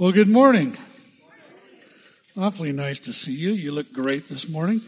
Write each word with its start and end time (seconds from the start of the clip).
Well, 0.00 0.12
good 0.12 0.28
morning. 0.28 0.76
Awfully 2.36 2.70
nice 2.70 3.00
to 3.00 3.12
see 3.12 3.32
you. 3.32 3.50
You 3.50 3.72
look 3.72 3.92
great 3.92 4.28
this 4.28 4.48
morning. 4.48 4.80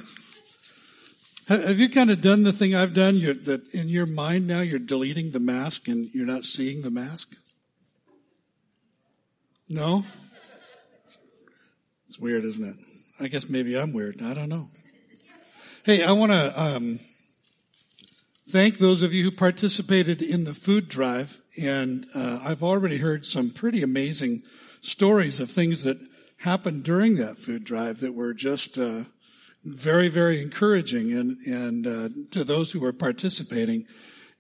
Have 1.49 1.81
you 1.81 1.89
kind 1.89 2.13
of 2.13 2.23
done 2.23 2.45
the 2.45 2.53
thing 2.53 2.77
I've 2.77 2.95
done? 2.95 3.17
You're, 3.17 3.35
that 3.35 3.75
in 3.75 3.89
your 3.89 4.07
mind 4.07 4.47
now 4.47 4.61
you're 4.61 4.79
deleting 4.79 5.33
the 5.33 5.41
mask 5.41 5.89
and 5.89 6.09
you're 6.15 6.27
not 6.27 6.45
seeing 6.45 6.83
the 6.83 6.93
mask? 6.93 7.35
No? 9.69 10.05
It's 12.07 12.21
weird, 12.21 12.45
isn't 12.45 12.65
it? 12.65 12.77
I 13.19 13.27
guess 13.27 13.49
maybe 13.49 13.77
I'm 13.77 13.93
weird. 13.93 14.23
I 14.23 14.33
don't 14.33 14.49
know. 14.49 14.69
Hey, 15.85 16.05
I 16.05 16.13
want 16.13 16.31
to 16.31 16.63
um, 16.63 17.01
thank 18.49 18.79
those 18.79 19.03
of 19.03 19.13
you 19.13 19.25
who 19.25 19.33
participated 19.33 20.23
in 20.23 20.45
the 20.45 20.55
food 20.55 20.89
drive, 20.89 21.41
and 21.61 22.07
uh, 22.15 22.39
I've 22.45 22.63
already 22.63 22.99
heard 22.99 23.27
some 23.27 23.51
pretty 23.51 23.83
amazing 23.83 24.45
stories 24.81 25.41
of 25.41 25.51
things 25.51 25.85
that 25.85 25.99
happened 26.39 26.85
during 26.85 27.17
that 27.17 27.37
food 27.37 27.65
drive 27.65 28.01
that 28.01 28.15
were 28.15 28.35
just 28.35 28.79
uh, 28.79 29.05
very, 29.65 30.09
very 30.09 30.41
encouraging 30.41 31.13
and 31.13 31.37
and 31.47 31.87
uh, 31.87 32.09
to 32.31 32.45
those 32.45 32.73
who 32.73 32.81
were 32.81 32.93
participating. 32.93 33.87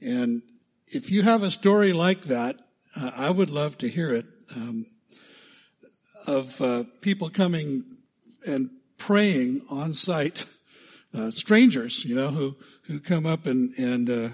And 0.01 0.43
if 0.87 1.11
you 1.11 1.23
have 1.23 1.43
a 1.43 1.51
story 1.51 1.93
like 1.93 2.23
that, 2.25 2.57
uh, 2.97 3.11
I 3.17 3.31
would 3.31 3.51
love 3.51 3.79
to 3.79 3.89
hear 3.89 4.13
it. 4.13 4.27
Um, 4.57 4.87
of 6.27 6.61
uh, 6.61 6.85
people 7.01 7.31
coming 7.31 7.85
and 8.47 8.71
praying 8.99 9.63
on 9.71 9.95
site, 9.95 10.47
uh, 11.15 11.31
strangers, 11.31 12.05
you 12.05 12.15
know, 12.15 12.29
who 12.29 12.57
who 12.83 13.01
come 13.01 13.27
up 13.27 13.47
and 13.47 13.73
and 13.79 14.11
uh, 14.11 14.29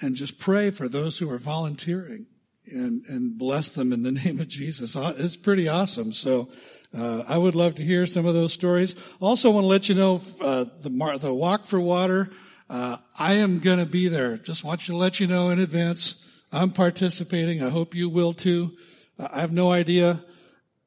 and 0.00 0.16
just 0.16 0.38
pray 0.38 0.70
for 0.70 0.88
those 0.88 1.18
who 1.18 1.30
are 1.30 1.38
volunteering 1.38 2.26
and, 2.70 3.02
and 3.08 3.38
bless 3.38 3.70
them 3.70 3.92
in 3.92 4.02
the 4.02 4.12
name 4.24 4.40
of 4.40 4.48
Jesus. 4.48 4.96
It's 4.96 5.36
pretty 5.36 5.68
awesome. 5.68 6.12
So, 6.12 6.48
uh, 6.96 7.24
I 7.26 7.38
would 7.38 7.54
love 7.54 7.76
to 7.76 7.82
hear 7.82 8.04
some 8.04 8.26
of 8.26 8.34
those 8.34 8.52
stories. 8.52 9.02
Also 9.18 9.50
want 9.50 9.64
to 9.64 9.68
let 9.68 9.88
you 9.88 9.94
know, 9.94 10.20
uh, 10.42 10.64
the, 10.82 11.18
the 11.20 11.32
walk 11.32 11.64
for 11.64 11.80
water, 11.80 12.30
uh, 12.68 12.98
I 13.18 13.34
am 13.34 13.60
going 13.60 13.78
to 13.78 13.86
be 13.86 14.08
there. 14.08 14.36
Just 14.36 14.62
want 14.62 14.80
to 14.82 14.96
let 14.96 15.18
you 15.18 15.26
know 15.26 15.48
in 15.50 15.58
advance. 15.58 16.42
I'm 16.52 16.70
participating. 16.70 17.62
I 17.62 17.70
hope 17.70 17.94
you 17.94 18.10
will 18.10 18.34
too. 18.34 18.76
I 19.18 19.40
have 19.40 19.52
no 19.52 19.72
idea, 19.72 20.22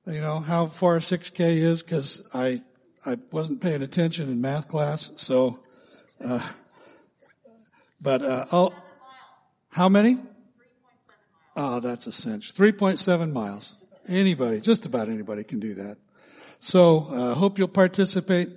you 0.05 0.22
know, 0.22 0.39
how 0.39 0.67
far 0.67 0.97
6K 0.97 1.39
is 1.39 1.81
because 1.81 2.30
I, 2.33 2.61
I 3.05 3.17
wasn't 3.31 3.61
paying 3.61 3.81
attention 3.81 4.30
in 4.30 4.41
math 4.41 4.67
class. 4.67 5.11
So, 5.17 5.59
uh, 6.23 6.47
but, 8.02 8.22
uh, 8.22 8.45
I'll, 8.52 8.75
how 9.69 9.89
many? 9.89 10.19
Oh, 11.56 11.80
that's 11.80 12.08
a 12.08 12.11
cinch. 12.11 12.53
3.7 12.53 13.31
miles. 13.31 13.86
Anybody, 14.08 14.59
just 14.59 14.86
about 14.86 15.09
anybody 15.09 15.44
can 15.44 15.59
do 15.59 15.75
that. 15.75 15.97
So, 16.59 17.08
uh, 17.12 17.34
hope 17.34 17.58
you'll 17.58 17.67
participate. 17.67 18.50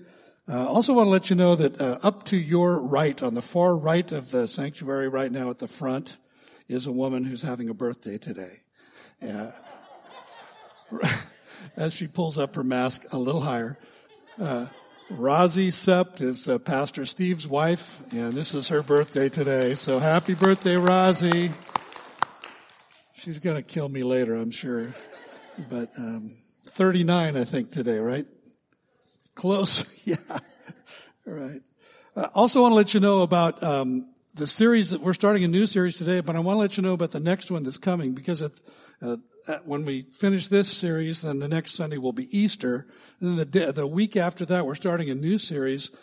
Uh, 0.49 0.67
also 0.67 0.95
want 0.95 1.07
to 1.07 1.11
let 1.11 1.31
you 1.31 1.37
know 1.37 1.55
that 1.55 1.81
uh, 1.81 1.99
up 2.03 2.25
to 2.25 2.37
your 2.37 2.81
right, 2.81 3.23
on 3.23 3.35
the 3.35 3.43
far 3.43 3.77
right 3.77 4.11
of 4.13 4.31
the 4.31 4.49
sanctuary 4.49 5.09
right 5.09 5.31
now 5.31 5.51
at 5.51 5.59
the 5.59 5.69
front, 5.69 6.17
is 6.69 6.87
a 6.87 6.93
woman 6.93 7.25
who's 7.25 7.43
having 7.43 7.69
a 7.69 7.75
birthday 7.75 8.19
today. 8.19 8.61
Uh, 9.23 9.51
as 11.77 11.95
she 11.95 12.07
pulls 12.07 12.39
up 12.39 12.55
her 12.55 12.65
mask 12.65 13.05
a 13.13 13.19
little 13.19 13.41
higher. 13.41 13.79
Uh, 14.41 14.67
Rosie 15.11 15.71
Sept 15.71 16.21
is 16.21 16.49
uh, 16.49 16.59
Pastor 16.59 17.07
Steve's 17.07 17.47
wife, 17.47 18.01
and 18.13 18.33
this 18.35 18.55
is 18.55 18.69
her 18.69 18.83
birthday 18.83 19.29
today. 19.29 19.75
So 19.75 19.99
happy 19.99 20.35
birthday, 20.35 20.77
Rosie. 20.77 21.51
She's 23.29 23.41
going 23.41 23.57
to 23.57 23.63
kill 23.63 23.91
me 23.91 24.05
later, 24.05 24.37
I'm 24.37 24.51
sure. 24.51 24.89
But 25.69 25.91
um, 25.99 26.31
39, 26.65 27.37
I 27.37 27.45
think, 27.45 27.71
today, 27.71 27.99
right? 27.99 28.25
Close. 29.35 30.03
yeah. 30.07 30.17
Right. 31.27 31.61
I 32.17 32.21
uh, 32.21 32.29
also 32.35 32.63
want 32.63 32.71
to 32.71 32.75
let 32.75 32.95
you 32.95 33.01
know 33.01 33.21
about 33.21 33.63
um, 33.63 34.09
the 34.35 34.47
series 34.47 34.93
that 34.93 35.03
we're 35.03 35.13
starting 35.13 35.45
a 35.45 35.49
new 35.49 35.67
series 35.67 35.99
today, 35.99 36.21
but 36.21 36.37
I 36.37 36.39
want 36.39 36.57
to 36.57 36.61
let 36.61 36.79
you 36.79 36.83
know 36.83 36.95
about 36.95 37.11
the 37.11 37.21
next 37.21 37.51
one 37.51 37.65
that's 37.65 37.77
coming 37.77 38.15
because 38.15 38.41
at, 38.41 38.53
uh, 39.03 39.19
at, 39.47 39.67
when 39.67 39.85
we 39.85 40.01
finish 40.01 40.49
this 40.49 40.75
series, 40.75 41.21
then 41.21 41.39
the 41.39 41.49
next 41.49 41.75
Sunday 41.75 41.99
will 41.99 42.15
be 42.15 42.35
Easter. 42.35 42.87
And 43.21 43.39
then 43.39 43.51
the, 43.51 43.73
the 43.73 43.87
week 43.87 44.17
after 44.17 44.47
that, 44.47 44.65
we're 44.65 44.75
starting 44.75 45.11
a 45.11 45.15
new 45.15 45.37
series 45.37 45.95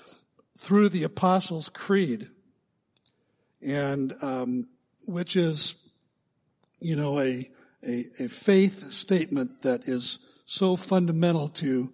through 0.59 0.89
the 0.89 1.01
Apostles' 1.01 1.69
Creed, 1.69 2.27
and 3.63 4.13
um, 4.21 4.67
which 5.07 5.35
is 5.35 5.84
you 6.85 6.95
know, 6.95 7.19
a, 7.19 7.49
a, 7.83 8.05
a 8.19 8.27
faith 8.27 8.91
statement 8.91 9.63
that 9.63 9.87
is 9.87 10.19
so 10.45 10.75
fundamental 10.75 11.47
to 11.47 11.91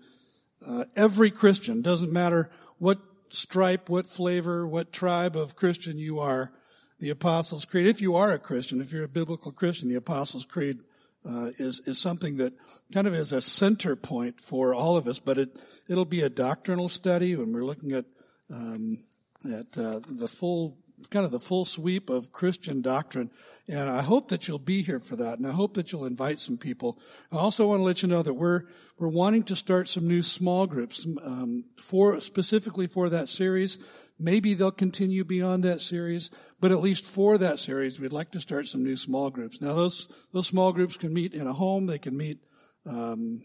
uh, 0.68 0.84
every 0.98 1.32
Christian. 1.32 1.82
Doesn't 1.82 2.12
matter 2.12 2.52
what 2.78 3.00
stripe, 3.30 3.90
what 3.90 4.06
flavor, 4.06 4.68
what 4.68 4.92
tribe 4.92 5.38
of 5.38 5.56
Christian 5.56 5.98
you 5.98 6.20
are. 6.20 6.52
The 7.00 7.10
Apostles' 7.10 7.64
Creed, 7.64 7.88
if 7.88 8.02
you 8.02 8.18
are 8.18 8.34
a 8.34 8.38
Christian, 8.38 8.82
if 8.82 8.92
you're 8.92 9.06
a 9.06 9.10
biblical 9.10 9.54
Christian, 9.54 9.88
the 9.88 9.96
Apostles' 9.96 10.46
Creed 10.46 10.80
uh, 11.26 11.52
is 11.58 11.80
is 11.88 11.98
something 11.98 12.38
that 12.38 12.54
kind 12.94 13.08
of 13.08 13.14
is 13.14 13.32
a 13.32 13.42
center 13.42 13.96
point 13.96 14.42
for 14.42 14.74
all 14.74 14.98
of 14.98 15.08
us. 15.08 15.20
But 15.20 15.38
it 15.38 15.50
it'll 15.88 16.06
be 16.06 16.22
a 16.22 16.30
doctrinal 16.30 16.90
study 16.90 17.36
when 17.36 17.54
we're 17.54 17.66
looking 17.66 17.94
at 17.94 18.06
um, 18.54 18.98
at 19.46 19.78
uh, 19.78 20.02
the 20.08 20.28
full 20.28 20.78
kind 21.10 21.26
of 21.26 21.32
the 21.32 21.40
full 21.40 21.66
sweep 21.66 22.10
of 22.10 22.32
Christian 22.32 22.82
doctrine. 22.82 23.32
And 23.68 23.90
I 23.90 24.02
hope 24.02 24.30
that 24.30 24.48
you'll 24.48 24.60
be 24.60 24.84
here 24.84 25.00
for 25.00 25.16
that. 25.16 25.40
And 25.40 25.48
I 25.48 25.52
hope 25.52 25.76
that 25.76 25.92
you'll 25.92 26.06
invite 26.06 26.40
some 26.40 26.58
people. 26.58 27.00
I 27.32 27.38
also 27.38 27.68
want 27.68 27.80
to 27.80 27.84
let 27.84 28.02
you 28.02 28.10
know 28.10 28.22
that 28.22 28.34
we're, 28.34 28.64
we're 29.00 29.08
wanting 29.08 29.44
to 29.44 29.56
start 29.56 29.90
some 29.90 30.08
new 30.08 30.22
small 30.22 30.68
groups, 30.68 31.06
um, 31.24 31.66
for, 31.78 32.20
specifically 32.20 32.88
for 32.88 33.10
that 33.10 33.30
series. 33.30 33.78
Maybe 34.20 34.54
they'll 34.54 34.72
continue 34.72 35.24
beyond 35.24 35.64
that 35.64 35.82
series, 35.82 36.30
but 36.60 36.72
at 36.72 36.82
least 36.82 37.06
for 37.06 37.38
that 37.40 37.58
series, 37.58 38.00
we'd 38.00 38.14
like 38.14 38.32
to 38.32 38.40
start 38.40 38.68
some 38.68 38.84
new 38.84 38.96
small 38.96 39.32
groups. 39.32 39.62
Now 39.62 39.74
those, 39.74 40.08
those 40.32 40.48
small 40.48 40.74
groups 40.74 40.98
can 40.98 41.14
meet 41.14 41.34
in 41.34 41.48
a 41.48 41.54
home. 41.54 41.88
They 41.88 41.98
can 41.98 42.16
meet, 42.16 42.40
um, 42.86 43.42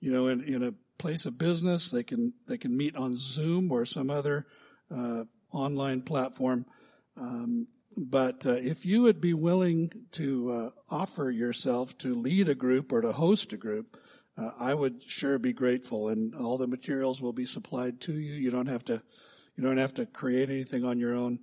you 0.00 0.12
know, 0.12 0.28
in, 0.28 0.42
in 0.44 0.62
a 0.62 0.74
place 0.98 1.24
of 1.24 1.38
business. 1.38 1.90
They 1.90 2.02
can, 2.02 2.34
they 2.48 2.58
can 2.58 2.76
meet 2.76 2.96
on 2.96 3.16
Zoom 3.16 3.72
or 3.72 3.86
some 3.86 4.10
other, 4.10 4.46
uh, 4.94 5.24
online 5.54 6.02
platform. 6.02 6.66
Um, 7.16 7.68
but 7.96 8.44
uh, 8.44 8.56
if 8.56 8.84
you 8.84 9.02
would 9.02 9.20
be 9.20 9.34
willing 9.34 9.90
to 10.12 10.50
uh, 10.50 10.70
offer 10.90 11.30
yourself 11.30 11.96
to 11.98 12.14
lead 12.14 12.48
a 12.48 12.54
group 12.54 12.92
or 12.92 13.00
to 13.00 13.12
host 13.12 13.52
a 13.52 13.56
group, 13.56 13.96
uh, 14.36 14.50
I 14.58 14.74
would 14.74 15.02
sure 15.02 15.38
be 15.38 15.52
grateful. 15.52 16.08
And 16.08 16.34
all 16.34 16.58
the 16.58 16.66
materials 16.66 17.22
will 17.22 17.32
be 17.32 17.46
supplied 17.46 18.00
to 18.02 18.12
you. 18.12 18.34
You 18.34 18.50
don't 18.50 18.66
have 18.66 18.84
to, 18.86 19.00
you 19.56 19.62
don't 19.62 19.78
have 19.78 19.94
to 19.94 20.06
create 20.06 20.50
anything 20.50 20.84
on 20.84 20.98
your 20.98 21.14
own. 21.14 21.38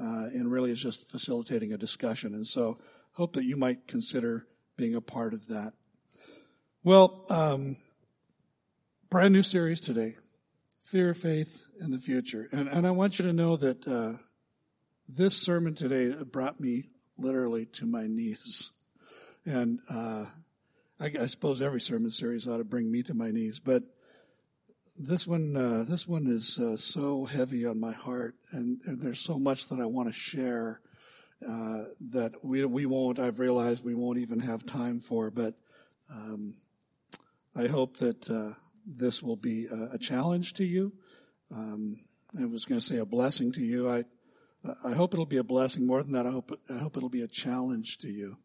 Uh, 0.00 0.32
and 0.32 0.50
really, 0.50 0.70
it's 0.70 0.82
just 0.82 1.10
facilitating 1.10 1.72
a 1.74 1.78
discussion. 1.78 2.32
And 2.32 2.46
so, 2.46 2.78
hope 3.12 3.34
that 3.34 3.44
you 3.44 3.56
might 3.56 3.86
consider 3.86 4.46
being 4.76 4.94
a 4.94 5.00
part 5.02 5.34
of 5.34 5.48
that. 5.48 5.72
Well, 6.82 7.26
um, 7.28 7.76
brand 9.10 9.34
new 9.34 9.42
series 9.42 9.82
today 9.82 10.14
fear, 10.90 11.14
faith, 11.14 11.66
and 11.78 11.92
the 11.92 11.98
future. 11.98 12.48
And, 12.50 12.66
and 12.66 12.84
I 12.84 12.90
want 12.90 13.20
you 13.20 13.24
to 13.26 13.32
know 13.32 13.56
that 13.56 13.86
uh, 13.86 14.20
this 15.08 15.36
sermon 15.36 15.76
today 15.76 16.12
brought 16.24 16.58
me 16.58 16.86
literally 17.16 17.66
to 17.66 17.86
my 17.86 18.08
knees. 18.08 18.72
And 19.46 19.78
uh, 19.88 20.26
I, 20.98 21.12
I, 21.20 21.26
suppose 21.26 21.62
every 21.62 21.80
sermon 21.80 22.10
series 22.10 22.48
ought 22.48 22.58
to 22.58 22.64
bring 22.64 22.90
me 22.90 23.04
to 23.04 23.14
my 23.14 23.30
knees, 23.30 23.60
but 23.60 23.84
this 24.98 25.28
one, 25.28 25.56
uh, 25.56 25.84
this 25.88 26.08
one 26.08 26.26
is 26.26 26.58
uh, 26.58 26.76
so 26.76 27.24
heavy 27.24 27.66
on 27.66 27.78
my 27.78 27.92
heart, 27.92 28.34
and, 28.50 28.80
and, 28.84 29.00
there's 29.00 29.20
so 29.20 29.38
much 29.38 29.68
that 29.68 29.78
I 29.78 29.86
want 29.86 30.08
to 30.08 30.12
share 30.12 30.80
uh, 31.48 31.84
that 32.10 32.32
we 32.42 32.64
we 32.64 32.84
won't. 32.84 33.18
I've 33.18 33.38
realized 33.38 33.84
we 33.84 33.94
won't 33.94 34.18
even 34.18 34.40
have 34.40 34.66
time 34.66 35.00
for, 35.00 35.30
but 35.30 35.54
um, 36.12 36.56
I 37.56 37.68
hope 37.68 37.96
that 37.98 38.28
uh, 38.28 38.52
this 38.86 39.22
will 39.22 39.36
be 39.36 39.66
a, 39.66 39.94
a 39.94 39.98
challenge 39.98 40.54
to 40.54 40.64
you. 40.64 40.92
Um, 41.54 41.98
I 42.40 42.44
was 42.46 42.64
going 42.64 42.80
to 42.80 42.84
say 42.84 42.98
a 42.98 43.04
blessing 43.04 43.52
to 43.52 43.64
you. 43.64 43.90
I, 43.90 44.04
I 44.84 44.92
hope 44.92 45.14
it'll 45.14 45.26
be 45.26 45.38
a 45.38 45.44
blessing. 45.44 45.86
More 45.86 46.02
than 46.02 46.12
that, 46.12 46.26
I 46.26 46.30
hope, 46.30 46.58
I 46.68 46.78
hope 46.78 46.96
it'll 46.96 47.08
be 47.08 47.22
a 47.22 47.28
challenge 47.28 47.98
to 47.98 48.08
you. 48.08 48.36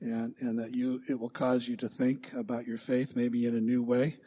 And, 0.00 0.34
and 0.40 0.58
that 0.58 0.72
you, 0.72 1.00
it 1.08 1.18
will 1.18 1.30
cause 1.30 1.66
you 1.66 1.76
to 1.78 1.88
think 1.88 2.30
about 2.34 2.66
your 2.66 2.76
faith 2.76 3.16
maybe 3.16 3.46
in 3.46 3.56
a 3.56 3.60
new 3.60 3.82
way 3.82 4.18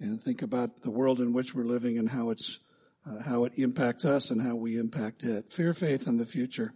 and 0.00 0.20
think 0.20 0.42
about 0.42 0.82
the 0.82 0.90
world 0.90 1.20
in 1.20 1.32
which 1.32 1.54
we're 1.54 1.64
living 1.64 1.96
and 1.96 2.08
how 2.08 2.30
it's, 2.30 2.58
uh, 3.06 3.22
how 3.22 3.44
it 3.44 3.52
impacts 3.56 4.04
us 4.04 4.30
and 4.30 4.42
how 4.42 4.56
we 4.56 4.76
impact 4.76 5.22
it. 5.22 5.50
Fear, 5.50 5.74
faith, 5.74 6.08
and 6.08 6.18
the 6.18 6.26
future. 6.26 6.74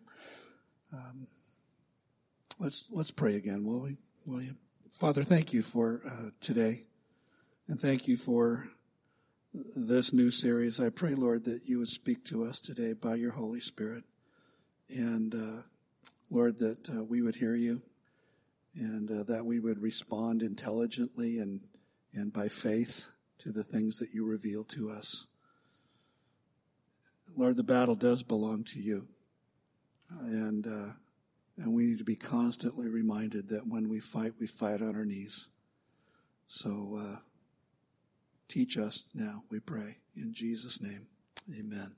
Um, 0.92 1.26
let's, 2.60 2.84
let's 2.90 3.10
pray 3.10 3.34
again, 3.34 3.66
will 3.66 3.82
we? 3.82 3.96
Will 4.26 4.42
you? 4.42 4.54
Father, 5.00 5.24
thank 5.24 5.52
you 5.52 5.62
for 5.62 6.00
uh, 6.06 6.30
today. 6.40 6.84
And 7.68 7.80
thank 7.80 8.06
you 8.06 8.16
for 8.16 8.68
this 9.52 10.12
new 10.12 10.30
series. 10.30 10.78
I 10.78 10.88
pray, 10.88 11.16
Lord, 11.16 11.46
that 11.46 11.62
you 11.64 11.78
would 11.78 11.88
speak 11.88 12.24
to 12.26 12.44
us 12.44 12.60
today 12.60 12.92
by 12.92 13.16
your 13.16 13.32
Holy 13.32 13.58
Spirit. 13.58 14.04
And, 14.88 15.34
uh, 15.34 15.62
Lord, 16.30 16.60
that 16.60 16.88
uh, 16.88 17.02
we 17.02 17.22
would 17.22 17.34
hear 17.34 17.56
you 17.56 17.82
and 18.76 19.10
uh, 19.10 19.24
that 19.24 19.44
we 19.44 19.58
would 19.58 19.82
respond 19.82 20.42
intelligently 20.42 21.40
and, 21.40 21.58
and 22.14 22.32
by 22.32 22.46
faith 22.46 23.10
to 23.38 23.50
the 23.50 23.64
things 23.64 23.98
that 23.98 24.14
you 24.14 24.24
reveal 24.24 24.62
to 24.62 24.90
us. 24.90 25.26
Lord, 27.36 27.56
the 27.56 27.64
battle 27.64 27.96
does 27.96 28.22
belong 28.22 28.62
to 28.74 28.78
you. 28.78 29.08
And, 30.20 30.64
uh, 30.68 30.92
and 31.58 31.74
we 31.74 31.86
need 31.86 31.98
to 31.98 32.04
be 32.04 32.14
constantly 32.14 32.88
reminded 32.88 33.48
that 33.48 33.66
when 33.66 33.90
we 33.90 33.98
fight, 33.98 34.34
we 34.38 34.46
fight 34.46 34.82
on 34.82 34.94
our 34.94 35.04
knees. 35.04 35.48
So, 36.46 37.00
uh, 37.02 37.16
teach 38.48 38.78
us 38.78 39.04
now, 39.14 39.42
we 39.50 39.60
pray. 39.60 39.98
In 40.14 40.32
Jesus' 40.34 40.80
name, 40.80 41.06
amen. 41.58 41.92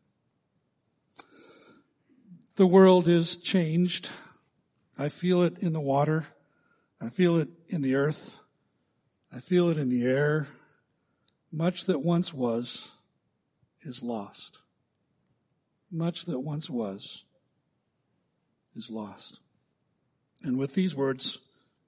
The 2.56 2.66
world 2.66 3.06
is 3.06 3.36
changed. 3.36 4.10
I 4.98 5.08
feel 5.08 5.42
it 5.42 5.58
in 5.58 5.72
the 5.72 5.80
water. 5.80 6.24
I 7.00 7.08
feel 7.08 7.36
it 7.36 7.48
in 7.68 7.82
the 7.82 7.94
earth. 7.94 8.40
I 9.32 9.38
feel 9.38 9.68
it 9.68 9.78
in 9.78 9.88
the 9.88 10.04
air. 10.04 10.48
Much 11.52 11.84
that 11.84 12.00
once 12.00 12.34
was 12.34 12.92
is 13.82 14.02
lost. 14.02 14.60
Much 15.90 16.24
that 16.24 16.40
once 16.40 16.68
was 16.68 17.24
is 18.74 18.90
lost. 18.90 19.40
And 20.42 20.58
with 20.58 20.74
these 20.74 20.94
words 20.94 21.38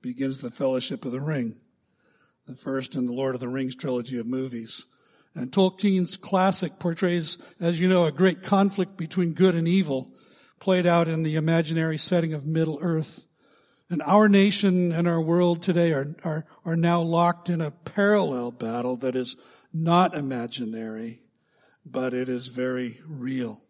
begins 0.02 0.40
the 0.40 0.50
Fellowship 0.50 1.04
of 1.04 1.12
the 1.12 1.20
Ring, 1.20 1.56
the 2.50 2.56
first 2.56 2.96
in 2.96 3.06
the 3.06 3.12
Lord 3.12 3.34
of 3.34 3.40
the 3.40 3.48
Rings 3.48 3.76
trilogy 3.76 4.18
of 4.18 4.26
movies. 4.26 4.84
And 5.36 5.52
Tolkien's 5.52 6.16
classic 6.16 6.72
portrays, 6.80 7.38
as 7.60 7.80
you 7.80 7.88
know, 7.88 8.06
a 8.06 8.12
great 8.12 8.42
conflict 8.42 8.96
between 8.96 9.34
good 9.34 9.54
and 9.54 9.68
evil 9.68 10.12
played 10.58 10.84
out 10.84 11.06
in 11.06 11.22
the 11.22 11.36
imaginary 11.36 11.96
setting 11.96 12.34
of 12.34 12.44
Middle 12.44 12.78
Earth. 12.82 13.26
And 13.88 14.02
our 14.02 14.28
nation 14.28 14.90
and 14.90 15.06
our 15.06 15.20
world 15.20 15.62
today 15.62 15.92
are, 15.92 16.14
are, 16.24 16.44
are 16.64 16.76
now 16.76 17.00
locked 17.00 17.50
in 17.50 17.60
a 17.60 17.70
parallel 17.70 18.50
battle 18.50 18.96
that 18.96 19.14
is 19.14 19.36
not 19.72 20.16
imaginary, 20.16 21.20
but 21.86 22.12
it 22.12 22.28
is 22.28 22.48
very 22.48 22.98
real. 23.08 23.60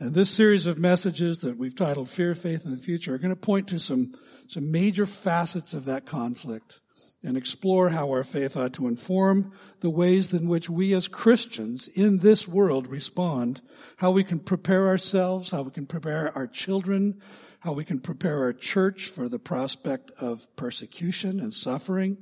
And 0.00 0.14
this 0.14 0.30
series 0.30 0.66
of 0.66 0.78
messages 0.78 1.40
that 1.40 1.58
we've 1.58 1.76
titled 1.76 2.08
Fear, 2.08 2.34
Faith, 2.34 2.64
and 2.64 2.72
the 2.72 2.82
Future 2.82 3.14
are 3.14 3.18
going 3.18 3.34
to 3.34 3.40
point 3.40 3.68
to 3.68 3.78
some, 3.78 4.12
some 4.46 4.70
major 4.70 5.04
facets 5.04 5.74
of 5.74 5.84
that 5.84 6.06
conflict 6.06 6.80
and 7.26 7.36
explore 7.36 7.88
how 7.88 8.08
our 8.08 8.22
faith 8.22 8.56
ought 8.56 8.72
to 8.72 8.86
inform 8.86 9.52
the 9.80 9.90
ways 9.90 10.32
in 10.32 10.46
which 10.46 10.70
we 10.70 10.94
as 10.94 11.08
Christians 11.08 11.88
in 11.88 12.18
this 12.18 12.46
world 12.46 12.86
respond, 12.86 13.60
how 13.96 14.12
we 14.12 14.22
can 14.22 14.38
prepare 14.38 14.86
ourselves, 14.86 15.50
how 15.50 15.62
we 15.62 15.72
can 15.72 15.86
prepare 15.86 16.32
our 16.36 16.46
children, 16.46 17.20
how 17.58 17.72
we 17.72 17.84
can 17.84 17.98
prepare 17.98 18.44
our 18.44 18.52
church 18.52 19.08
for 19.08 19.28
the 19.28 19.40
prospect 19.40 20.12
of 20.20 20.46
persecution 20.54 21.40
and 21.40 21.52
suffering, 21.52 22.18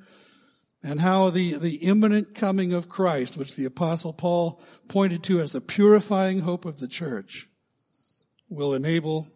and 0.82 1.02
how 1.02 1.28
the, 1.28 1.58
the 1.58 1.76
imminent 1.76 2.34
coming 2.34 2.72
of 2.72 2.88
Christ, 2.88 3.36
which 3.36 3.56
the 3.56 3.66
apostle 3.66 4.14
Paul 4.14 4.62
pointed 4.88 5.22
to 5.24 5.38
as 5.40 5.52
the 5.52 5.60
purifying 5.60 6.40
hope 6.40 6.64
of 6.64 6.78
the 6.78 6.88
church, 6.88 7.46
will 8.48 8.72
enable 8.72 9.28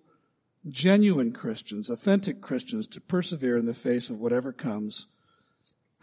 genuine 0.67 1.31
Christians, 1.31 1.91
authentic 1.91 2.41
Christians 2.41 2.87
to 2.88 3.03
persevere 3.03 3.59
in 3.59 3.67
the 3.67 3.75
face 3.75 4.09
of 4.09 4.19
whatever 4.19 4.50
comes, 4.50 5.09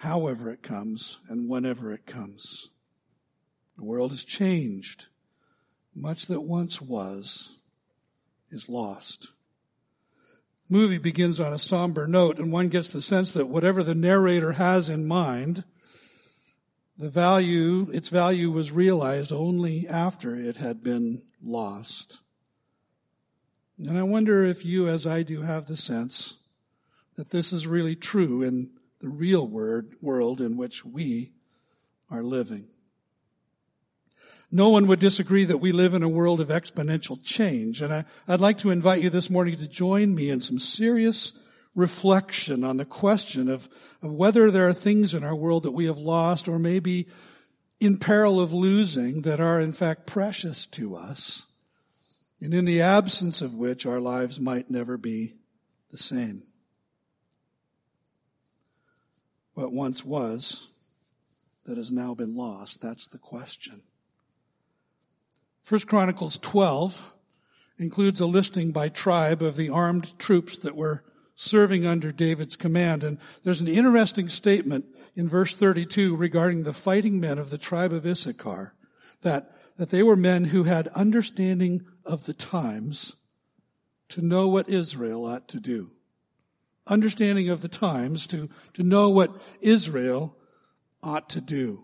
however 0.05 0.49
it 0.49 0.63
comes, 0.63 1.19
and 1.27 1.49
whenever 1.49 1.91
it 1.91 2.05
comes. 2.05 2.69
The 3.77 3.83
world 3.83 4.11
has 4.11 4.23
changed. 4.23 5.07
Much 5.93 6.27
that 6.27 6.41
once 6.41 6.81
was 6.81 7.59
is 8.49 8.69
lost 8.69 9.27
movie 10.69 10.97
begins 10.97 11.39
on 11.39 11.53
a 11.53 11.57
somber 11.57 12.07
note 12.07 12.39
and 12.39 12.51
one 12.51 12.69
gets 12.69 12.89
the 12.89 13.01
sense 13.01 13.33
that 13.33 13.47
whatever 13.47 13.83
the 13.83 13.95
narrator 13.95 14.53
has 14.53 14.89
in 14.89 15.07
mind, 15.07 15.63
the 16.97 17.09
value, 17.09 17.87
its 17.91 18.09
value 18.09 18.49
was 18.49 18.71
realized 18.71 19.31
only 19.31 19.87
after 19.87 20.35
it 20.35 20.57
had 20.57 20.81
been 20.81 21.21
lost. 21.41 22.21
And 23.77 23.97
I 23.97 24.03
wonder 24.03 24.43
if 24.43 24.65
you, 24.65 24.87
as 24.87 25.05
I 25.05 25.23
do, 25.23 25.41
have 25.41 25.65
the 25.65 25.75
sense 25.75 26.41
that 27.17 27.29
this 27.29 27.51
is 27.51 27.67
really 27.67 27.95
true 27.95 28.41
in 28.41 28.71
the 28.99 29.09
real 29.09 29.47
word, 29.47 29.89
world 30.01 30.41
in 30.41 30.57
which 30.57 30.85
we 30.85 31.31
are 32.09 32.23
living. 32.23 32.67
No 34.51 34.69
one 34.69 34.87
would 34.87 34.99
disagree 34.99 35.45
that 35.45 35.57
we 35.57 35.71
live 35.71 35.93
in 35.93 36.03
a 36.03 36.09
world 36.09 36.39
of 36.39 36.49
exponential 36.49 37.21
change. 37.23 37.81
And 37.81 37.93
I, 37.93 38.05
would 38.27 38.41
like 38.41 38.59
to 38.59 38.71
invite 38.71 39.01
you 39.01 39.09
this 39.09 39.29
morning 39.29 39.55
to 39.57 39.67
join 39.67 40.13
me 40.15 40.29
in 40.29 40.39
some 40.39 40.59
serious 40.59 41.37
reflection 41.73 42.63
on 42.63 42.77
the 42.77 42.85
question 42.85 43.49
of, 43.49 43.67
of 44.01 44.13
whether 44.13 44.49
there 44.49 44.67
are 44.67 44.73
things 44.73 45.13
in 45.13 45.23
our 45.23 45.35
world 45.35 45.63
that 45.63 45.71
we 45.71 45.85
have 45.85 45.97
lost 45.97 46.47
or 46.47 46.57
maybe 46.57 47.07
in 47.79 47.97
peril 47.97 48.39
of 48.39 48.53
losing 48.53 49.23
that 49.23 49.41
are 49.41 49.59
in 49.59 49.73
fact 49.73 50.07
precious 50.07 50.65
to 50.65 50.95
us 50.95 51.51
and 52.39 52.53
in 52.53 52.65
the 52.65 52.81
absence 52.81 53.41
of 53.41 53.55
which 53.55 53.85
our 53.85 53.99
lives 53.99 54.39
might 54.39 54.69
never 54.69 54.97
be 54.97 55.33
the 55.91 55.97
same. 55.97 56.43
What 59.55 59.71
once 59.71 60.05
was 60.05 60.71
that 61.65 61.77
has 61.77 61.91
now 61.91 62.13
been 62.13 62.35
lost, 62.35 62.81
that's 62.81 63.07
the 63.07 63.17
question. 63.17 63.81
First 65.63 65.87
Chronicles 65.87 66.37
12 66.37 67.15
includes 67.79 68.19
a 68.19 68.25
listing 68.25 68.71
by 68.71 68.89
tribe 68.89 69.41
of 69.41 69.55
the 69.55 69.69
armed 69.69 70.19
troops 70.19 70.57
that 70.59 70.75
were 70.75 71.03
serving 71.35 71.85
under 71.85 72.11
David's 72.11 72.55
command. 72.55 73.03
And 73.03 73.17
there's 73.43 73.61
an 73.61 73.67
interesting 73.67 74.29
statement 74.29 74.85
in 75.15 75.27
verse 75.27 75.55
32 75.55 76.15
regarding 76.15 76.63
the 76.63 76.73
fighting 76.73 77.19
men 77.19 77.37
of 77.37 77.49
the 77.49 77.57
tribe 77.57 77.93
of 77.93 78.05
Issachar, 78.05 78.73
that, 79.21 79.51
that 79.77 79.89
they 79.89 80.03
were 80.03 80.15
men 80.17 80.45
who 80.45 80.63
had 80.63 80.87
understanding 80.89 81.85
of 82.05 82.25
the 82.25 82.33
times 82.33 83.15
to 84.09 84.21
know 84.21 84.49
what 84.49 84.69
Israel 84.69 85.25
ought 85.25 85.47
to 85.49 85.59
do. 85.59 85.94
Understanding 86.87 87.49
of 87.49 87.61
the 87.61 87.67
times 87.67 88.27
to, 88.27 88.49
to 88.73 88.83
know 88.83 89.09
what 89.09 89.31
Israel 89.61 90.37
ought 91.01 91.29
to 91.31 91.41
do. 91.41 91.83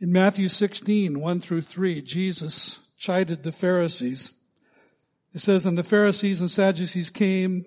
In 0.00 0.12
Matthew 0.12 0.48
16, 0.48 1.18
1 1.18 1.40
through 1.40 1.62
3, 1.62 2.02
Jesus 2.02 2.86
chided 2.98 3.42
the 3.42 3.52
Pharisees. 3.52 4.44
It 5.32 5.40
says, 5.40 5.64
And 5.64 5.78
the 5.78 5.82
Pharisees 5.82 6.40
and 6.40 6.50
Sadducees 6.50 7.10
came, 7.10 7.64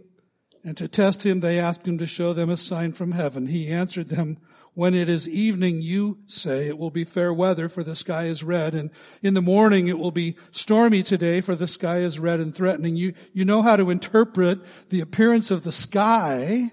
and 0.64 0.76
to 0.78 0.88
test 0.88 1.26
him, 1.26 1.40
they 1.40 1.58
asked 1.60 1.88
him 1.88 1.98
to 2.00 2.08
show 2.08 2.34
them 2.34 2.50
a 2.50 2.58
sign 2.58 2.92
from 2.92 3.14
heaven. 3.14 3.48
He 3.48 3.70
answered 3.70 4.10
them, 4.10 4.38
When 4.74 4.94
it 4.94 5.08
is 5.08 5.30
evening, 5.30 5.82
you 5.82 6.20
say 6.28 6.68
it 6.68 6.78
will 6.78 6.92
be 6.92 7.06
fair 7.06 7.34
weather, 7.34 7.70
for 7.70 7.82
the 7.82 7.96
sky 7.96 8.26
is 8.26 8.44
red, 8.44 8.76
and 8.76 8.90
in 9.24 9.36
the 9.36 9.42
morning 9.42 9.88
it 9.88 9.98
will 9.98 10.12
be 10.12 10.36
stormy 10.52 11.02
today, 11.02 11.40
for 11.40 11.56
the 11.56 11.68
sky 11.68 12.00
is 12.00 12.20
red 12.20 12.42
and 12.42 12.54
threatening. 12.54 12.98
You, 12.98 13.14
you 13.34 13.46
know 13.46 13.62
how 13.62 13.78
to 13.78 13.90
interpret 13.90 14.60
the 14.90 15.00
appearance 15.00 15.50
of 15.50 15.64
the 15.64 15.72
sky, 15.72 16.72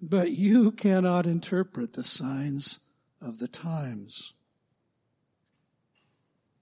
but 0.00 0.30
you 0.30 0.70
cannot 0.70 1.26
interpret 1.26 1.92
the 1.92 2.04
signs 2.04 2.80
of 3.20 3.38
the 3.38 3.48
times. 3.48 4.32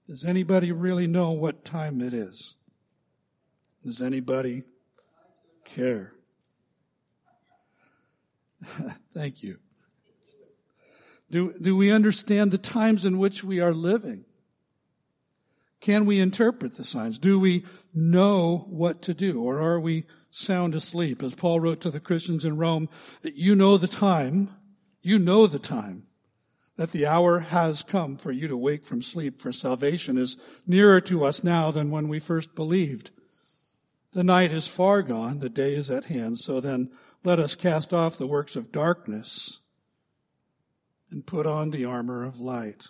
Does 0.07 0.25
anybody 0.25 0.71
really 0.71 1.07
know 1.07 1.31
what 1.31 1.65
time 1.65 2.01
it 2.01 2.13
is? 2.13 2.55
Does 3.83 4.01
anybody 4.01 4.63
care? 5.63 6.14
Thank 9.13 9.43
you. 9.43 9.57
Do, 11.31 11.53
do 11.59 11.75
we 11.75 11.91
understand 11.91 12.51
the 12.51 12.57
times 12.57 13.05
in 13.05 13.17
which 13.17 13.43
we 13.43 13.59
are 13.59 13.73
living? 13.73 14.25
Can 15.81 16.05
we 16.05 16.19
interpret 16.19 16.75
the 16.75 16.83
signs? 16.83 17.19
Do 17.19 17.39
we 17.39 17.65
know 17.93 18.65
what 18.69 19.03
to 19.03 19.13
do? 19.13 19.43
Or 19.43 19.59
are 19.59 19.79
we 19.79 20.05
sound 20.31 20.75
asleep? 20.75 21.21
As 21.21 21.35
Paul 21.35 21.59
wrote 21.59 21.81
to 21.81 21.91
the 21.91 21.99
Christians 21.99 22.45
in 22.45 22.57
Rome, 22.57 22.89
that 23.21 23.35
you 23.35 23.55
know 23.55 23.77
the 23.77 23.87
time, 23.87 24.49
you 25.01 25.19
know 25.19 25.45
the 25.47 25.59
time 25.59 26.07
that 26.77 26.91
the 26.91 27.05
hour 27.05 27.39
has 27.39 27.83
come 27.83 28.17
for 28.17 28.31
you 28.31 28.47
to 28.47 28.57
wake 28.57 28.83
from 28.83 29.01
sleep, 29.01 29.41
for 29.41 29.51
salvation 29.51 30.17
is 30.17 30.37
nearer 30.67 30.99
to 31.01 31.23
us 31.23 31.43
now 31.43 31.71
than 31.71 31.91
when 31.91 32.07
we 32.07 32.19
first 32.19 32.55
believed. 32.55 33.11
The 34.13 34.23
night 34.23 34.51
is 34.51 34.67
far 34.67 35.01
gone, 35.01 35.39
the 35.39 35.49
day 35.49 35.73
is 35.73 35.89
at 35.91 36.05
hand, 36.05 36.39
so 36.39 36.59
then 36.59 36.89
let 37.25 37.39
us 37.39 37.55
cast 37.55 37.91
off 37.91 38.17
the 38.17 38.27
works 38.27 38.55
of 38.55 38.71
darkness 38.71 39.59
and 41.11 41.25
put 41.25 41.47
on 41.47 41.71
the 41.71 41.85
armor 41.85 42.23
of 42.23 42.39
light. 42.39 42.85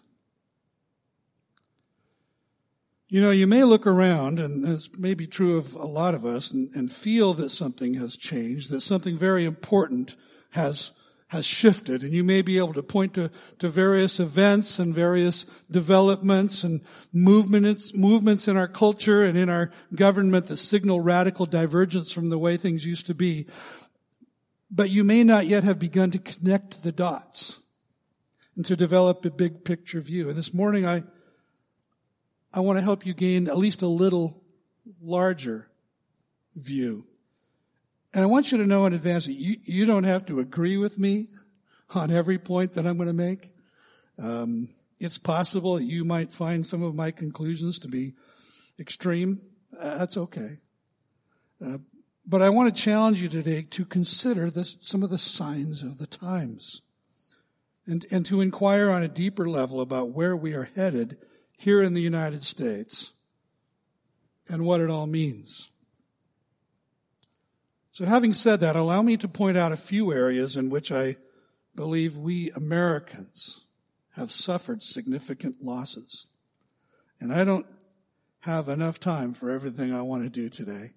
You 3.07 3.21
know, 3.21 3.31
you 3.31 3.47
may 3.47 3.63
look 3.63 3.87
around, 3.87 4.39
and 4.39 4.63
this 4.63 4.97
may 4.97 5.13
be 5.13 5.25
true 5.25 5.57
of 5.57 5.73
a 5.75 5.85
lot 5.85 6.15
of 6.15 6.25
us, 6.25 6.51
and, 6.51 6.69
and 6.75 6.91
feel 6.91 7.33
that 7.35 7.49
something 7.49 7.93
has 7.93 8.17
changed, 8.17 8.71
that 8.71 8.81
something 8.81 9.15
very 9.15 9.45
important 9.45 10.15
has 10.49 10.91
has 11.27 11.45
shifted 11.45 12.03
and 12.03 12.11
you 12.11 12.23
may 12.23 12.41
be 12.41 12.57
able 12.59 12.73
to 12.73 12.83
point 12.83 13.15
to, 13.15 13.31
to 13.57 13.67
various 13.67 14.19
events 14.19 14.77
and 14.77 14.93
various 14.93 15.43
developments 15.71 16.63
and 16.63 16.81
movements, 17.11 17.95
movements 17.95 18.47
in 18.47 18.55
our 18.55 18.67
culture 18.67 19.23
and 19.23 19.37
in 19.37 19.49
our 19.49 19.71
government 19.95 20.45
that 20.47 20.57
signal 20.57 21.01
radical 21.01 21.45
divergence 21.45 22.13
from 22.13 22.29
the 22.29 22.37
way 22.37 22.57
things 22.57 22.85
used 22.85 23.07
to 23.07 23.15
be. 23.15 23.47
But 24.71 24.89
you 24.89 25.03
may 25.03 25.23
not 25.23 25.45
yet 25.45 25.63
have 25.63 25.79
begun 25.79 26.11
to 26.11 26.19
connect 26.19 26.83
the 26.83 26.91
dots 26.91 27.63
and 28.55 28.65
to 28.65 28.75
develop 28.75 29.23
a 29.25 29.29
big 29.29 29.63
picture 29.63 29.99
view. 29.99 30.29
And 30.29 30.37
this 30.37 30.53
morning 30.53 30.85
I, 30.85 31.03
I 32.53 32.61
want 32.61 32.77
to 32.77 32.83
help 32.83 33.05
you 33.05 33.13
gain 33.13 33.47
at 33.47 33.57
least 33.57 33.81
a 33.81 33.87
little 33.87 34.43
larger 35.01 35.67
view 36.55 37.05
and 38.15 38.23
I 38.23 38.27
want 38.27 38.53
you 38.53 38.57
to 38.59 38.65
know 38.65 38.85
in 38.85 38.93
advance 38.93 39.25
that 39.25 39.33
you, 39.33 39.57
you 39.65 39.85
don't 39.85 40.05
have 40.05 40.25
to 40.27 40.39
agree 40.39 40.77
with 40.77 40.97
me 40.97 41.27
on 41.93 42.11
every 42.11 42.37
point 42.37 42.71
that 42.73 42.87
I'm 42.87 42.95
going 42.95 43.09
to 43.09 43.13
make. 43.13 43.51
Um, 44.17 44.69
it's 45.01 45.17
possible 45.17 45.75
that 45.75 45.83
you 45.83 46.05
might 46.05 46.31
find 46.31 46.65
some 46.65 46.81
of 46.81 46.95
my 46.95 47.11
conclusions 47.11 47.77
to 47.79 47.89
be 47.89 48.13
extreme. 48.79 49.41
Uh, 49.77 49.97
that's 49.97 50.15
okay. 50.15 50.59
Uh, 51.63 51.79
but 52.27 52.41
I 52.41 52.49
want 52.49 52.73
to 52.73 52.81
challenge 52.81 53.21
you 53.21 53.29
today 53.29 53.63
to 53.71 53.85
consider 53.85 54.49
this, 54.49 54.77
some 54.81 55.03
of 55.03 55.09
the 55.09 55.17
signs 55.17 55.83
of 55.83 55.97
the 55.97 56.07
times 56.07 56.81
and, 57.85 58.05
and 58.11 58.25
to 58.25 58.41
inquire 58.41 58.89
on 58.89 59.03
a 59.03 59.07
deeper 59.07 59.47
level 59.47 59.79
about 59.79 60.09
where 60.09 60.35
we 60.35 60.53
are 60.53 60.69
headed 60.75 61.17
here 61.57 61.81
in 61.81 61.93
the 61.93 62.01
United 62.01 62.41
States 62.41 63.13
and 64.49 64.65
what 64.65 64.81
it 64.81 64.89
all 64.89 65.07
means. 65.07 65.69
So 67.91 68.05
having 68.05 68.33
said 68.33 68.59
that, 68.59 68.75
allow 68.75 69.01
me 69.01 69.17
to 69.17 69.27
point 69.27 69.55
out 69.55 69.71
a 69.71 69.77
few 69.77 70.11
areas 70.11 70.57
in 70.57 70.69
which 70.69 70.91
I 70.91 71.15
believe 71.75 72.17
we 72.17 72.51
Americans 72.51 73.65
have 74.15 74.31
suffered 74.31 74.83
significant 74.83 75.61
losses. 75.61 76.27
And 77.19 77.31
I 77.31 77.43
don't 77.43 77.65
have 78.41 78.67
enough 78.67 78.99
time 78.99 79.33
for 79.33 79.49
everything 79.49 79.93
I 79.93 80.01
want 80.01 80.23
to 80.23 80.29
do 80.29 80.49
today. 80.49 80.91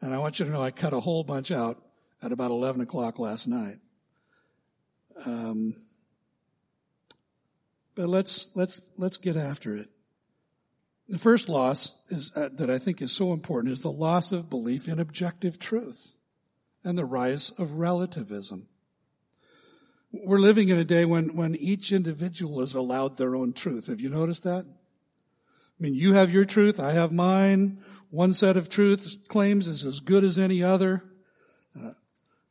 And 0.00 0.14
I 0.14 0.18
want 0.18 0.38
you 0.38 0.44
to 0.44 0.50
know 0.50 0.62
I 0.62 0.70
cut 0.70 0.92
a 0.92 1.00
whole 1.00 1.24
bunch 1.24 1.50
out 1.50 1.82
at 2.22 2.32
about 2.32 2.50
11 2.50 2.80
o'clock 2.80 3.18
last 3.18 3.46
night. 3.46 3.76
Um, 5.24 5.74
but 7.94 8.08
let's, 8.08 8.54
let's, 8.54 8.92
let's 8.98 9.16
get 9.16 9.36
after 9.36 9.74
it. 9.74 9.88
The 11.08 11.18
first 11.18 11.48
loss 11.48 12.04
is, 12.10 12.32
uh, 12.34 12.50
that 12.54 12.68
I 12.68 12.78
think 12.78 13.00
is 13.00 13.12
so 13.12 13.32
important 13.32 13.72
is 13.72 13.80
the 13.80 13.90
loss 13.90 14.32
of 14.32 14.50
belief 14.50 14.88
in 14.88 14.98
objective 14.98 15.58
truth 15.58 16.16
and 16.84 16.98
the 16.98 17.04
rise 17.04 17.50
of 17.58 17.74
relativism. 17.74 18.68
We're 20.12 20.38
living 20.38 20.68
in 20.68 20.78
a 20.78 20.84
day 20.84 21.04
when, 21.04 21.36
when 21.36 21.54
each 21.56 21.92
individual 21.92 22.60
is 22.60 22.74
allowed 22.74 23.16
their 23.16 23.36
own 23.36 23.52
truth. 23.52 23.86
Have 23.86 24.00
you 24.00 24.08
noticed 24.08 24.44
that? 24.44 24.64
I 24.64 25.82
mean, 25.82 25.94
you 25.94 26.14
have 26.14 26.32
your 26.32 26.44
truth, 26.44 26.80
I 26.80 26.92
have 26.92 27.12
mine. 27.12 27.78
One 28.10 28.32
set 28.32 28.56
of 28.56 28.68
truth 28.68 29.26
claims 29.28 29.68
is 29.68 29.84
as 29.84 30.00
good 30.00 30.24
as 30.24 30.38
any 30.38 30.62
other. 30.62 31.02
Uh, 31.78 31.90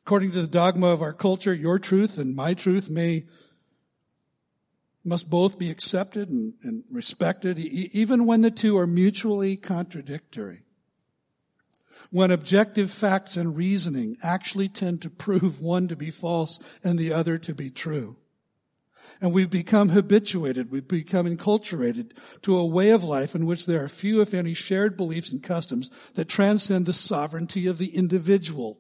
according 0.06 0.32
to 0.32 0.42
the 0.42 0.48
dogma 0.48 0.88
of 0.88 1.02
our 1.02 1.14
culture, 1.14 1.54
your 1.54 1.80
truth 1.80 2.18
and 2.18 2.36
my 2.36 2.54
truth 2.54 2.90
may 2.90 3.26
must 5.04 5.30
both 5.30 5.60
be 5.60 5.70
accepted 5.70 6.30
and, 6.30 6.54
and 6.64 6.84
respected, 6.92 7.60
e- 7.60 7.90
even 7.94 8.26
when 8.26 8.42
the 8.42 8.52
two 8.52 8.78
are 8.78 8.88
mutually 8.88 9.56
contradictory 9.56 10.66
when 12.12 12.32
objective 12.32 12.92
facts 12.92 13.36
and 13.38 13.56
reasoning 13.56 14.18
actually 14.24 14.68
tend 14.68 15.02
to 15.02 15.10
prove 15.10 15.62
one 15.62 15.88
to 15.88 15.96
be 15.96 16.10
false 16.10 16.60
and 16.84 16.98
the 16.98 17.12
other 17.12 17.38
to 17.38 17.54
be 17.54 17.70
true. 17.70 18.16
And 19.22 19.34
we've 19.34 19.50
become 19.50 19.90
habituated, 19.90 20.72
we've 20.72 20.88
become 20.88 21.26
enculturated 21.26 22.12
to 22.44 22.58
a 22.58 22.66
way 22.66 22.92
of 22.92 23.04
life 23.04 23.36
in 23.36 23.46
which 23.46 23.66
there 23.66 23.84
are 23.84 23.88
few, 23.88 24.22
if 24.22 24.34
any, 24.34 24.54
shared 24.54 24.98
beliefs 24.98 25.32
and 25.32 25.42
customs 25.42 25.90
that 26.16 26.30
transcend 26.30 26.86
the 26.86 26.94
sovereignty 26.94 27.68
of 27.68 27.78
the 27.78 27.96
individual 27.96 28.80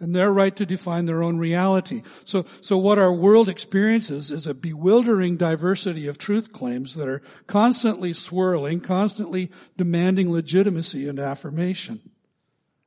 and 0.00 0.14
their 0.14 0.32
right 0.32 0.56
to 0.56 0.66
define 0.66 1.04
their 1.04 1.22
own 1.22 1.38
reality. 1.38 2.02
So, 2.24 2.46
so 2.62 2.78
what 2.78 2.98
our 2.98 3.12
world 3.12 3.48
experiences 3.48 4.30
is 4.30 4.46
a 4.46 4.54
bewildering 4.54 5.36
diversity 5.36 6.06
of 6.06 6.16
truth 6.16 6.52
claims 6.52 6.94
that 6.94 7.06
are 7.06 7.22
constantly 7.46 8.14
swirling, 8.14 8.80
constantly 8.80 9.50
demanding 9.76 10.32
legitimacy 10.32 11.06
and 11.06 11.20
affirmation. 11.20 12.00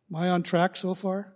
Am 0.10 0.16
I 0.16 0.30
on 0.30 0.44
track 0.44 0.76
so 0.76 0.96
far? 0.96 1.33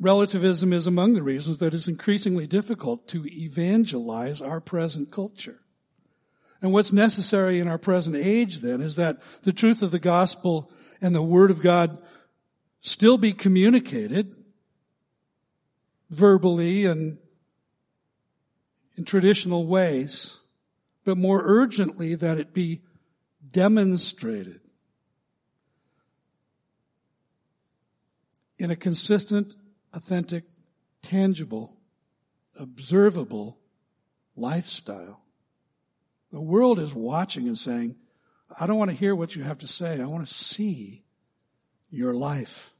Relativism 0.00 0.72
is 0.72 0.86
among 0.86 1.14
the 1.14 1.22
reasons 1.22 1.58
that 1.58 1.74
it's 1.74 1.88
increasingly 1.88 2.46
difficult 2.46 3.08
to 3.08 3.26
evangelize 3.26 4.40
our 4.40 4.60
present 4.60 5.10
culture. 5.10 5.60
And 6.62 6.72
what's 6.72 6.92
necessary 6.92 7.58
in 7.58 7.68
our 7.68 7.78
present 7.78 8.16
age 8.16 8.58
then 8.58 8.80
is 8.80 8.96
that 8.96 9.20
the 9.42 9.52
truth 9.52 9.82
of 9.82 9.90
the 9.90 9.98
gospel 9.98 10.70
and 11.00 11.14
the 11.14 11.22
word 11.22 11.50
of 11.50 11.62
God 11.62 11.98
still 12.80 13.18
be 13.18 13.32
communicated 13.32 14.34
verbally 16.10 16.86
and 16.86 17.18
in 18.96 19.04
traditional 19.04 19.66
ways, 19.66 20.40
but 21.04 21.16
more 21.16 21.40
urgently 21.44 22.14
that 22.16 22.38
it 22.38 22.52
be 22.52 22.80
demonstrated 23.50 24.60
in 28.58 28.72
a 28.72 28.76
consistent, 28.76 29.54
authentic, 29.94 30.44
tangible, 31.02 31.76
observable 32.58 33.58
lifestyle. 34.36 35.22
The 36.30 36.40
world 36.40 36.78
is 36.78 36.94
watching 36.94 37.46
and 37.46 37.56
saying, 37.56 37.96
I 38.60 38.66
don't 38.66 38.78
want 38.78 38.90
to 38.90 38.96
hear 38.96 39.14
what 39.14 39.36
you 39.36 39.42
have 39.42 39.58
to 39.58 39.68
say. 39.68 40.00
I 40.00 40.06
want 40.06 40.26
to 40.26 40.32
see 40.32 41.04
your 41.90 42.14
life. 42.14 42.72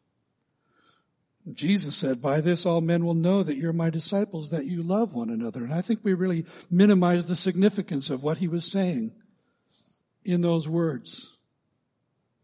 Jesus 1.55 1.97
said, 1.97 2.21
by 2.21 2.41
this 2.41 2.67
all 2.67 2.81
men 2.81 3.07
will 3.07 3.15
know 3.15 3.43
that 3.43 3.57
you're 3.57 3.73
my 3.73 3.89
disciples, 3.89 4.51
that 4.51 4.67
you 4.67 4.83
love 4.83 5.15
one 5.15 5.31
another. 5.31 5.65
And 5.65 5.73
I 5.73 5.81
think 5.81 6.01
we 6.03 6.13
really 6.13 6.45
minimize 6.71 7.27
the 7.27 7.37
significance 7.37 8.11
of 8.11 8.23
what 8.23 8.39
he 8.39 8.49
was 8.49 8.71
saying 8.71 9.13
in 10.25 10.43
those 10.43 10.69
words. 10.69 11.39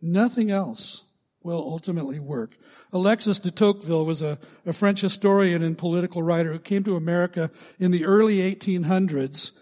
Nothing 0.01 0.51
else 0.51 1.05
will 1.45 1.61
ultimately 1.61 2.19
work. 2.19 2.51
Alexis 2.93 3.39
de 3.39 3.51
Tocqueville 3.51 4.07
was 4.07 4.23
a, 4.23 4.39
a 4.65 4.73
French 4.73 5.03
historian 5.03 5.63
and 5.63 5.77
political 5.79 6.23
writer 6.23 6.53
who 6.53 6.59
came 6.59 6.83
to 6.85 6.97
America 6.97 7.51
in 7.79 7.91
the 7.91 8.07
early 8.07 8.39
1800s 8.39 9.61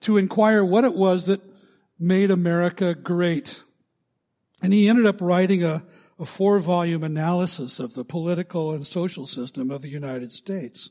to 0.00 0.18
inquire 0.18 0.64
what 0.64 0.84
it 0.84 0.94
was 0.94 1.26
that 1.26 1.40
made 1.98 2.30
America 2.30 2.94
great. 2.94 3.62
And 4.62 4.72
he 4.72 4.88
ended 4.88 5.06
up 5.06 5.20
writing 5.20 5.64
a, 5.64 5.82
a 6.18 6.26
four 6.26 6.58
volume 6.58 7.02
analysis 7.02 7.80
of 7.80 7.94
the 7.94 8.04
political 8.04 8.72
and 8.72 8.84
social 8.84 9.26
system 9.26 9.70
of 9.70 9.82
the 9.82 9.88
United 9.88 10.30
States 10.30 10.90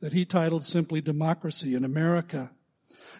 that 0.00 0.12
he 0.12 0.24
titled 0.24 0.64
simply 0.64 1.00
Democracy 1.00 1.74
in 1.74 1.84
America. 1.84 2.52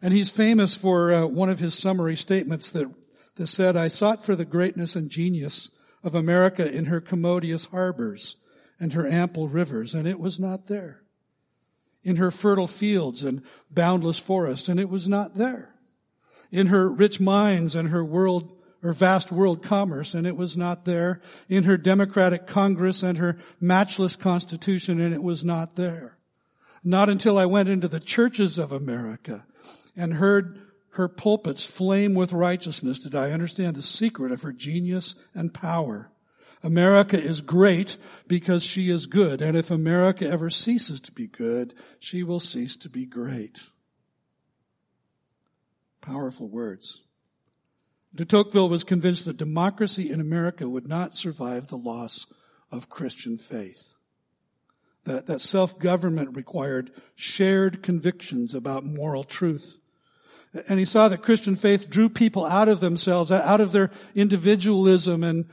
And 0.01 0.15
he's 0.15 0.31
famous 0.31 0.77
for 0.77 1.13
uh, 1.13 1.27
one 1.27 1.51
of 1.51 1.59
his 1.59 1.77
summary 1.77 2.17
statements 2.17 2.71
that, 2.71 2.93
that 3.35 3.49
said, 3.49 3.77
I 3.77 3.89
sought 3.89 4.25
for 4.25 4.35
the 4.35 4.45
greatness 4.45 4.97
and 4.97 5.11
genius 5.11 5.73
of 6.09 6.15
America 6.15 6.67
in 6.67 6.87
her 6.87 7.03
commodious 7.03 7.67
harbors 7.67 8.37
and 8.81 8.95
her 8.95 9.07
ample 9.07 9.47
rivers, 9.47 9.95
and 9.95 10.09
it 10.09 10.19
was 10.19 10.41
not 10.41 10.67
there. 10.67 11.03
In 12.03 12.17
her 12.17 12.31
fertile 12.31 12.67
fields 12.67 13.23
and 13.23 13.43
boundless 13.71 14.19
forests, 14.19 14.71
and 14.71 14.81
it 14.81 14.89
was 14.89 15.07
not 15.07 15.35
there. 15.35 15.75
In 16.51 16.69
her 16.69 16.89
rich 16.89 17.21
mines 17.21 17.75
and 17.75 17.91
her 17.91 18.03
world 18.03 18.55
her 18.81 18.93
vast 18.93 19.33
world 19.33 19.63
commerce, 19.63 20.15
and 20.15 20.27
it 20.27 20.37
was 20.37 20.57
not 20.57 20.85
there. 20.85 21.21
In 21.49 21.65
her 21.65 21.77
democratic 21.77 22.47
Congress 22.47 23.03
and 23.03 23.19
her 23.19 23.37
matchless 23.61 24.15
Constitution, 24.15 25.01
and 25.01 25.13
it 25.13 25.23
was 25.23 25.45
not 25.45 25.75
there. 25.75 26.17
Not 26.85 27.09
until 27.09 27.39
I 27.39 27.47
went 27.47 27.69
into 27.69 27.89
the 27.89 28.01
churches 28.01 28.57
of 28.57 28.71
America 28.71 29.45
and 29.97 30.15
heard 30.15 30.61
her 30.99 31.09
pulpits 31.09 31.65
flame 31.65 32.13
with 32.15 32.33
righteousness 32.33 32.99
did 32.99 33.15
I 33.15 33.31
understand 33.31 33.77
the 33.77 33.83
secret 33.83 34.33
of 34.33 34.43
her 34.43 34.53
genius 34.53 35.15
and 35.33 35.55
power. 35.55 36.11
America 36.65 37.17
is 37.17 37.41
great 37.41 37.97
because 38.27 38.65
she 38.65 38.91
is 38.91 39.07
good, 39.07 39.41
and 39.41 39.57
if 39.57 39.71
America 39.71 40.29
ever 40.29 40.51
ceases 40.51 41.01
to 41.03 41.13
be 41.13 41.29
good, 41.29 41.73
she 42.01 42.25
will 42.25 42.41
cease 42.41 42.75
to 42.75 42.89
be 42.89 43.07
great. 43.07 43.61
Powerful 46.01 46.49
words. 46.49 47.05
De 48.13 48.25
Tocqueville 48.25 48.69
was 48.69 48.83
convinced 48.83 49.25
that 49.27 49.37
democracy 49.37 50.11
in 50.11 50.21
America 50.21 50.69
would 50.69 50.89
not 50.89 51.15
survive 51.15 51.69
the 51.69 51.77
loss 51.77 52.27
of 52.73 52.89
Christian 52.89 53.39
faith. 53.39 53.95
That, 55.05 55.27
that 55.27 55.41
self-government 55.41 56.35
required 56.37 56.91
shared 57.15 57.85
convictions 57.85 58.53
about 58.53 58.83
moral 58.85 59.23
truth. 59.23 59.79
And 60.69 60.79
he 60.79 60.85
saw 60.85 61.09
that 61.09 61.23
Christian 61.23 61.57
faith 61.57 61.91
drew 61.91 62.09
people 62.09 62.47
out 62.47 62.69
of 62.69 62.81
themselves, 62.81 63.31
out 63.31 63.61
of 63.61 63.73
their 63.73 63.91
individualism 64.15 65.23
and, 65.23 65.47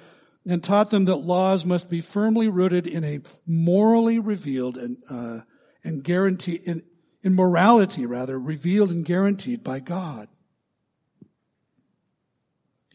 and 0.45 0.63
taught 0.63 0.89
them 0.89 1.05
that 1.05 1.17
laws 1.17 1.65
must 1.65 1.89
be 1.89 2.01
firmly 2.01 2.47
rooted 2.47 2.87
in 2.87 3.03
a 3.03 3.19
morally 3.45 4.19
revealed 4.19 4.77
and, 4.77 4.97
uh, 5.09 5.39
and 5.83 6.03
guaranteed, 6.03 6.61
in, 6.63 6.83
in 7.23 7.35
morality 7.35 8.05
rather, 8.05 8.39
revealed 8.39 8.91
and 8.91 9.05
guaranteed 9.05 9.63
by 9.63 9.79
God. 9.79 10.27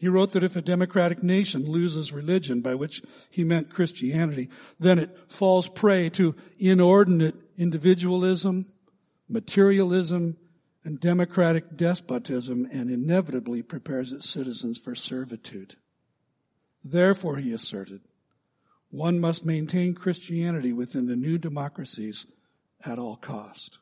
He 0.01 0.07
wrote 0.07 0.31
that 0.31 0.43
if 0.43 0.55
a 0.55 0.63
democratic 0.63 1.21
nation 1.21 1.69
loses 1.69 2.11
religion, 2.11 2.61
by 2.61 2.73
which 2.73 3.03
he 3.29 3.43
meant 3.43 3.69
Christianity, 3.69 4.49
then 4.79 4.97
it 4.97 5.15
falls 5.31 5.69
prey 5.69 6.09
to 6.09 6.35
inordinate 6.57 7.35
individualism, 7.55 8.65
materialism, 9.29 10.37
and 10.83 10.99
democratic 10.99 11.77
despotism 11.77 12.67
and 12.71 12.89
inevitably 12.89 13.61
prepares 13.61 14.11
its 14.11 14.29
citizens 14.29 14.79
for 14.79 14.95
servitude. 14.95 15.75
Therefore, 16.83 17.37
he 17.37 17.53
asserted, 17.53 18.01
one 18.89 19.19
must 19.19 19.45
maintain 19.45 19.93
Christianity 19.93 20.73
within 20.73 21.05
the 21.05 21.15
new 21.15 21.37
democracies 21.37 22.33
at 22.85 22.97
all 22.97 23.15
cost. 23.15 23.79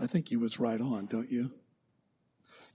I 0.00 0.06
think 0.06 0.28
he 0.28 0.36
was 0.36 0.58
right 0.58 0.80
on, 0.80 1.06
don't 1.06 1.30
you? 1.30 1.52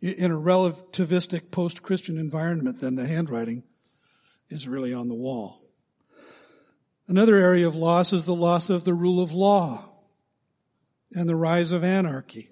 In 0.02 0.32
a 0.32 0.36
relativistic 0.36 1.50
post-Christian 1.50 2.20
environment, 2.20 2.80
then 2.80 2.96
the 2.96 3.08
handwriting 3.08 3.64
is 4.50 4.68
really 4.68 4.94
on 4.94 5.08
the 5.08 5.16
wall. 5.16 5.64
Another 7.08 7.36
area 7.36 7.68
of 7.68 7.76
loss 7.76 8.14
is 8.14 8.26
the 8.26 8.36
loss 8.36 8.70
of 8.70 8.84
the 8.84 8.94
rule 8.94 9.22
of 9.22 9.32
law 9.32 9.87
and 11.14 11.28
the 11.28 11.36
rise 11.36 11.72
of 11.72 11.84
anarchy. 11.84 12.50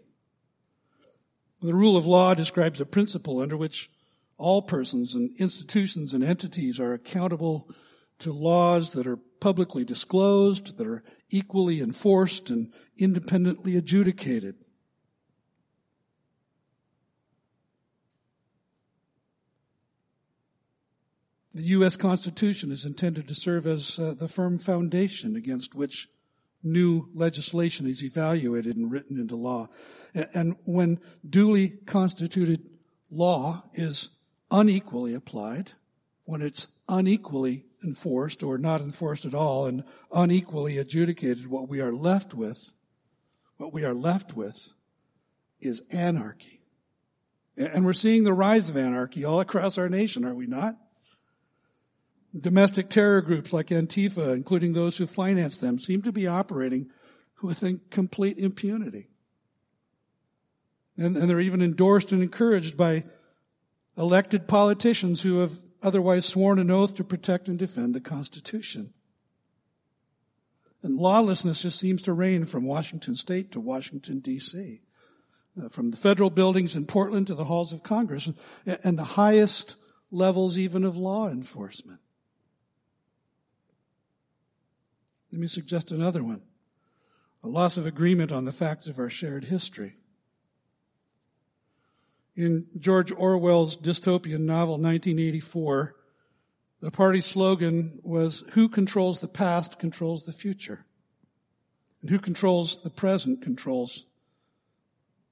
The 1.61 1.73
rule 1.73 1.97
of 1.97 2.05
law 2.05 2.33
describes 2.33 2.79
a 2.79 2.85
principle 2.85 3.39
under 3.39 3.57
which 3.57 3.89
all 4.37 4.61
persons 4.61 5.15
and 5.15 5.35
institutions 5.37 6.13
and 6.13 6.23
entities 6.23 6.79
are 6.79 6.93
accountable 6.93 7.69
to 8.19 8.31
laws 8.31 8.93
that 8.93 9.07
are 9.07 9.17
publicly 9.39 9.83
disclosed, 9.83 10.77
that 10.77 10.87
are 10.87 11.03
equally 11.29 11.81
enforced 11.81 12.49
and 12.49 12.71
independently 12.97 13.75
adjudicated. 13.75 14.55
The 21.53 21.63
U.S. 21.63 21.95
Constitution 21.95 22.69
is 22.69 22.85
intended 22.85 23.29
to 23.29 23.35
serve 23.35 23.65
as 23.65 23.97
uh, 23.97 24.13
the 24.13 24.27
firm 24.27 24.57
foundation 24.59 25.37
against 25.37 25.73
which 25.73 26.09
new 26.65 27.09
legislation 27.13 27.87
is 27.87 28.03
evaluated 28.03 28.75
and 28.75 28.91
written 28.91 29.19
into 29.19 29.35
law. 29.35 29.67
And 30.33 30.55
when 30.65 30.99
duly 31.27 31.69
constituted 31.85 32.67
law 33.09 33.63
is 33.73 34.19
unequally 34.51 35.13
applied, 35.13 35.71
when 36.25 36.41
it's 36.41 36.67
unequally 36.89 37.65
enforced 37.83 38.43
or 38.43 38.57
not 38.57 38.81
enforced 38.81 39.25
at 39.25 39.33
all 39.33 39.67
and 39.67 39.83
unequally 40.11 40.77
adjudicated, 40.77 41.47
what 41.47 41.69
we 41.69 41.81
are 41.81 41.93
left 41.93 42.33
with, 42.33 42.73
what 43.57 43.73
we 43.73 43.85
are 43.85 43.93
left 43.93 44.35
with 44.35 44.73
is 45.61 45.81
anarchy. 45.91 46.61
And 47.57 47.85
we're 47.85 47.93
seeing 47.93 48.23
the 48.23 48.33
rise 48.33 48.69
of 48.69 48.75
anarchy 48.75 49.23
all 49.23 49.39
across 49.39 49.77
our 49.77 49.87
nation, 49.87 50.25
are 50.25 50.35
we 50.35 50.47
not? 50.47 50.75
Domestic 52.37 52.89
terror 52.89 53.21
groups 53.21 53.53
like 53.53 53.67
Antifa, 53.67 54.33
including 54.33 54.73
those 54.73 54.97
who 54.97 55.05
finance 55.05 55.57
them, 55.57 55.79
seem 55.79 56.01
to 56.01 56.11
be 56.11 56.27
operating 56.27 56.89
with 57.41 57.63
complete 57.89 58.37
impunity. 58.37 59.07
And, 60.97 61.15
and 61.15 61.29
they're 61.29 61.39
even 61.39 61.61
endorsed 61.61 62.11
and 62.11 62.21
encouraged 62.21 62.77
by 62.77 63.03
elected 63.97 64.47
politicians 64.47 65.21
who 65.21 65.39
have 65.39 65.53
otherwise 65.81 66.25
sworn 66.25 66.59
an 66.59 66.71
oath 66.71 66.95
to 66.95 67.03
protect 67.03 67.47
and 67.47 67.57
defend 67.57 67.93
the 67.93 68.01
Constitution. 68.01 68.93
And 70.83 70.97
lawlessness 70.97 71.61
just 71.61 71.79
seems 71.79 72.01
to 72.03 72.13
reign 72.13 72.45
from 72.45 72.65
Washington 72.65 73.15
state 73.15 73.51
to 73.53 73.59
Washington 73.59 74.21
DC, 74.21 74.81
uh, 75.61 75.69
from 75.69 75.91
the 75.91 75.97
federal 75.97 76.29
buildings 76.29 76.75
in 76.75 76.85
Portland 76.85 77.27
to 77.27 77.35
the 77.35 77.45
halls 77.45 77.73
of 77.73 77.83
Congress, 77.83 78.31
and 78.65 78.97
the 78.97 79.03
highest 79.03 79.77
levels 80.11 80.57
even 80.57 80.83
of 80.83 80.97
law 80.97 81.29
enforcement. 81.29 82.01
Let 85.35 85.41
me 85.41 85.47
suggest 85.47 85.91
another 85.91 86.23
one. 86.23 86.43
A 87.43 87.49
loss 87.49 87.75
of 87.75 87.85
agreement 87.85 88.31
on 88.31 88.45
the 88.45 88.53
facts 88.53 88.87
of 88.87 88.97
our 88.99 89.09
shared 89.09 89.43
history. 89.43 89.95
In 92.37 92.67
George 92.79 93.11
Orwell's 93.11 93.75
dystopian 93.75 94.45
novel 94.45 94.75
1984, 94.75 95.93
the 96.79 96.89
party 96.89 97.19
slogan 97.19 97.99
was, 98.05 98.45
who 98.53 98.69
controls 98.69 99.19
the 99.19 99.27
past 99.27 99.77
controls 99.77 100.23
the 100.23 100.31
future. 100.31 100.85
And 102.01 102.09
who 102.09 102.19
controls 102.19 102.81
the 102.81 102.89
present 102.89 103.41
controls 103.41 104.05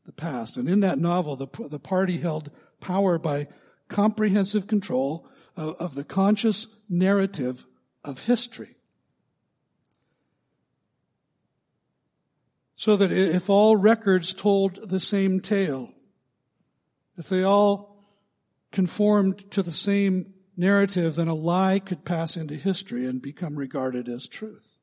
the 0.06 0.12
past. 0.12 0.58
And 0.58 0.68
in 0.68 0.82
that 0.82 0.98
novel, 0.98 1.38
the, 1.38 1.48
the 1.70 1.80
party 1.80 2.18
held 2.18 2.52
power 2.82 3.18
by 3.18 3.48
comprehensive 3.88 4.68
control 4.68 5.30
of, 5.56 5.78
of 5.80 5.96
the 5.96 6.04
conscious 6.04 6.68
narrative 6.90 7.66
of 8.04 8.26
history. 8.26 8.76
So 12.84 12.98
that 12.98 13.14
if 13.14 13.50
all 13.50 13.78
records 13.78 14.34
told 14.34 14.90
the 14.90 15.00
same 15.00 15.40
tale, 15.40 15.94
if 17.18 17.30
they 17.30 17.42
all 17.42 18.04
conformed 18.74 19.50
to 19.52 19.64
the 19.64 19.72
same 19.72 20.34
narrative, 20.58 21.16
then 21.16 21.30
a 21.30 21.34
lie 21.34 21.80
could 21.80 22.04
pass 22.04 22.36
into 22.36 22.56
history 22.56 23.06
and 23.06 23.22
become 23.22 23.56
regarded 23.56 24.10
as 24.10 24.28
truth. 24.28 24.80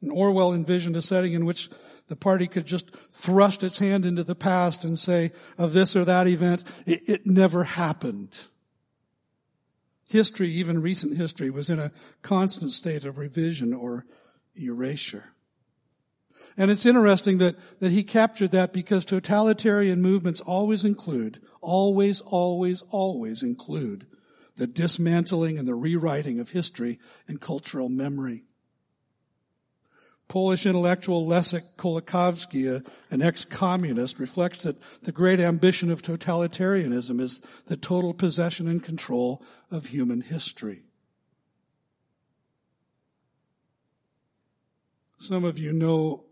And 0.00 0.12
Orwell 0.12 0.54
envisioned 0.54 0.94
a 0.94 1.02
setting 1.02 1.32
in 1.32 1.46
which 1.46 1.68
the 2.06 2.14
party 2.14 2.46
could 2.46 2.66
just 2.66 2.94
thrust 3.10 3.64
its 3.64 3.80
hand 3.80 4.06
into 4.06 4.22
the 4.22 4.36
past 4.36 4.84
and 4.84 4.96
say 4.96 5.32
of 5.58 5.72
this 5.72 5.96
or 5.96 6.04
that 6.04 6.28
event, 6.28 6.62
it, 6.86 7.02
it 7.08 7.26
never 7.26 7.64
happened. 7.64 8.40
History, 10.06 10.52
even 10.52 10.80
recent 10.80 11.16
history, 11.16 11.50
was 11.50 11.70
in 11.70 11.80
a 11.80 11.90
constant 12.22 12.70
state 12.70 13.04
of 13.04 13.18
revision 13.18 13.74
or 13.74 14.06
erasure. 14.54 15.32
And 16.56 16.70
it's 16.70 16.86
interesting 16.86 17.38
that, 17.38 17.56
that 17.80 17.92
he 17.92 18.04
captured 18.04 18.50
that 18.50 18.72
because 18.72 19.04
totalitarian 19.04 20.02
movements 20.02 20.40
always 20.40 20.84
include, 20.84 21.38
always, 21.60 22.20
always, 22.20 22.82
always 22.90 23.42
include 23.42 24.06
the 24.56 24.66
dismantling 24.66 25.58
and 25.58 25.66
the 25.66 25.74
rewriting 25.74 26.40
of 26.40 26.50
history 26.50 26.98
and 27.26 27.40
cultural 27.40 27.88
memory. 27.88 28.42
Polish 30.28 30.66
intellectual 30.66 31.26
Leszek 31.26 31.76
Kolakowski, 31.76 32.86
an 33.10 33.22
ex-communist, 33.22 34.18
reflects 34.18 34.62
that 34.62 34.76
the 35.02 35.12
great 35.12 35.40
ambition 35.40 35.90
of 35.90 36.00
totalitarianism 36.00 37.20
is 37.20 37.40
the 37.66 37.76
total 37.76 38.14
possession 38.14 38.66
and 38.66 38.82
control 38.82 39.42
of 39.70 39.86
human 39.86 40.20
history. 40.20 40.84
Some 45.22 45.44
of 45.44 45.56
you 45.56 45.72
know 45.72 46.24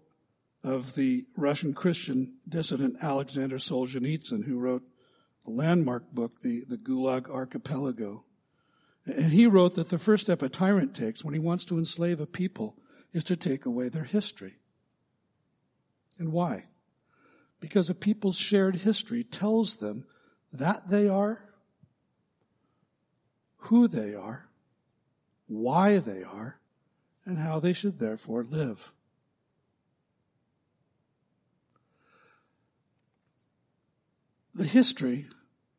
of 0.64 0.96
the 0.96 1.24
Russian 1.36 1.74
Christian 1.74 2.38
dissident 2.48 2.96
Alexander 3.00 3.58
Solzhenitsyn, 3.58 4.44
who 4.44 4.58
wrote 4.58 4.82
a 5.46 5.50
landmark 5.50 6.10
book, 6.10 6.42
the, 6.42 6.64
the 6.68 6.76
Gulag 6.76 7.30
Archipelago. 7.30 8.24
And 9.06 9.30
he 9.30 9.46
wrote 9.46 9.76
that 9.76 9.90
the 9.90 9.98
first 10.00 10.24
step 10.24 10.42
a 10.42 10.48
tyrant 10.48 10.96
takes 10.96 11.24
when 11.24 11.34
he 11.34 11.38
wants 11.38 11.64
to 11.66 11.78
enslave 11.78 12.18
a 12.18 12.26
people 12.26 12.80
is 13.12 13.22
to 13.24 13.36
take 13.36 13.64
away 13.64 13.90
their 13.90 14.02
history. 14.02 14.56
And 16.18 16.32
why? 16.32 16.64
Because 17.60 17.90
a 17.90 17.94
people's 17.94 18.38
shared 18.38 18.74
history 18.74 19.22
tells 19.22 19.76
them 19.76 20.04
that 20.52 20.88
they 20.88 21.08
are, 21.08 21.44
who 23.56 23.86
they 23.86 24.16
are, 24.16 24.48
why 25.46 25.98
they 25.98 26.24
are, 26.24 26.59
and 27.24 27.38
how 27.38 27.60
they 27.60 27.72
should 27.72 27.98
therefore 27.98 28.44
live. 28.44 28.92
The 34.54 34.64
history 34.64 35.26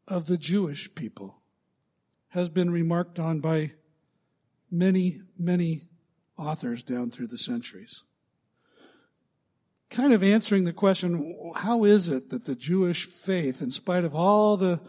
of 0.08 0.28
the 0.28 0.38
Jewish 0.38 0.94
people 0.96 1.42
has 2.30 2.50
been 2.50 2.72
remarked 2.72 3.20
on 3.20 3.40
by 3.40 3.72
many, 4.72 5.22
many 5.38 5.84
authors 6.38 6.82
down 6.82 7.12
through 7.12 7.28
the 7.28 7.38
centuries. 7.38 8.04
Kind 9.90 10.14
of 10.14 10.24
answering 10.24 10.64
the 10.64 10.74
question, 10.74 11.52
how 11.56 11.84
is 11.84 12.08
it 12.08 12.30
that 12.30 12.46
the 12.46 12.56
Jewish 12.56 13.06
faith, 13.06 13.62
in 13.62 13.72
spite 13.72 14.06
of 14.06 14.16
all 14.16 14.56
the, 14.56 14.80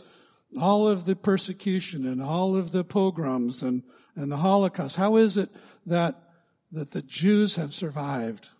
all 0.60 0.86
of 0.86 1.04
the 1.04 1.16
persecution 1.16 2.06
and 2.06 2.22
all 2.22 2.54
of 2.56 2.70
the 2.70 2.84
pogroms 2.84 3.62
and, 3.62 3.82
and 4.14 4.30
the 4.30 4.36
Holocaust, 4.36 4.94
how 4.94 5.16
is 5.16 5.36
it 5.36 5.50
that 5.86 6.31
that 6.72 6.90
the 6.90 7.02
Jews 7.02 7.56
have 7.56 7.72
survived 7.72 8.50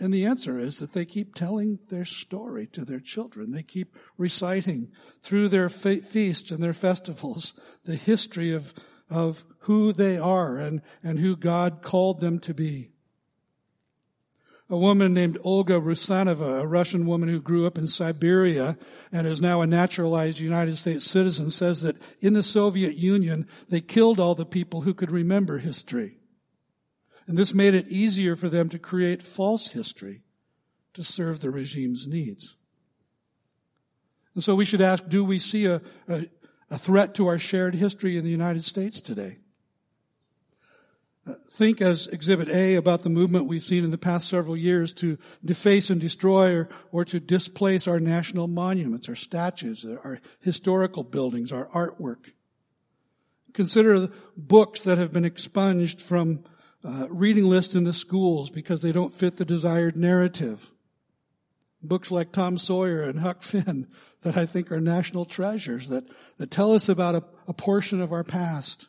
And 0.00 0.12
the 0.12 0.24
answer 0.24 0.58
is 0.58 0.78
that 0.78 0.94
they 0.94 1.04
keep 1.04 1.34
telling 1.34 1.78
their 1.90 2.06
story 2.06 2.66
to 2.68 2.84
their 2.84 3.00
children. 3.00 3.52
They 3.52 3.62
keep 3.62 3.94
reciting 4.16 4.90
through 5.22 5.48
their 5.48 5.68
fe- 5.68 6.00
feasts 6.00 6.50
and 6.50 6.62
their 6.62 6.72
festivals 6.72 7.52
the 7.84 7.94
history 7.94 8.52
of, 8.54 8.72
of 9.10 9.44
who 9.60 9.92
they 9.92 10.16
are 10.16 10.56
and, 10.56 10.80
and 11.02 11.18
who 11.18 11.36
God 11.36 11.82
called 11.82 12.20
them 12.20 12.38
to 12.40 12.54
be. 12.54 12.90
A 14.70 14.78
woman 14.78 15.12
named 15.12 15.38
Olga 15.44 15.78
Rusanova, 15.78 16.62
a 16.62 16.66
Russian 16.66 17.06
woman 17.06 17.28
who 17.28 17.40
grew 17.40 17.66
up 17.66 17.78
in 17.78 17.86
Siberia 17.86 18.78
and 19.12 19.26
is 19.26 19.42
now 19.42 19.60
a 19.60 19.66
naturalized 19.66 20.40
United 20.40 20.76
States 20.76 21.04
citizen, 21.04 21.50
says 21.50 21.82
that 21.82 21.98
in 22.20 22.32
the 22.32 22.42
Soviet 22.42 22.96
Union, 22.96 23.46
they 23.68 23.82
killed 23.82 24.18
all 24.18 24.34
the 24.34 24.46
people 24.46 24.80
who 24.80 24.94
could 24.94 25.12
remember 25.12 25.58
history. 25.58 26.15
And 27.26 27.36
this 27.36 27.54
made 27.54 27.74
it 27.74 27.88
easier 27.88 28.36
for 28.36 28.48
them 28.48 28.68
to 28.68 28.78
create 28.78 29.22
false 29.22 29.70
history 29.70 30.22
to 30.94 31.02
serve 31.02 31.40
the 31.40 31.50
regime's 31.50 32.06
needs. 32.06 32.56
And 34.34 34.44
so 34.44 34.54
we 34.54 34.64
should 34.64 34.80
ask, 34.80 35.08
do 35.08 35.24
we 35.24 35.38
see 35.38 35.66
a, 35.66 35.80
a, 36.08 36.26
a 36.70 36.78
threat 36.78 37.14
to 37.16 37.26
our 37.26 37.38
shared 37.38 37.74
history 37.74 38.16
in 38.16 38.24
the 38.24 38.30
United 38.30 38.64
States 38.64 39.00
today? 39.00 39.38
Uh, 41.26 41.32
think 41.50 41.80
as 41.80 42.06
Exhibit 42.06 42.48
A 42.50 42.76
about 42.76 43.02
the 43.02 43.08
movement 43.08 43.46
we've 43.46 43.62
seen 43.62 43.82
in 43.82 43.90
the 43.90 43.98
past 43.98 44.28
several 44.28 44.56
years 44.56 44.92
to 44.94 45.18
deface 45.44 45.90
and 45.90 46.00
destroy 46.00 46.54
or, 46.54 46.68
or 46.92 47.04
to 47.06 47.18
displace 47.18 47.88
our 47.88 47.98
national 47.98 48.46
monuments, 48.46 49.08
our 49.08 49.16
statues, 49.16 49.84
our 49.84 50.20
historical 50.40 51.02
buildings, 51.02 51.50
our 51.50 51.66
artwork. 51.68 52.30
Consider 53.54 54.08
books 54.36 54.82
that 54.82 54.98
have 54.98 55.12
been 55.12 55.24
expunged 55.24 56.00
from 56.00 56.44
uh, 56.84 57.06
reading 57.10 57.44
list 57.44 57.74
in 57.74 57.84
the 57.84 57.92
schools 57.92 58.50
because 58.50 58.82
they 58.82 58.92
don't 58.92 59.12
fit 59.12 59.36
the 59.36 59.44
desired 59.44 59.96
narrative. 59.96 60.70
Books 61.82 62.10
like 62.10 62.32
Tom 62.32 62.58
Sawyer 62.58 63.02
and 63.02 63.20
Huck 63.20 63.42
Finn 63.42 63.86
that 64.22 64.36
I 64.36 64.46
think 64.46 64.72
are 64.72 64.80
national 64.80 65.24
treasures 65.24 65.88
that, 65.88 66.04
that 66.38 66.50
tell 66.50 66.72
us 66.72 66.88
about 66.88 67.14
a, 67.14 67.24
a 67.48 67.52
portion 67.52 68.00
of 68.00 68.12
our 68.12 68.24
past 68.24 68.86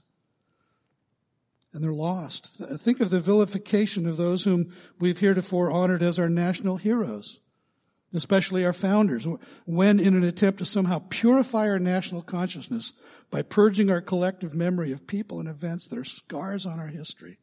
and 1.77 1.83
they're 1.83 1.93
lost. 1.93 2.57
Think 2.57 3.01
of 3.01 3.11
the 3.11 3.19
vilification 3.19 4.07
of 4.07 4.17
those 4.17 4.43
whom 4.43 4.73
we've 4.99 5.19
heretofore 5.19 5.71
honored 5.71 6.01
as 6.01 6.17
our 6.17 6.27
national 6.27 6.77
heroes, 6.77 7.39
especially 8.15 8.65
our 8.65 8.73
founders, 8.73 9.27
when 9.67 9.99
in 9.99 10.15
an 10.15 10.23
attempt 10.23 10.57
to 10.57 10.65
somehow 10.65 11.03
purify 11.09 11.69
our 11.69 11.77
national 11.77 12.23
consciousness 12.23 12.93
by 13.29 13.43
purging 13.43 13.91
our 13.91 14.01
collective 14.01 14.55
memory 14.55 14.91
of 14.91 15.05
people 15.05 15.39
and 15.39 15.47
events 15.47 15.87
that 15.87 15.99
are 15.99 16.03
scars 16.03 16.65
on 16.65 16.79
our 16.79 16.87
history, 16.87 17.37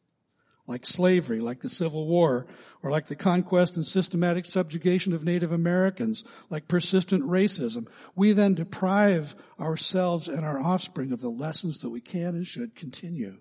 like 0.67 0.85
slavery, 0.85 1.39
like 1.39 1.59
the 1.61 1.69
Civil 1.69 2.07
War, 2.07 2.47
or 2.81 2.89
like 2.89 3.05
the 3.07 3.15
conquest 3.15 3.75
and 3.75 3.85
systematic 3.85 4.45
subjugation 4.45 5.13
of 5.13 5.23
Native 5.23 5.51
Americans, 5.51 6.23
like 6.49 6.67
persistent 6.67 7.23
racism, 7.23 7.87
we 8.15 8.31
then 8.31 8.55
deprive 8.55 9.35
ourselves 9.59 10.27
and 10.27 10.43
our 10.43 10.59
offspring 10.59 11.11
of 11.11 11.21
the 11.21 11.29
lessons 11.29 11.79
that 11.79 11.89
we 11.89 12.01
can 12.01 12.29
and 12.29 12.47
should 12.47 12.75
continue 12.75 13.35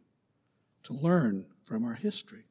to 0.83 0.93
learn 0.93 1.47
from 1.63 1.85
our 1.85 1.95
history. 1.95 2.45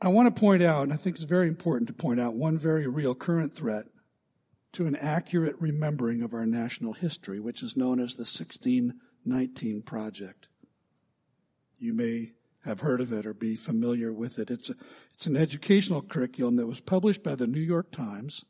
I 0.00 0.08
want 0.08 0.34
to 0.34 0.40
point 0.40 0.62
out, 0.62 0.84
and 0.84 0.92
I 0.92 0.96
think 0.96 1.16
it's 1.16 1.24
very 1.24 1.48
important 1.48 1.88
to 1.88 1.94
point 1.94 2.20
out, 2.20 2.34
one 2.34 2.58
very 2.58 2.86
real 2.86 3.14
current 3.14 3.54
threat 3.54 3.86
to 4.72 4.86
an 4.86 4.94
accurate 4.94 5.56
remembering 5.58 6.22
of 6.22 6.34
our 6.34 6.44
national 6.44 6.92
history, 6.92 7.40
which 7.40 7.62
is 7.62 7.76
known 7.76 7.98
as 7.98 8.14
the 8.14 8.20
1619 8.20 9.82
Project. 9.82 10.45
You 11.78 11.92
may 11.92 12.32
have 12.64 12.80
heard 12.80 13.00
of 13.00 13.12
it 13.12 13.26
or 13.26 13.34
be 13.34 13.54
familiar 13.54 14.12
with 14.12 14.38
it. 14.38 14.50
It's, 14.50 14.70
a, 14.70 14.74
it's 15.14 15.26
an 15.26 15.36
educational 15.36 16.02
curriculum 16.02 16.56
that 16.56 16.66
was 16.66 16.80
published 16.80 17.22
by 17.22 17.34
the 17.34 17.46
New 17.46 17.60
York 17.60 17.92
Times, 17.92 18.44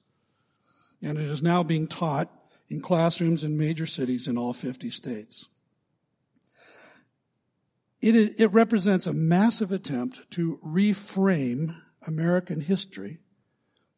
and 1.02 1.18
it 1.18 1.24
is 1.24 1.42
now 1.42 1.62
being 1.62 1.86
taught 1.86 2.30
in 2.68 2.80
classrooms 2.80 3.44
in 3.44 3.58
major 3.58 3.86
cities 3.86 4.26
in 4.26 4.38
all 4.38 4.52
50 4.52 4.90
states. 4.90 5.46
It, 8.00 8.14
is, 8.14 8.34
it 8.40 8.52
represents 8.52 9.06
a 9.06 9.12
massive 9.12 9.72
attempt 9.72 10.30
to 10.32 10.58
reframe 10.64 11.74
American 12.06 12.60
history 12.60 13.18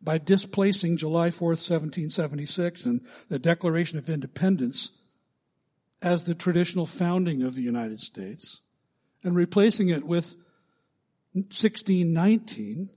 by 0.01 0.19
displacing 0.19 0.97
July 0.97 1.29
4th, 1.29 1.61
1776 1.69 2.87
and 2.87 3.01
the 3.29 3.39
Declaration 3.39 3.99
of 3.99 4.09
Independence 4.09 5.03
as 6.01 6.25
the 6.25 6.35
traditional 6.35 6.87
founding 6.87 7.43
of 7.43 7.55
the 7.55 7.63
United 7.63 8.01
States 8.01 8.63
and 9.29 9.37
replacing 9.37 9.91
it 9.91 10.05
with 10.05 10.35
1619, 11.35 12.91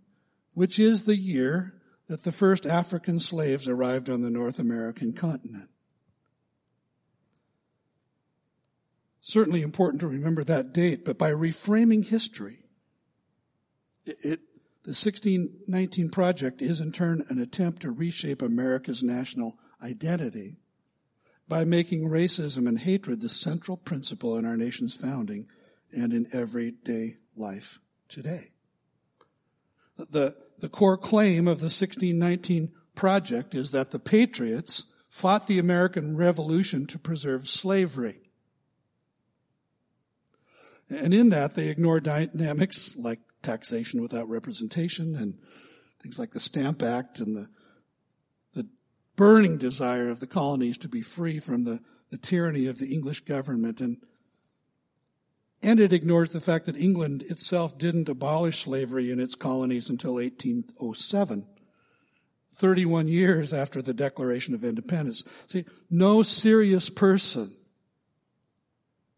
which 0.56 0.80
is 0.80 1.04
the 1.04 1.18
year 1.18 1.74
that 2.08 2.24
the 2.24 2.32
first 2.32 2.66
African 2.66 3.20
slaves 3.20 3.68
arrived 3.68 4.10
on 4.10 4.22
the 4.22 4.32
North 4.32 4.58
American 4.58 5.14
continent. 5.14 5.70
certainly 9.22 9.62
important 9.62 10.02
to 10.02 10.08
remember 10.08 10.44
that 10.44 10.74
date, 10.74 11.06
but 11.06 11.18
by 11.18 11.32
reframing 11.32 12.06
history, 12.06 12.58
it, 14.06 14.18
it, 14.24 14.40
the 14.84 14.90
1619 14.90 16.10
Project 16.10 16.62
is 16.62 16.82
in 16.82 16.92
turn 16.92 17.24
an 17.30 17.40
attempt 17.40 17.84
to 17.84 17.92
reshape 17.92 18.42
America's 18.42 19.04
national 19.04 19.58
identity 19.82 20.58
by 21.48 21.64
making 21.64 22.10
racism 22.10 22.68
and 22.68 22.80
hatred 22.80 23.22
the 23.22 23.30
central 23.30 23.78
principle 23.78 24.38
in 24.38 24.46
our 24.46 24.58
nation's 24.58 24.96
founding 24.96 25.48
and 25.94 26.14
in 26.14 26.28
everyday 26.34 27.18
life 27.36 27.80
today. 28.08 28.52
The, 29.98 30.36
the 30.60 30.70
core 30.70 30.98
claim 30.98 31.48
of 31.48 31.60
the 31.60 31.66
1619 31.66 32.72
Project 32.96 33.56
is 33.56 33.72
that 33.72 33.92
the 33.92 34.00
Patriots 34.00 34.94
fought 35.10 35.48
the 35.48 35.60
American 35.60 36.18
Revolution 36.18 36.86
to 36.88 37.00
preserve 37.00 37.48
slavery. 37.48 38.20
And 40.90 41.14
in 41.14 41.30
that, 41.30 41.56
they 41.56 41.70
ignore 41.70 42.00
dynamics 42.00 42.98
like 42.98 43.20
taxation 43.42 44.02
without 44.02 44.30
representation 44.30 45.16
and 45.16 45.38
things 46.02 46.20
like 46.20 46.32
the 46.32 46.40
Stamp 46.40 46.84
Act 46.84 47.20
and 47.20 47.36
the, 47.36 47.48
the 48.54 48.68
burning 49.16 49.58
desire 49.58 50.10
of 50.10 50.20
the 50.20 50.28
colonies 50.28 50.78
to 50.80 50.90
be 50.90 51.02
free 51.02 51.40
from 51.40 51.64
the, 51.64 51.80
the 52.10 52.18
tyranny 52.18 52.68
of 52.68 52.78
the 52.78 52.94
English 52.94 53.22
government. 53.22 53.80
And, 53.80 53.98
and 55.64 55.80
it 55.80 55.94
ignores 55.94 56.32
the 56.32 56.42
fact 56.42 56.66
that 56.66 56.76
England 56.76 57.24
itself 57.24 57.78
didn't 57.78 58.10
abolish 58.10 58.64
slavery 58.64 59.12
in 59.12 59.20
its 59.20 59.36
colonies 59.36 59.90
until 59.90 60.16
1807. 60.16 61.46
31 62.54 63.08
years 63.08 63.54
after 63.54 63.82
the 63.82 63.94
Declaration 63.94 64.54
of 64.54 64.64
Independence. 64.64 65.24
See, 65.48 65.66
no 65.90 66.22
serious 66.22 66.90
person, 66.90 67.52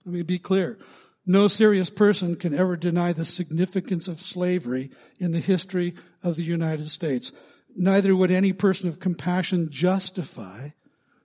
let 0.05 0.13
me 0.13 0.21
be 0.21 0.39
clear, 0.39 0.77
no 1.25 1.47
serious 1.47 1.89
person 1.89 2.35
can 2.35 2.53
ever 2.53 2.75
deny 2.75 3.13
the 3.13 3.25
significance 3.25 4.07
of 4.07 4.19
slavery 4.19 4.91
in 5.19 5.31
the 5.31 5.39
history 5.39 5.95
of 6.21 6.35
the 6.35 6.43
United 6.43 6.89
States. 6.89 7.31
Neither 7.75 8.15
would 8.15 8.31
any 8.31 8.53
person 8.53 8.87
of 8.89 8.99
compassion 8.99 9.69
justify 9.71 10.69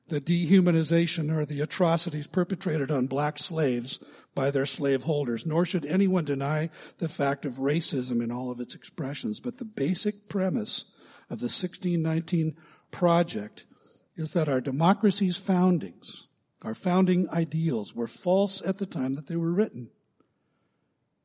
the 0.09 0.21
dehumanization 0.21 1.35
or 1.35 1.45
the 1.45 1.61
atrocities 1.61 2.27
perpetrated 2.27 2.91
on 2.91 3.07
black 3.07 3.39
slaves 3.39 4.05
by 4.35 4.51
their 4.51 4.67
slaveholders, 4.67 5.47
nor 5.47 5.65
should 5.65 5.85
anyone 5.85 6.25
deny 6.25 6.71
the 6.99 7.09
fact 7.09 7.45
of 7.45 7.55
racism 7.55 8.23
in 8.23 8.31
all 8.31 8.51
of 8.51 8.61
its 8.61 8.75
expressions. 8.75 9.41
But 9.41 9.59
the 9.59 9.65
basic 9.65 10.29
premise 10.29 10.85
of 11.31 11.41
the 11.41 11.45
1619 11.45 12.57
project 12.91 13.65
is 14.17 14.33
that 14.33 14.49
our 14.49 14.61
democracy's 14.61 15.37
foundings 15.37 16.29
our 16.63 16.75
founding 16.75 17.29
ideals 17.31 17.95
were 17.95 18.09
false 18.09 18.67
at 18.67 18.79
the 18.79 18.87
time 18.87 19.15
that 19.15 19.27
they 19.27 19.37
were 19.37 19.53
written. 19.53 19.91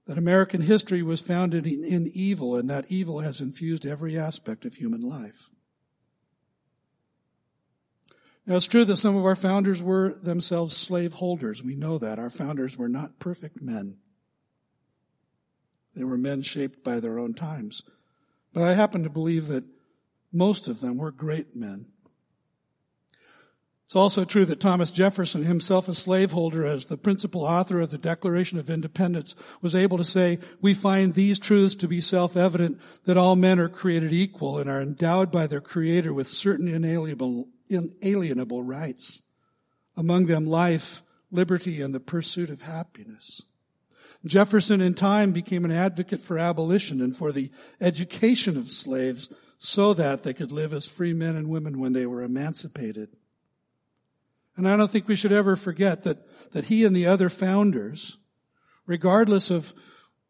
That 0.05 0.17
American 0.17 0.61
history 0.61 1.01
was 1.01 1.21
founded 1.21 1.65
in, 1.65 2.11
evil 2.13 2.55
and 2.55 2.69
that 2.69 2.91
evil 2.91 3.19
has 3.19 3.41
infused 3.41 3.85
every 3.85 4.17
aspect 4.17 4.65
of 4.65 4.75
human 4.75 5.01
life. 5.01 5.49
Now 8.45 8.57
it's 8.57 8.67
true 8.67 8.83
that 8.85 8.97
some 8.97 9.15
of 9.15 9.25
our 9.25 9.35
founders 9.35 9.81
were 9.81 10.15
themselves 10.21 10.75
slaveholders. 10.75 11.63
We 11.63 11.75
know 11.75 11.97
that. 11.97 12.19
Our 12.19 12.29
founders 12.29 12.77
were 12.77 12.89
not 12.89 13.19
perfect 13.19 13.61
men. 13.61 13.97
They 15.95 16.03
were 16.03 16.17
men 16.17 16.41
shaped 16.41 16.83
by 16.83 16.99
their 16.99 17.19
own 17.19 17.33
times. 17.33 17.83
But 18.53 18.63
I 18.63 18.73
happen 18.73 19.03
to 19.03 19.09
believe 19.09 19.47
that 19.47 19.65
most 20.31 20.67
of 20.67 20.81
them 20.81 20.97
were 20.97 21.11
great 21.11 21.55
men. 21.55 21.87
It's 23.85 23.95
also 23.95 24.25
true 24.25 24.45
that 24.45 24.59
Thomas 24.59 24.91
Jefferson, 24.91 25.43
himself 25.43 25.87
a 25.87 25.93
slaveholder, 25.93 26.65
as 26.65 26.87
the 26.87 26.97
principal 26.97 27.43
author 27.43 27.79
of 27.79 27.91
the 27.91 27.97
Declaration 27.97 28.57
of 28.57 28.69
Independence, 28.69 29.35
was 29.61 29.75
able 29.75 29.99
to 29.99 30.03
say, 30.03 30.39
we 30.61 30.73
find 30.73 31.13
these 31.13 31.37
truths 31.37 31.75
to 31.75 31.87
be 31.87 32.01
self-evident 32.01 32.79
that 33.03 33.17
all 33.17 33.35
men 33.35 33.59
are 33.59 33.69
created 33.69 34.11
equal 34.11 34.57
and 34.57 34.67
are 34.67 34.81
endowed 34.81 35.31
by 35.31 35.45
their 35.45 35.61
creator 35.61 36.11
with 36.11 36.27
certain 36.27 36.67
inalienable, 36.67 37.49
inalienable 37.73 38.63
rights. 38.63 39.21
Among 39.95 40.25
them 40.25 40.45
life, 40.45 41.01
liberty, 41.31 41.81
and 41.81 41.93
the 41.93 41.99
pursuit 41.99 42.49
of 42.49 42.61
happiness. 42.61 43.43
Jefferson 44.25 44.79
in 44.79 44.93
time 44.93 45.31
became 45.33 45.65
an 45.65 45.71
advocate 45.71 46.21
for 46.21 46.39
abolition 46.39 47.01
and 47.01 47.15
for 47.15 47.31
the 47.31 47.51
education 47.81 48.57
of 48.57 48.69
slaves 48.69 49.33
so 49.57 49.93
that 49.93 50.23
they 50.23 50.33
could 50.33 50.51
live 50.51 50.73
as 50.73 50.87
free 50.87 51.13
men 51.13 51.35
and 51.35 51.49
women 51.49 51.79
when 51.79 51.93
they 51.93 52.05
were 52.05 52.23
emancipated. 52.23 53.09
And 54.55 54.67
I 54.67 54.77
don't 54.77 54.89
think 54.91 55.07
we 55.07 55.15
should 55.15 55.31
ever 55.31 55.55
forget 55.55 56.03
that, 56.03 56.21
that 56.51 56.65
he 56.65 56.85
and 56.85 56.95
the 56.95 57.07
other 57.07 57.27
founders, 57.27 58.17
regardless 58.85 59.49
of 59.49 59.73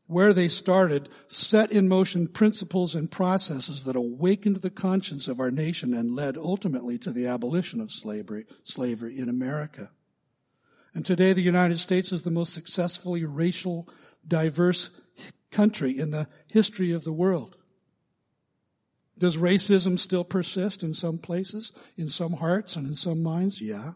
where 0.07 0.33
they 0.33 0.47
started, 0.47 1.09
set 1.27 1.71
in 1.71 1.87
motion 1.87 2.27
principles 2.27 2.93
and 2.93 3.09
processes 3.09 3.85
that 3.85 3.95
awakened 3.95 4.57
the 4.57 4.69
conscience 4.69 5.27
of 5.27 5.39
our 5.39 5.51
nation 5.51 5.93
and 5.93 6.15
led 6.15 6.37
ultimately 6.37 6.97
to 6.97 7.11
the 7.11 7.27
abolition 7.27 7.79
of 7.79 7.91
slavery, 7.91 8.45
slavery 8.63 9.17
in 9.17 9.29
America. 9.29 9.91
And 10.93 11.05
today 11.05 11.33
the 11.33 11.41
United 11.41 11.79
States 11.79 12.11
is 12.11 12.21
the 12.21 12.31
most 12.31 12.53
successfully 12.53 13.25
racial, 13.25 13.87
diverse 14.27 14.89
country 15.51 15.97
in 15.97 16.11
the 16.11 16.27
history 16.47 16.91
of 16.91 17.03
the 17.03 17.13
world. 17.13 17.55
Does 19.17 19.37
racism 19.37 19.97
still 19.97 20.23
persist 20.23 20.83
in 20.83 20.93
some 20.93 21.17
places, 21.17 21.71
in 21.97 22.07
some 22.07 22.33
hearts, 22.33 22.75
and 22.75 22.87
in 22.87 22.95
some 22.95 23.23
minds? 23.23 23.61
Yeah. 23.61 23.93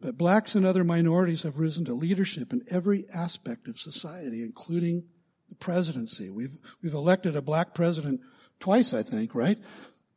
But 0.00 0.16
blacks 0.16 0.54
and 0.54 0.64
other 0.64 0.84
minorities 0.84 1.42
have 1.42 1.58
risen 1.58 1.84
to 1.86 1.94
leadership 1.94 2.52
in 2.52 2.64
every 2.70 3.06
aspect 3.12 3.66
of 3.66 3.78
society, 3.78 4.42
including 4.42 5.04
the 5.48 5.56
presidency. 5.56 6.30
We've, 6.30 6.56
we've 6.82 6.94
elected 6.94 7.34
a 7.34 7.42
black 7.42 7.74
president 7.74 8.20
twice, 8.60 8.94
I 8.94 9.02
think, 9.02 9.34
right? 9.34 9.58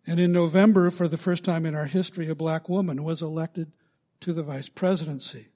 And 0.05 0.19
in 0.19 0.31
November, 0.31 0.91
for 0.91 1.07
the 1.07 1.17
first 1.17 1.43
time 1.43 1.65
in 1.65 1.75
our 1.75 1.85
history, 1.85 2.29
a 2.29 2.35
black 2.35 2.69
woman 2.69 3.03
was 3.03 3.21
elected 3.21 3.71
to 4.21 4.33
the 4.33 4.43
vice 4.43 4.69
presidency. 4.69 5.47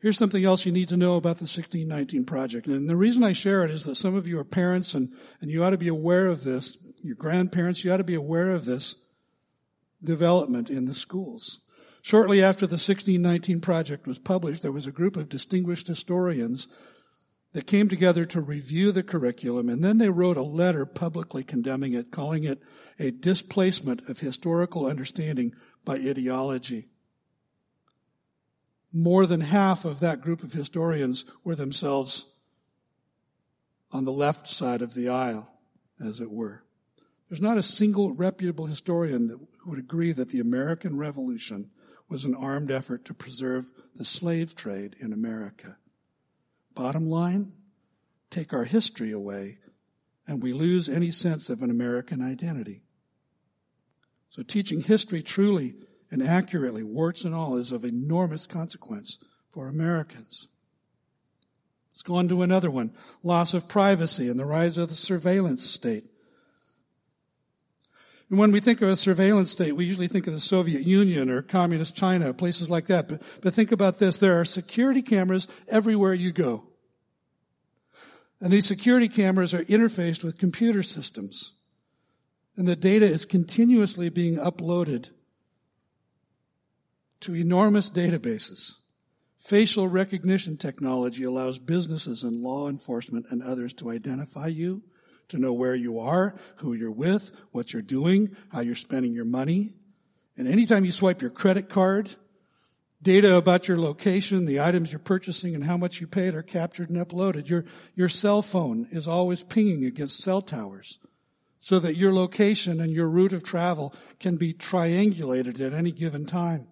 Here's 0.00 0.18
something 0.18 0.44
else 0.44 0.64
you 0.64 0.70
need 0.70 0.88
to 0.88 0.96
know 0.96 1.16
about 1.16 1.38
the 1.38 1.42
1619 1.42 2.24
project. 2.24 2.68
And 2.68 2.88
the 2.88 2.94
reason 2.94 3.24
I 3.24 3.32
share 3.32 3.64
it 3.64 3.72
is 3.72 3.84
that 3.84 3.96
some 3.96 4.14
of 4.14 4.28
you 4.28 4.38
are 4.38 4.44
parents 4.44 4.94
and, 4.94 5.08
and 5.40 5.50
you 5.50 5.64
ought 5.64 5.70
to 5.70 5.78
be 5.78 5.88
aware 5.88 6.28
of 6.28 6.44
this. 6.44 6.78
Your 7.02 7.16
grandparents, 7.16 7.84
you 7.84 7.92
ought 7.92 7.96
to 7.96 8.04
be 8.04 8.14
aware 8.14 8.50
of 8.50 8.64
this 8.64 9.07
development 10.02 10.70
in 10.70 10.86
the 10.86 10.94
schools. 10.94 11.60
Shortly 12.02 12.42
after 12.42 12.66
the 12.66 12.72
1619 12.72 13.60
project 13.60 14.06
was 14.06 14.18
published, 14.18 14.62
there 14.62 14.72
was 14.72 14.86
a 14.86 14.92
group 14.92 15.16
of 15.16 15.28
distinguished 15.28 15.88
historians 15.88 16.68
that 17.52 17.66
came 17.66 17.88
together 17.88 18.24
to 18.26 18.40
review 18.40 18.92
the 18.92 19.02
curriculum, 19.02 19.68
and 19.68 19.82
then 19.82 19.98
they 19.98 20.10
wrote 20.10 20.36
a 20.36 20.42
letter 20.42 20.86
publicly 20.86 21.42
condemning 21.42 21.94
it, 21.94 22.10
calling 22.10 22.44
it 22.44 22.60
a 22.98 23.10
displacement 23.10 24.08
of 24.08 24.20
historical 24.20 24.86
understanding 24.86 25.52
by 25.84 25.94
ideology. 25.96 26.88
More 28.92 29.26
than 29.26 29.40
half 29.40 29.84
of 29.84 30.00
that 30.00 30.20
group 30.20 30.42
of 30.42 30.52
historians 30.52 31.24
were 31.44 31.54
themselves 31.54 32.34
on 33.90 34.04
the 34.04 34.12
left 34.12 34.46
side 34.46 34.82
of 34.82 34.94
the 34.94 35.08
aisle, 35.08 35.50
as 36.00 36.20
it 36.20 36.30
were. 36.30 36.64
There's 37.28 37.42
not 37.42 37.58
a 37.58 37.62
single 37.62 38.14
reputable 38.14 38.66
historian 38.66 39.26
that 39.28 39.38
would 39.68 39.78
agree 39.78 40.12
that 40.12 40.30
the 40.30 40.40
American 40.40 40.98
Revolution 40.98 41.70
was 42.08 42.24
an 42.24 42.34
armed 42.34 42.70
effort 42.70 43.04
to 43.04 43.14
preserve 43.14 43.70
the 43.94 44.04
slave 44.04 44.54
trade 44.54 44.94
in 45.00 45.12
America. 45.12 45.76
Bottom 46.74 47.06
line, 47.06 47.52
take 48.30 48.52
our 48.52 48.64
history 48.64 49.12
away 49.12 49.58
and 50.26 50.42
we 50.42 50.52
lose 50.52 50.88
any 50.88 51.10
sense 51.10 51.48
of 51.48 51.62
an 51.62 51.70
American 51.70 52.22
identity. 52.22 52.82
So 54.28 54.42
teaching 54.42 54.82
history 54.82 55.22
truly 55.22 55.74
and 56.10 56.22
accurately, 56.22 56.82
warts 56.82 57.24
and 57.24 57.34
all, 57.34 57.56
is 57.56 57.72
of 57.72 57.84
enormous 57.84 58.46
consequence 58.46 59.18
for 59.50 59.68
Americans. 59.68 60.48
Let's 61.90 62.02
go 62.02 62.16
on 62.16 62.28
to 62.28 62.42
another 62.42 62.70
one. 62.70 62.92
Loss 63.22 63.54
of 63.54 63.68
privacy 63.68 64.28
and 64.28 64.38
the 64.38 64.44
rise 64.44 64.78
of 64.78 64.88
the 64.88 64.94
surveillance 64.94 65.64
state. 65.64 66.04
And 68.30 68.38
when 68.38 68.52
we 68.52 68.60
think 68.60 68.82
of 68.82 68.88
a 68.88 68.96
surveillance 68.96 69.50
state, 69.50 69.74
we 69.74 69.86
usually 69.86 70.08
think 70.08 70.26
of 70.26 70.34
the 70.34 70.40
Soviet 70.40 70.86
Union 70.86 71.30
or 71.30 71.40
communist 71.40 71.96
China, 71.96 72.34
places 72.34 72.68
like 72.68 72.86
that. 72.88 73.08
But, 73.08 73.22
but 73.42 73.54
think 73.54 73.72
about 73.72 73.98
this. 73.98 74.18
There 74.18 74.38
are 74.38 74.44
security 74.44 75.00
cameras 75.00 75.48
everywhere 75.70 76.12
you 76.12 76.32
go. 76.32 76.64
And 78.40 78.52
these 78.52 78.66
security 78.66 79.08
cameras 79.08 79.54
are 79.54 79.64
interfaced 79.64 80.22
with 80.22 80.38
computer 80.38 80.82
systems. 80.82 81.54
And 82.56 82.68
the 82.68 82.76
data 82.76 83.06
is 83.06 83.24
continuously 83.24 84.10
being 84.10 84.36
uploaded 84.36 85.10
to 87.20 87.34
enormous 87.34 87.90
databases. 87.90 88.74
Facial 89.38 89.88
recognition 89.88 90.56
technology 90.56 91.24
allows 91.24 91.58
businesses 91.58 92.22
and 92.22 92.42
law 92.42 92.68
enforcement 92.68 93.26
and 93.30 93.42
others 93.42 93.72
to 93.74 93.90
identify 93.90 94.48
you 94.48 94.82
to 95.28 95.38
know 95.38 95.52
where 95.52 95.74
you 95.74 95.98
are, 95.98 96.34
who 96.56 96.72
you're 96.72 96.90
with, 96.90 97.32
what 97.52 97.72
you're 97.72 97.82
doing, 97.82 98.34
how 98.50 98.60
you're 98.60 98.74
spending 98.74 99.12
your 99.12 99.24
money. 99.24 99.74
And 100.36 100.48
anytime 100.48 100.84
you 100.84 100.92
swipe 100.92 101.20
your 101.20 101.30
credit 101.30 101.68
card, 101.68 102.10
data 103.02 103.36
about 103.36 103.68
your 103.68 103.78
location, 103.78 104.44
the 104.44 104.60
items 104.60 104.92
you're 104.92 104.98
purchasing, 104.98 105.54
and 105.54 105.64
how 105.64 105.76
much 105.76 106.00
you 106.00 106.06
paid 106.06 106.34
are 106.34 106.42
captured 106.42 106.90
and 106.90 106.98
uploaded. 106.98 107.48
Your, 107.48 107.64
your 107.94 108.08
cell 108.08 108.42
phone 108.42 108.86
is 108.90 109.06
always 109.06 109.42
pinging 109.42 109.84
against 109.84 110.22
cell 110.22 110.42
towers 110.42 110.98
so 111.60 111.78
that 111.78 111.96
your 111.96 112.12
location 112.12 112.80
and 112.80 112.92
your 112.92 113.08
route 113.08 113.32
of 113.32 113.42
travel 113.42 113.94
can 114.20 114.36
be 114.36 114.54
triangulated 114.54 115.60
at 115.60 115.72
any 115.72 115.92
given 115.92 116.24
time. 116.24 116.68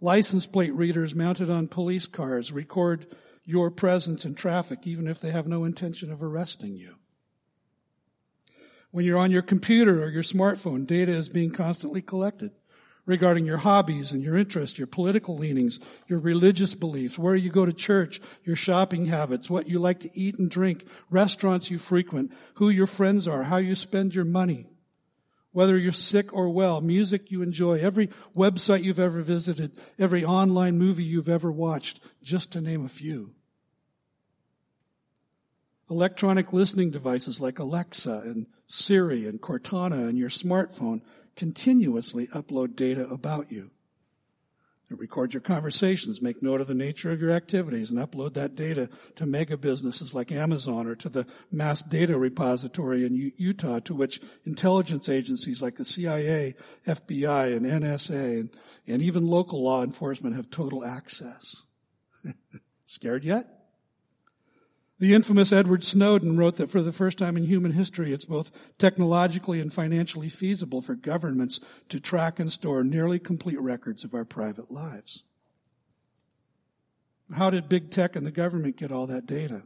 License 0.00 0.46
plate 0.46 0.72
readers 0.72 1.14
mounted 1.14 1.50
on 1.50 1.68
police 1.68 2.06
cars 2.06 2.52
record 2.52 3.06
your 3.44 3.70
presence 3.70 4.24
in 4.24 4.34
traffic 4.34 4.80
even 4.84 5.06
if 5.06 5.20
they 5.20 5.30
have 5.30 5.46
no 5.46 5.64
intention 5.64 6.12
of 6.12 6.22
arresting 6.22 6.76
you. 6.76 6.94
When 8.90 9.04
you're 9.04 9.18
on 9.18 9.30
your 9.30 9.42
computer 9.42 10.02
or 10.02 10.08
your 10.08 10.22
smartphone, 10.22 10.86
data 10.86 11.12
is 11.12 11.28
being 11.28 11.52
constantly 11.52 12.02
collected 12.02 12.50
regarding 13.06 13.44
your 13.44 13.58
hobbies 13.58 14.12
and 14.12 14.22
your 14.22 14.36
interests, 14.36 14.78
your 14.78 14.86
political 14.86 15.36
leanings, 15.36 15.80
your 16.08 16.18
religious 16.18 16.74
beliefs, 16.74 17.18
where 17.18 17.34
you 17.34 17.50
go 17.50 17.66
to 17.66 17.72
church, 17.72 18.20
your 18.44 18.56
shopping 18.56 19.06
habits, 19.06 19.50
what 19.50 19.68
you 19.68 19.78
like 19.78 20.00
to 20.00 20.10
eat 20.14 20.38
and 20.38 20.50
drink, 20.50 20.86
restaurants 21.08 21.70
you 21.70 21.78
frequent, 21.78 22.32
who 22.54 22.68
your 22.68 22.86
friends 22.86 23.26
are, 23.26 23.44
how 23.44 23.56
you 23.56 23.74
spend 23.74 24.14
your 24.14 24.24
money, 24.24 24.66
whether 25.52 25.76
you're 25.76 25.92
sick 25.92 26.32
or 26.32 26.48
well, 26.50 26.80
music 26.80 27.30
you 27.30 27.42
enjoy, 27.42 27.78
every 27.78 28.08
website 28.36 28.84
you've 28.84 29.00
ever 29.00 29.22
visited, 29.22 29.76
every 29.98 30.24
online 30.24 30.78
movie 30.78 31.04
you've 31.04 31.28
ever 31.28 31.50
watched, 31.50 32.00
just 32.22 32.52
to 32.52 32.60
name 32.60 32.84
a 32.84 32.88
few. 32.88 33.34
Electronic 35.90 36.52
listening 36.52 36.92
devices 36.92 37.40
like 37.40 37.58
Alexa 37.58 38.22
and 38.24 38.46
Siri 38.70 39.26
and 39.26 39.40
Cortana 39.40 40.08
and 40.08 40.16
your 40.16 40.28
smartphone 40.28 41.02
continuously 41.36 42.28
upload 42.28 42.76
data 42.76 43.08
about 43.08 43.50
you. 43.50 43.70
They 44.88 44.96
record 44.96 45.32
your 45.32 45.40
conversations, 45.40 46.20
make 46.20 46.42
note 46.42 46.60
of 46.60 46.66
the 46.66 46.74
nature 46.74 47.12
of 47.12 47.20
your 47.20 47.30
activities, 47.30 47.90
and 47.90 48.00
upload 48.00 48.34
that 48.34 48.56
data 48.56 48.88
to 49.16 49.26
mega 49.26 49.56
businesses 49.56 50.14
like 50.14 50.32
Amazon 50.32 50.88
or 50.88 50.96
to 50.96 51.08
the 51.08 51.26
mass 51.52 51.80
data 51.80 52.18
repository 52.18 53.06
in 53.06 53.32
Utah 53.36 53.78
to 53.80 53.94
which 53.94 54.20
intelligence 54.44 55.08
agencies 55.08 55.62
like 55.62 55.76
the 55.76 55.84
CIA, 55.84 56.54
FBI, 56.86 57.56
and 57.56 57.64
NSA, 57.64 58.40
and, 58.40 58.50
and 58.88 59.00
even 59.00 59.28
local 59.28 59.62
law 59.62 59.84
enforcement 59.84 60.34
have 60.34 60.50
total 60.50 60.84
access. 60.84 61.66
Scared 62.84 63.24
yet? 63.24 63.59
The 65.00 65.14
infamous 65.14 65.50
Edward 65.50 65.82
Snowden 65.82 66.36
wrote 66.36 66.56
that 66.56 66.68
for 66.68 66.82
the 66.82 66.92
first 66.92 67.16
time 67.16 67.38
in 67.38 67.44
human 67.44 67.72
history, 67.72 68.12
it's 68.12 68.26
both 68.26 68.52
technologically 68.76 69.58
and 69.58 69.72
financially 69.72 70.28
feasible 70.28 70.82
for 70.82 70.94
governments 70.94 71.58
to 71.88 71.98
track 71.98 72.38
and 72.38 72.52
store 72.52 72.84
nearly 72.84 73.18
complete 73.18 73.58
records 73.58 74.04
of 74.04 74.12
our 74.12 74.26
private 74.26 74.70
lives. 74.70 75.24
How 77.34 77.48
did 77.48 77.66
big 77.66 77.90
tech 77.90 78.14
and 78.14 78.26
the 78.26 78.30
government 78.30 78.76
get 78.76 78.92
all 78.92 79.06
that 79.06 79.24
data? 79.24 79.62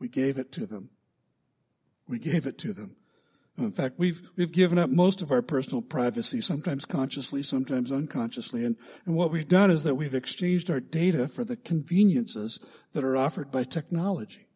We 0.00 0.08
gave 0.08 0.36
it 0.36 0.50
to 0.52 0.66
them. 0.66 0.90
We 2.08 2.18
gave 2.18 2.44
it 2.46 2.58
to 2.58 2.72
them. 2.72 2.96
In 3.58 3.72
fact, 3.72 3.98
we've, 3.98 4.22
we've 4.36 4.52
given 4.52 4.78
up 4.78 4.88
most 4.88 5.20
of 5.20 5.32
our 5.32 5.42
personal 5.42 5.82
privacy, 5.82 6.40
sometimes 6.40 6.84
consciously, 6.84 7.42
sometimes 7.42 7.90
unconsciously. 7.90 8.64
And, 8.64 8.76
and 9.04 9.16
what 9.16 9.32
we've 9.32 9.48
done 9.48 9.72
is 9.72 9.82
that 9.82 9.96
we've 9.96 10.14
exchanged 10.14 10.70
our 10.70 10.78
data 10.78 11.26
for 11.26 11.44
the 11.44 11.56
conveniences 11.56 12.60
that 12.92 13.02
are 13.02 13.16
offered 13.16 13.50
by 13.50 13.64
technology. 13.64 14.46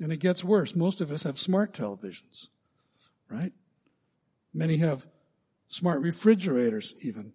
And 0.00 0.10
it 0.10 0.20
gets 0.20 0.42
worse. 0.42 0.74
Most 0.74 1.02
of 1.02 1.10
us 1.10 1.24
have 1.24 1.38
smart 1.38 1.74
televisions, 1.74 2.48
right? 3.30 3.52
Many 4.54 4.78
have 4.78 5.06
smart 5.68 6.00
refrigerators 6.00 6.94
even. 7.02 7.34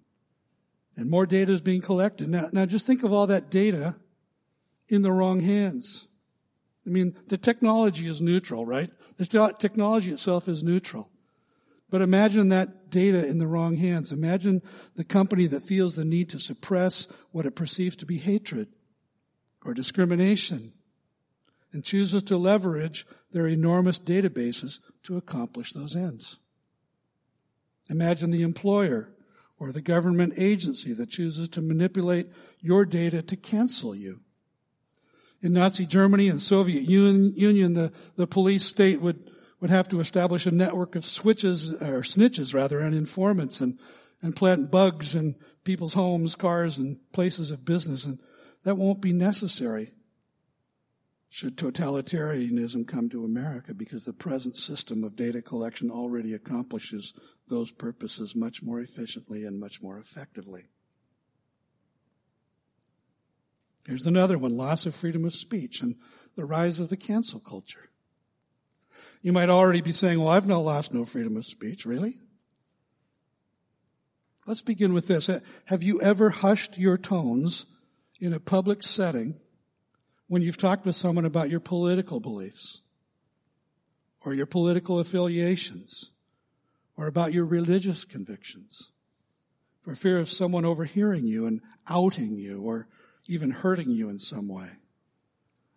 And 0.98 1.10
more 1.10 1.28
data 1.28 1.52
is 1.52 1.62
being 1.62 1.82
collected. 1.82 2.30
Now, 2.30 2.50
now 2.52 2.66
just 2.66 2.88
think 2.88 3.04
of 3.04 3.14
all 3.14 3.28
that 3.28 3.52
data 3.52 3.96
in 4.88 5.04
the 5.04 5.12
wrong 5.12 5.40
hands. 5.40 6.09
I 6.86 6.90
mean, 6.90 7.16
the 7.28 7.38
technology 7.38 8.08
is 8.08 8.22
neutral, 8.22 8.66
right? 8.66 8.90
The 9.18 9.56
technology 9.60 10.12
itself 10.12 10.48
is 10.48 10.64
neutral. 10.64 11.10
But 11.90 12.02
imagine 12.02 12.50
that 12.50 12.90
data 12.90 13.28
in 13.28 13.40
the 13.40 13.48
wrong 13.48 13.76
hands. 13.76 14.12
Imagine 14.12 14.62
the 14.96 15.04
company 15.04 15.48
that 15.48 15.64
feels 15.64 15.96
the 15.96 16.06
need 16.06 16.30
to 16.30 16.40
suppress 16.40 17.12
what 17.32 17.46
it 17.46 17.56
perceives 17.56 17.96
to 17.98 18.06
be 18.06 18.18
hatred 18.18 18.68
or 19.64 19.74
discrimination 19.74 20.72
and 21.74 21.84
chooses 21.84 22.24
to 22.24 22.38
leverage 22.38 23.06
their 23.32 23.48
enormous 23.48 24.00
databases 24.00 24.80
to 25.04 25.18
accomplish 25.18 25.74
those 25.74 25.96
ends. 25.96 26.40
Imagine 27.90 28.32
the 28.32 28.44
employer 28.44 29.12
or 29.60 29.72
the 29.72 29.82
government 29.82 30.34
agency 30.38 30.94
that 30.94 31.10
chooses 31.10 31.50
to 31.50 31.62
manipulate 31.62 32.28
your 32.62 32.86
data 32.86 33.22
to 33.22 33.36
cancel 33.36 33.96
you. 33.96 34.22
In 35.42 35.54
Nazi 35.54 35.86
Germany 35.86 36.28
and 36.28 36.42
Soviet 36.42 36.84
Union, 36.84 37.74
the, 37.74 37.94
the 38.16 38.28
police 38.28 38.66
state 38.66 39.02
would, 39.02 39.30
would 39.60 39.70
have 39.70 39.88
to 39.90 40.00
establish 40.00 40.46
a 40.46 40.52
network 40.52 40.96
of 40.96 41.06
switches, 41.06 41.72
or 41.82 42.02
snitches 42.02 42.54
rather, 42.54 42.80
and 42.80 42.94
informants 42.94 43.62
and, 43.62 43.80
and 44.22 44.36
plant 44.36 44.70
bugs 44.70 45.16
in 45.16 45.36
people's 45.64 45.94
homes, 45.94 46.36
cars, 46.36 46.78
and 46.78 47.00
places 47.14 47.52
of 47.52 47.64
business. 47.64 48.06
And 48.06 48.20
that 48.64 48.76
won't 48.76 49.02
be 49.02 49.14
necessary 49.14 49.92
should 51.30 51.56
totalitarianism 51.58 52.88
come 52.88 53.08
to 53.08 53.24
America 53.24 53.74
because 53.74 54.06
the 54.06 54.14
present 54.14 54.58
system 54.58 55.04
of 55.04 55.16
data 55.16 55.42
collection 55.42 55.92
already 55.92 56.34
accomplishes 56.34 57.14
those 57.48 57.72
purposes 57.72 58.36
much 58.36 58.64
more 58.64 58.80
efficiently 58.82 59.46
and 59.46 59.60
much 59.60 59.82
more 59.82 60.00
effectively. 60.00 60.66
Here's 63.90 64.06
another 64.06 64.38
one 64.38 64.56
loss 64.56 64.86
of 64.86 64.94
freedom 64.94 65.26
of 65.26 65.34
speech 65.34 65.82
and 65.82 65.96
the 66.36 66.46
rise 66.46 66.80
of 66.80 66.90
the 66.90 66.96
cancel 66.96 67.40
culture. 67.40 67.90
You 69.24 69.34
might 69.34 69.50
already 69.50 69.82
be 69.82 69.92
saying, 69.92 70.20
well, 70.20 70.28
I've 70.28 70.48
not 70.48 70.60
lost 70.60 70.94
no 70.94 71.06
freedom 71.06 71.36
of 71.36 71.44
speech. 71.44 71.88
Really? 71.88 72.20
Let's 74.46 74.62
begin 74.62 74.94
with 74.94 75.08
this. 75.08 75.28
Have 75.66 75.82
you 75.82 76.00
ever 76.02 76.30
hushed 76.30 76.78
your 76.78 77.00
tones 77.00 77.66
in 78.20 78.32
a 78.32 78.40
public 78.40 78.84
setting 78.84 79.34
when 80.28 80.44
you've 80.44 80.58
talked 80.58 80.86
with 80.86 80.96
someone 80.96 81.26
about 81.26 81.50
your 81.50 81.60
political 81.60 82.20
beliefs 82.20 82.84
or 84.24 84.36
your 84.36 84.46
political 84.46 85.00
affiliations 85.00 86.12
or 86.96 87.08
about 87.08 87.34
your 87.34 87.46
religious 87.46 88.06
convictions 88.06 88.92
for 89.82 89.96
fear 89.96 90.20
of 90.20 90.30
someone 90.30 90.64
overhearing 90.64 91.26
you 91.26 91.48
and 91.48 91.62
outing 91.88 92.36
you 92.36 92.62
or 92.62 92.88
even 93.30 93.52
hurting 93.52 93.92
you 93.92 94.10
in 94.10 94.18
some 94.18 94.48
way. 94.50 94.68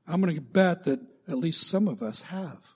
I'm 0.08 0.20
going 0.20 0.34
to 0.34 0.40
bet 0.40 0.84
that 0.84 1.00
at 1.28 1.38
least 1.38 1.68
some 1.68 1.86
of 1.86 2.02
us 2.02 2.22
have. 2.22 2.74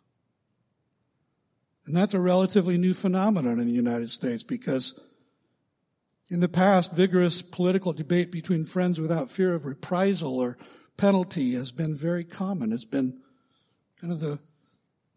And 1.87 1.97
that's 1.97 2.15
a 2.15 2.21
relatively 2.21 2.77
new 2.77 2.93
phenomenon 2.93 3.59
in 3.59 3.67
the 3.67 3.73
United 3.73 4.11
States 4.11 4.45
because 4.45 5.03
in 6.31 6.41
the 6.41 6.49
past, 6.49 6.93
vigorous 6.93 7.41
political 7.41 7.93
debate 7.95 8.31
between 8.31 8.65
friends 8.65 9.01
without 9.01 9.31
fear 9.31 9.55
of 9.55 9.65
reprisal 9.65 10.39
or 10.39 10.59
penalty 10.99 11.55
has 11.55 11.73
been 11.73 11.95
very 11.95 12.25
common. 12.25 12.73
It's 12.73 12.85
been 12.85 13.19
kind 14.01 14.13
of 14.13 14.21
the, 14.21 14.39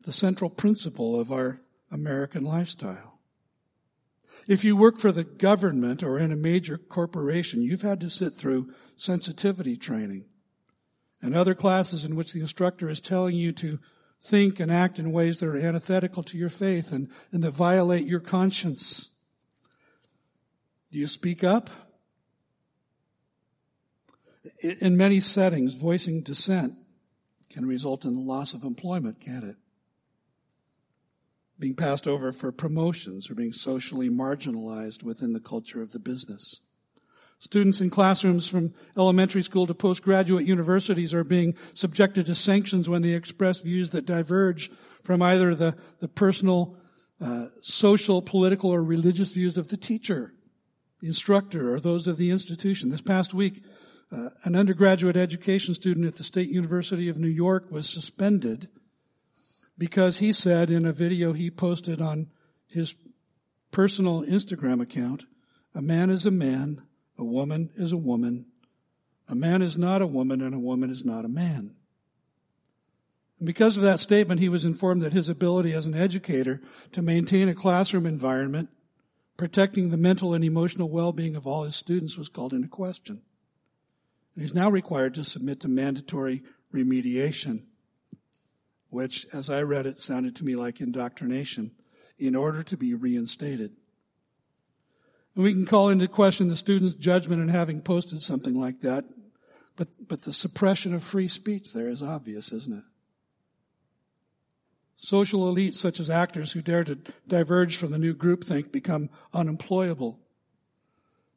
the 0.05 0.13
central 0.13 0.49
principle 0.49 1.19
of 1.19 1.31
our 1.31 1.59
American 1.91 2.45
lifestyle. 2.45 3.18
If 4.49 4.63
you 4.63 4.75
work 4.75 4.97
for 4.97 5.11
the 5.11 5.23
government 5.23 6.01
or 6.01 6.17
in 6.17 6.31
a 6.31 6.35
major 6.35 6.79
corporation, 6.79 7.61
you've 7.61 7.83
had 7.83 7.99
to 8.01 8.09
sit 8.09 8.33
through 8.33 8.73
sensitivity 8.95 9.77
training 9.77 10.25
and 11.21 11.35
other 11.35 11.53
classes 11.53 12.03
in 12.03 12.15
which 12.15 12.33
the 12.33 12.39
instructor 12.39 12.89
is 12.89 12.99
telling 12.99 13.35
you 13.35 13.51
to 13.51 13.77
think 14.19 14.59
and 14.59 14.71
act 14.71 14.97
in 14.97 15.11
ways 15.11 15.37
that 15.37 15.49
are 15.49 15.55
antithetical 15.55 16.23
to 16.23 16.35
your 16.35 16.49
faith 16.49 16.91
and, 16.91 17.11
and 17.31 17.43
that 17.43 17.51
violate 17.51 18.07
your 18.07 18.19
conscience. 18.19 19.15
Do 20.91 20.97
you 20.97 21.05
speak 21.05 21.43
up? 21.43 21.69
In 24.63 24.97
many 24.97 25.19
settings, 25.19 25.75
voicing 25.75 26.23
dissent 26.23 26.73
can 27.51 27.67
result 27.67 28.03
in 28.03 28.15
the 28.15 28.21
loss 28.21 28.55
of 28.55 28.63
employment, 28.63 29.21
can't 29.21 29.43
it? 29.43 29.57
Being 31.59 31.75
passed 31.75 32.07
over 32.07 32.31
for 32.31 32.51
promotions 32.51 33.29
or 33.29 33.35
being 33.35 33.51
socially 33.51 34.09
marginalized 34.09 35.03
within 35.03 35.33
the 35.33 35.41
culture 35.41 35.81
of 35.81 35.91
the 35.91 35.99
business. 35.99 36.61
Students 37.39 37.79
in 37.79 37.89
classrooms 37.89 38.49
from 38.49 38.73
elementary 38.97 39.43
school 39.43 39.65
to 39.67 39.73
postgraduate 39.73 40.45
universities 40.45 41.13
are 41.13 41.23
being 41.23 41.55
subjected 41.73 42.25
to 42.25 42.35
sanctions 42.35 42.89
when 42.89 43.01
they 43.01 43.13
express 43.13 43.61
views 43.61 43.91
that 43.91 44.05
diverge 44.05 44.69
from 45.03 45.21
either 45.21 45.55
the, 45.55 45.75
the 45.99 46.09
personal, 46.09 46.75
uh, 47.21 47.47
social, 47.61 48.21
political, 48.21 48.71
or 48.71 48.83
religious 48.83 49.31
views 49.31 49.57
of 49.57 49.69
the 49.69 49.77
teacher, 49.77 50.33
the 50.99 51.07
instructor, 51.07 51.73
or 51.73 51.79
those 51.79 52.07
of 52.07 52.17
the 52.17 52.29
institution. 52.29 52.89
This 52.89 53.01
past 53.01 53.33
week, 53.33 53.63
uh, 54.11 54.29
an 54.43 54.55
undergraduate 54.57 55.15
education 55.15 55.73
student 55.73 56.05
at 56.05 56.17
the 56.17 56.23
State 56.25 56.49
University 56.49 57.07
of 57.07 57.19
New 57.19 57.27
York 57.27 57.71
was 57.71 57.87
suspended 57.87 58.67
because 59.79 60.19
he 60.19 60.33
said 60.33 60.69
in 60.69 60.85
a 60.85 60.91
video 60.91 61.33
he 61.33 61.49
posted 61.49 62.01
on 62.01 62.27
his 62.67 62.93
personal 63.71 64.23
Instagram 64.23 64.81
account, 64.81 65.25
a 65.73 65.81
man 65.81 66.09
is 66.09 66.25
a 66.25 66.31
man, 66.31 66.83
a 67.17 67.23
woman 67.23 67.69
is 67.77 67.93
a 67.93 67.97
woman, 67.97 68.45
a 69.29 69.35
man 69.35 69.61
is 69.61 69.77
not 69.77 70.01
a 70.01 70.07
woman, 70.07 70.41
and 70.41 70.53
a 70.53 70.59
woman 70.59 70.89
is 70.89 71.05
not 71.05 71.23
a 71.23 71.29
man. 71.29 71.75
And 73.39 73.47
because 73.47 73.77
of 73.77 73.83
that 73.83 74.01
statement, 74.01 74.41
he 74.41 74.49
was 74.49 74.65
informed 74.65 75.01
that 75.01 75.13
his 75.13 75.29
ability 75.29 75.71
as 75.71 75.85
an 75.85 75.95
educator 75.95 76.61
to 76.91 77.01
maintain 77.01 77.47
a 77.47 77.55
classroom 77.55 78.05
environment 78.05 78.69
protecting 79.37 79.89
the 79.89 79.97
mental 79.97 80.33
and 80.33 80.43
emotional 80.43 80.89
well-being 80.89 81.37
of 81.37 81.47
all 81.47 81.63
his 81.63 81.77
students 81.77 82.17
was 82.17 82.27
called 82.27 82.51
into 82.51 82.67
question. 82.67 83.21
He's 84.35 84.53
now 84.53 84.69
required 84.69 85.13
to 85.13 85.23
submit 85.23 85.61
to 85.61 85.69
mandatory 85.69 86.43
remediation, 86.73 87.63
which, 88.89 89.25
as 89.33 89.49
I 89.49 89.61
read 89.61 89.85
it, 89.85 89.99
sounded 89.99 90.35
to 90.37 90.45
me 90.45 90.55
like 90.55 90.81
indoctrination, 90.81 91.71
in 92.17 92.35
order 92.35 92.63
to 92.63 92.77
be 92.77 92.93
reinstated. 92.93 93.71
And 95.35 95.43
we 95.43 95.53
can 95.53 95.65
call 95.65 95.89
into 95.89 96.07
question 96.07 96.49
the 96.49 96.55
student's 96.55 96.95
judgment 96.95 97.41
in 97.41 97.47
having 97.47 97.81
posted 97.81 98.21
something 98.21 98.59
like 98.59 98.81
that, 98.81 99.05
but, 99.75 99.87
but 100.07 100.23
the 100.23 100.33
suppression 100.33 100.93
of 100.93 101.01
free 101.01 101.27
speech 101.27 101.71
there 101.71 101.87
is 101.87 102.03
obvious, 102.03 102.51
isn't 102.51 102.77
it? 102.79 102.83
Social 104.95 105.53
elites 105.53 105.75
such 105.75 106.01
as 106.01 106.09
actors 106.09 106.51
who 106.51 106.61
dare 106.61 106.83
to 106.83 106.99
diverge 107.25 107.77
from 107.77 107.91
the 107.91 107.97
new 107.97 108.13
groupthink 108.13 108.73
become 108.73 109.09
unemployable, 109.33 110.19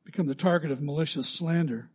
become 0.04 0.26
the 0.26 0.34
target 0.34 0.72
of 0.72 0.82
malicious 0.82 1.28
slander. 1.28 1.91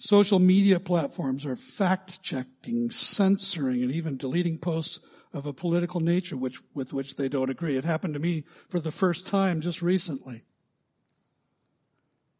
Social 0.00 0.38
media 0.38 0.78
platforms 0.78 1.44
are 1.44 1.56
fact 1.56 2.22
checking, 2.22 2.88
censoring, 2.88 3.82
and 3.82 3.90
even 3.90 4.16
deleting 4.16 4.56
posts 4.56 5.00
of 5.32 5.44
a 5.44 5.52
political 5.52 5.98
nature 5.98 6.36
which, 6.36 6.60
with 6.72 6.92
which 6.92 7.16
they 7.16 7.28
don't 7.28 7.50
agree. 7.50 7.76
It 7.76 7.84
happened 7.84 8.14
to 8.14 8.20
me 8.20 8.44
for 8.68 8.78
the 8.78 8.92
first 8.92 9.26
time 9.26 9.60
just 9.60 9.82
recently. 9.82 10.44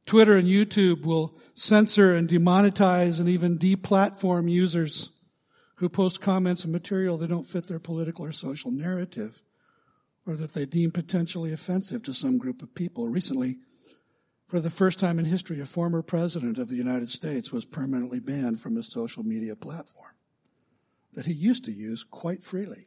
Twitter 0.06 0.36
and 0.36 0.46
YouTube 0.46 1.04
will 1.04 1.36
censor 1.54 2.14
and 2.14 2.28
demonetize 2.28 3.18
and 3.18 3.28
even 3.28 3.58
deplatform 3.58 4.48
users 4.48 5.10
who 5.74 5.88
post 5.88 6.20
comments 6.20 6.62
and 6.62 6.72
material 6.72 7.18
that 7.18 7.26
don't 7.26 7.48
fit 7.48 7.66
their 7.66 7.80
political 7.80 8.24
or 8.24 8.30
social 8.30 8.70
narrative 8.70 9.42
or 10.24 10.36
that 10.36 10.52
they 10.54 10.64
deem 10.64 10.92
potentially 10.92 11.52
offensive 11.52 12.04
to 12.04 12.14
some 12.14 12.38
group 12.38 12.62
of 12.62 12.72
people. 12.76 13.08
Recently, 13.08 13.56
for 14.48 14.60
the 14.60 14.70
first 14.70 14.98
time 14.98 15.18
in 15.18 15.26
history, 15.26 15.60
a 15.60 15.66
former 15.66 16.00
president 16.00 16.56
of 16.56 16.68
the 16.68 16.76
United 16.76 17.10
States 17.10 17.52
was 17.52 17.66
permanently 17.66 18.18
banned 18.18 18.58
from 18.58 18.76
his 18.76 18.90
social 18.90 19.22
media 19.22 19.54
platform 19.54 20.14
that 21.12 21.26
he 21.26 21.34
used 21.34 21.66
to 21.66 21.72
use 21.72 22.02
quite 22.02 22.42
freely. 22.42 22.86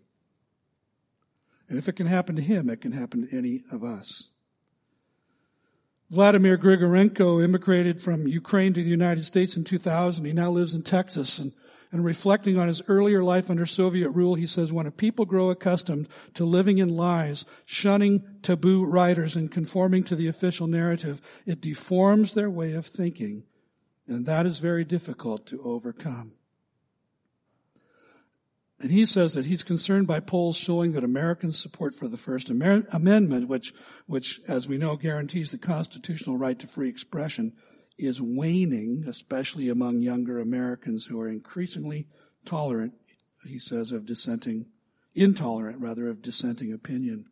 And 1.69 1.77
if 1.77 1.87
it 1.87 1.95
can 1.95 2.07
happen 2.07 2.35
to 2.35 2.41
him, 2.41 2.67
it 2.67 2.81
can 2.81 2.93
happen 2.93 3.27
to 3.27 3.37
any 3.37 3.61
of 3.71 3.83
us. 3.83 4.31
Vladimir 6.09 6.57
Grigorenko 6.57 7.43
immigrated 7.43 8.01
from 8.01 8.27
Ukraine 8.27 8.73
to 8.73 8.83
the 8.83 8.89
United 8.89 9.23
States 9.23 9.55
in 9.55 9.63
2000. 9.63 10.25
He 10.25 10.33
now 10.33 10.49
lives 10.49 10.73
in 10.73 10.81
Texas 10.81 11.37
and 11.37 11.53
and 11.91 12.05
reflecting 12.05 12.57
on 12.57 12.67
his 12.67 12.81
earlier 12.87 13.23
life 13.23 13.49
under 13.49 13.65
Soviet 13.65 14.09
rule, 14.11 14.35
he 14.35 14.45
says, 14.45 14.71
when 14.71 14.85
a 14.85 14.91
people 14.91 15.25
grow 15.25 15.49
accustomed 15.49 16.07
to 16.35 16.45
living 16.45 16.77
in 16.77 16.95
lies, 16.95 17.45
shunning 17.65 18.23
taboo 18.41 18.85
writers 18.85 19.35
and 19.35 19.51
conforming 19.51 20.03
to 20.03 20.15
the 20.15 20.27
official 20.27 20.67
narrative, 20.67 21.19
it 21.45 21.61
deforms 21.61 22.33
their 22.33 22.49
way 22.49 22.73
of 22.73 22.85
thinking. 22.85 23.43
And 24.07 24.25
that 24.25 24.45
is 24.45 24.59
very 24.59 24.85
difficult 24.85 25.45
to 25.47 25.61
overcome. 25.63 26.33
And 28.79 28.89
he 28.89 29.05
says 29.05 29.35
that 29.35 29.45
he's 29.45 29.61
concerned 29.61 30.07
by 30.07 30.21
polls 30.21 30.57
showing 30.57 30.93
that 30.93 31.03
Americans' 31.03 31.59
support 31.59 31.93
for 31.93 32.07
the 32.07 32.17
First 32.17 32.49
Amendment, 32.49 33.47
which, 33.47 33.73
which, 34.07 34.39
as 34.47 34.67
we 34.67 34.79
know, 34.79 34.95
guarantees 34.95 35.51
the 35.51 35.59
constitutional 35.59 36.37
right 36.37 36.57
to 36.57 36.65
free 36.65 36.89
expression, 36.89 37.53
is 38.05 38.21
waning, 38.21 39.05
especially 39.07 39.69
among 39.69 40.01
younger 40.01 40.39
Americans 40.39 41.05
who 41.05 41.19
are 41.19 41.27
increasingly 41.27 42.07
tolerant, 42.45 42.93
he 43.47 43.59
says, 43.59 43.91
of 43.91 44.05
dissenting, 44.05 44.67
intolerant 45.13 45.81
rather, 45.81 46.09
of 46.09 46.21
dissenting 46.21 46.73
opinion. 46.73 47.25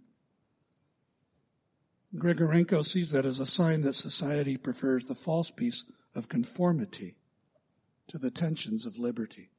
Grigorenko 2.15 2.83
sees 2.83 3.11
that 3.11 3.25
as 3.25 3.39
a 3.39 3.45
sign 3.45 3.81
that 3.81 3.93
society 3.93 4.57
prefers 4.57 5.05
the 5.05 5.15
false 5.15 5.51
peace 5.51 5.85
of 6.15 6.29
conformity 6.29 7.17
to 8.07 8.17
the 8.17 8.31
tensions 8.31 8.85
of 8.85 8.97
liberty. 8.97 9.51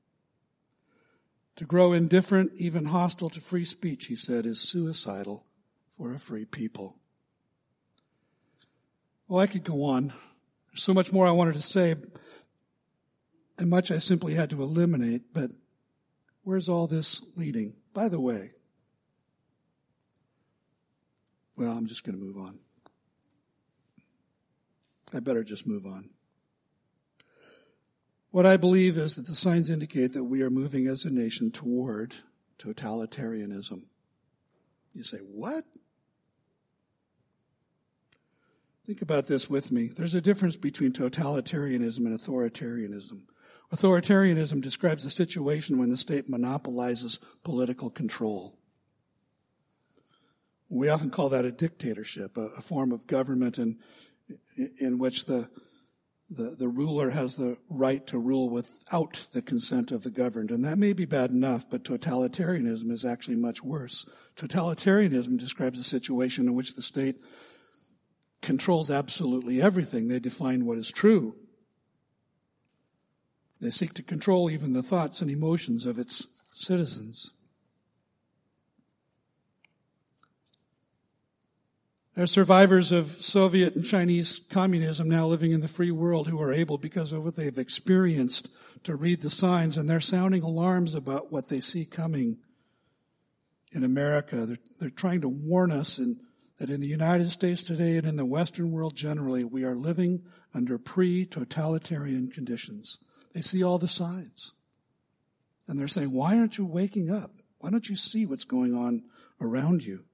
To 1.56 1.64
grow 1.64 1.92
indifferent, 1.92 2.52
even 2.56 2.86
hostile 2.86 3.30
to 3.30 3.40
free 3.40 3.64
speech, 3.64 4.06
he 4.06 4.16
said, 4.16 4.46
is 4.46 4.60
suicidal 4.60 5.44
for 5.90 6.12
a 6.12 6.18
free 6.18 6.44
people. 6.44 6.96
Well, 9.28 9.40
I 9.40 9.46
could 9.46 9.62
go 9.62 9.84
on. 9.84 10.12
There's 10.72 10.82
so 10.82 10.94
much 10.94 11.12
more 11.12 11.26
I 11.26 11.32
wanted 11.32 11.54
to 11.54 11.62
say, 11.62 11.94
and 13.58 13.70
much 13.70 13.90
I 13.90 13.98
simply 13.98 14.34
had 14.34 14.50
to 14.50 14.62
eliminate, 14.62 15.32
but 15.32 15.50
where's 16.44 16.68
all 16.68 16.86
this 16.86 17.36
leading? 17.36 17.74
By 17.92 18.08
the 18.08 18.20
way, 18.20 18.50
well, 21.56 21.72
I'm 21.72 21.86
just 21.86 22.04
going 22.04 22.18
to 22.18 22.24
move 22.24 22.36
on. 22.36 22.58
I 25.12 25.20
better 25.20 25.42
just 25.42 25.66
move 25.66 25.86
on. 25.86 26.08
What 28.30 28.46
I 28.46 28.56
believe 28.56 28.96
is 28.96 29.14
that 29.14 29.26
the 29.26 29.34
signs 29.34 29.70
indicate 29.70 30.12
that 30.12 30.24
we 30.24 30.42
are 30.42 30.50
moving 30.50 30.86
as 30.86 31.04
a 31.04 31.10
nation 31.10 31.50
toward 31.50 32.14
totalitarianism. 32.58 33.86
You 34.92 35.02
say, 35.02 35.18
what? 35.18 35.64
Think 38.90 39.02
about 39.02 39.26
this 39.26 39.48
with 39.48 39.70
me. 39.70 39.86
There's 39.86 40.16
a 40.16 40.20
difference 40.20 40.56
between 40.56 40.92
totalitarianism 40.92 41.98
and 41.98 42.18
authoritarianism. 42.18 43.22
Authoritarianism 43.72 44.60
describes 44.60 45.04
a 45.04 45.10
situation 45.10 45.78
when 45.78 45.90
the 45.90 45.96
state 45.96 46.28
monopolizes 46.28 47.20
political 47.44 47.88
control. 47.88 48.58
We 50.68 50.88
often 50.88 51.10
call 51.10 51.28
that 51.28 51.44
a 51.44 51.52
dictatorship, 51.52 52.36
a, 52.36 52.46
a 52.58 52.60
form 52.60 52.90
of 52.90 53.06
government 53.06 53.58
in, 53.58 53.78
in 54.80 54.98
which 54.98 55.26
the, 55.26 55.48
the, 56.28 56.56
the 56.58 56.66
ruler 56.66 57.10
has 57.10 57.36
the 57.36 57.58
right 57.68 58.04
to 58.08 58.18
rule 58.18 58.50
without 58.50 59.24
the 59.32 59.40
consent 59.40 59.92
of 59.92 60.02
the 60.02 60.10
governed. 60.10 60.50
And 60.50 60.64
that 60.64 60.78
may 60.78 60.94
be 60.94 61.04
bad 61.04 61.30
enough, 61.30 61.70
but 61.70 61.84
totalitarianism 61.84 62.90
is 62.90 63.04
actually 63.04 63.36
much 63.36 63.62
worse. 63.62 64.10
Totalitarianism 64.34 65.38
describes 65.38 65.78
a 65.78 65.84
situation 65.84 66.48
in 66.48 66.56
which 66.56 66.74
the 66.74 66.82
state 66.82 67.18
controls 68.42 68.90
absolutely 68.90 69.60
everything. 69.60 70.08
They 70.08 70.18
define 70.18 70.66
what 70.66 70.78
is 70.78 70.90
true. 70.90 71.34
They 73.60 73.70
seek 73.70 73.94
to 73.94 74.02
control 74.02 74.50
even 74.50 74.72
the 74.72 74.82
thoughts 74.82 75.20
and 75.20 75.30
emotions 75.30 75.84
of 75.84 75.98
its 75.98 76.26
citizens. 76.52 77.30
There 82.14 82.24
are 82.24 82.26
survivors 82.26 82.90
of 82.90 83.06
Soviet 83.06 83.76
and 83.76 83.84
Chinese 83.84 84.40
communism 84.50 85.08
now 85.08 85.26
living 85.26 85.52
in 85.52 85.60
the 85.60 85.68
free 85.68 85.90
world 85.90 86.26
who 86.28 86.40
are 86.42 86.52
able, 86.52 86.76
because 86.76 87.12
of 87.12 87.24
what 87.24 87.36
they've 87.36 87.56
experienced, 87.56 88.50
to 88.84 88.96
read 88.96 89.20
the 89.20 89.30
signs, 89.30 89.76
and 89.76 89.88
they're 89.88 90.00
sounding 90.00 90.42
alarms 90.42 90.94
about 90.94 91.30
what 91.30 91.48
they 91.48 91.60
see 91.60 91.84
coming 91.84 92.38
in 93.72 93.84
America. 93.84 94.44
They're, 94.44 94.58
they're 94.80 94.90
trying 94.90 95.20
to 95.20 95.28
warn 95.28 95.70
us 95.70 95.98
in, 95.98 96.18
that 96.60 96.68
in 96.68 96.80
the 96.80 96.86
United 96.86 97.30
States 97.30 97.62
today 97.62 97.96
and 97.96 98.06
in 98.06 98.16
the 98.16 98.26
Western 98.26 98.70
world 98.70 98.94
generally, 98.94 99.44
we 99.44 99.64
are 99.64 99.74
living 99.74 100.22
under 100.54 100.76
pre-totalitarian 100.76 102.28
conditions. 102.28 102.98
They 103.32 103.40
see 103.40 103.64
all 103.64 103.78
the 103.78 103.88
signs. 103.88 104.52
And 105.66 105.80
they're 105.80 105.88
saying, 105.88 106.12
why 106.12 106.36
aren't 106.36 106.58
you 106.58 106.66
waking 106.66 107.10
up? 107.10 107.30
Why 107.60 107.70
don't 107.70 107.88
you 107.88 107.96
see 107.96 108.26
what's 108.26 108.44
going 108.44 108.74
on 108.74 109.04
around 109.40 109.84
you? 109.84 110.04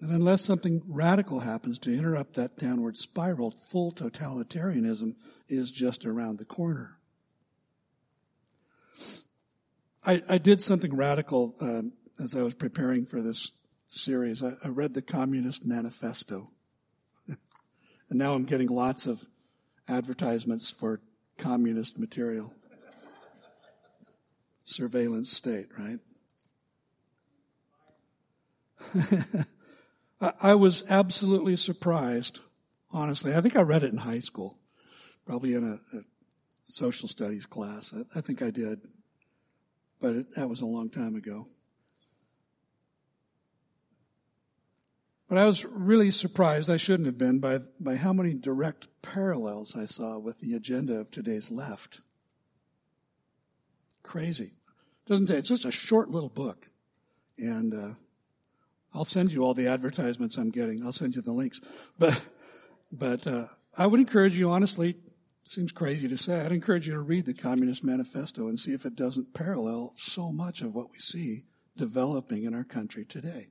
And 0.00 0.12
unless 0.12 0.42
something 0.42 0.80
radical 0.86 1.40
happens 1.40 1.80
to 1.80 1.92
interrupt 1.92 2.34
that 2.34 2.56
downward 2.56 2.96
spiral, 2.96 3.50
full 3.50 3.90
totalitarianism 3.90 5.16
is 5.48 5.72
just 5.72 6.06
around 6.06 6.38
the 6.38 6.44
corner. 6.44 6.98
I, 10.06 10.22
I 10.28 10.38
did 10.38 10.62
something 10.62 10.96
radical 10.96 11.56
um, 11.60 11.94
as 12.22 12.36
I 12.36 12.42
was 12.42 12.54
preparing 12.54 13.06
for 13.06 13.20
this 13.20 13.57
series. 13.88 14.42
I, 14.42 14.52
I 14.64 14.68
read 14.68 14.94
the 14.94 15.02
Communist 15.02 15.66
Manifesto. 15.66 16.48
and 17.28 17.38
now 18.10 18.34
I'm 18.34 18.44
getting 18.44 18.68
lots 18.68 19.06
of 19.06 19.22
advertisements 19.88 20.70
for 20.70 21.00
communist 21.38 21.98
material. 21.98 22.52
Surveillance 24.64 25.32
state, 25.32 25.66
right? 25.78 25.98
I 30.40 30.54
was 30.54 30.84
absolutely 30.90 31.56
surprised, 31.56 32.40
honestly. 32.92 33.34
I 33.34 33.40
think 33.40 33.56
I 33.56 33.62
read 33.62 33.82
it 33.82 33.92
in 33.92 33.98
high 33.98 34.18
school, 34.18 34.58
probably 35.26 35.54
in 35.54 35.64
a, 35.64 35.96
a 35.96 36.02
social 36.64 37.08
studies 37.08 37.46
class. 37.46 37.94
I, 37.94 38.18
I, 38.18 38.20
think 38.20 38.42
I 38.42 38.50
did, 38.50 38.80
but 40.00 40.14
it, 40.16 40.26
that 40.36 40.48
was 40.48 40.60
a 40.60 40.66
long 40.66 40.90
time 40.90 41.14
ago. 41.14 41.46
But 45.28 45.36
I 45.36 45.44
was 45.44 45.64
really 45.64 46.10
surprised, 46.10 46.70
I 46.70 46.78
shouldn't 46.78 47.06
have 47.06 47.18
been, 47.18 47.38
by, 47.38 47.58
by 47.78 47.96
how 47.96 48.14
many 48.14 48.32
direct 48.32 48.88
parallels 49.02 49.76
I 49.76 49.84
saw 49.84 50.18
with 50.18 50.40
the 50.40 50.54
agenda 50.54 50.98
of 50.98 51.10
today's 51.10 51.50
left. 51.50 52.00
Crazy. 54.02 54.52
Doesn't 55.04 55.30
it? 55.30 55.36
It's 55.36 55.48
just 55.48 55.66
a 55.66 55.70
short 55.70 56.08
little 56.08 56.30
book. 56.30 56.66
And, 57.36 57.74
uh, 57.74 57.94
I'll 58.94 59.04
send 59.04 59.30
you 59.30 59.44
all 59.44 59.52
the 59.52 59.68
advertisements 59.68 60.38
I'm 60.38 60.50
getting. 60.50 60.82
I'll 60.82 60.92
send 60.92 61.14
you 61.14 61.20
the 61.20 61.32
links. 61.32 61.60
But, 61.98 62.24
but, 62.90 63.26
uh, 63.26 63.48
I 63.76 63.86
would 63.86 64.00
encourage 64.00 64.38
you, 64.38 64.50
honestly, 64.50 64.96
seems 65.44 65.72
crazy 65.72 66.08
to 66.08 66.16
say, 66.16 66.40
I'd 66.40 66.52
encourage 66.52 66.88
you 66.88 66.94
to 66.94 67.00
read 67.00 67.26
the 67.26 67.34
Communist 67.34 67.84
Manifesto 67.84 68.48
and 68.48 68.58
see 68.58 68.72
if 68.72 68.86
it 68.86 68.96
doesn't 68.96 69.34
parallel 69.34 69.92
so 69.94 70.32
much 70.32 70.62
of 70.62 70.74
what 70.74 70.90
we 70.90 70.98
see 70.98 71.44
developing 71.76 72.44
in 72.44 72.54
our 72.54 72.64
country 72.64 73.04
today. 73.04 73.48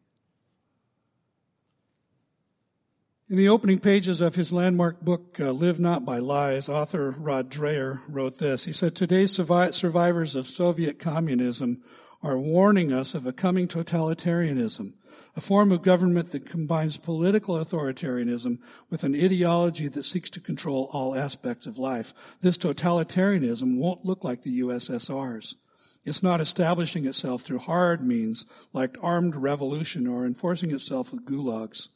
In 3.29 3.35
the 3.35 3.49
opening 3.49 3.79
pages 3.79 4.21
of 4.21 4.35
his 4.35 4.53
landmark 4.53 5.01
book, 5.01 5.37
uh, 5.37 5.51
Live 5.51 5.81
Not 5.81 6.05
by 6.05 6.19
Lies, 6.19 6.69
author 6.69 7.11
Rod 7.11 7.51
Dreher 7.51 7.99
wrote 8.07 8.37
this. 8.37 8.63
He 8.63 8.71
said, 8.71 8.95
Today's 8.95 9.33
survivors 9.33 10.33
of 10.33 10.47
Soviet 10.47 10.97
communism 10.97 11.83
are 12.23 12.39
warning 12.39 12.93
us 12.93 13.13
of 13.15 13.25
a 13.25 13.33
coming 13.33 13.67
totalitarianism 13.67 14.93
a 15.35 15.41
form 15.41 15.73
of 15.73 15.81
government 15.81 16.31
that 16.31 16.49
combines 16.49 16.97
political 16.97 17.55
authoritarianism 17.55 18.59
with 18.89 19.03
an 19.03 19.13
ideology 19.13 19.89
that 19.89 20.03
seeks 20.03 20.29
to 20.29 20.39
control 20.39 20.89
all 20.93 21.13
aspects 21.13 21.67
of 21.67 21.77
life. 21.77 22.13
This 22.41 22.57
totalitarianism 22.57 23.77
won't 23.77 24.05
look 24.05 24.23
like 24.23 24.43
the 24.43 24.61
USSR's. 24.61 25.57
It's 26.05 26.23
not 26.23 26.39
establishing 26.39 27.05
itself 27.05 27.41
through 27.41 27.59
hard 27.59 28.01
means 28.01 28.45
like 28.71 28.97
armed 29.01 29.35
revolution 29.35 30.07
or 30.07 30.25
enforcing 30.25 30.71
itself 30.71 31.11
with 31.11 31.25
gulags. 31.25 31.89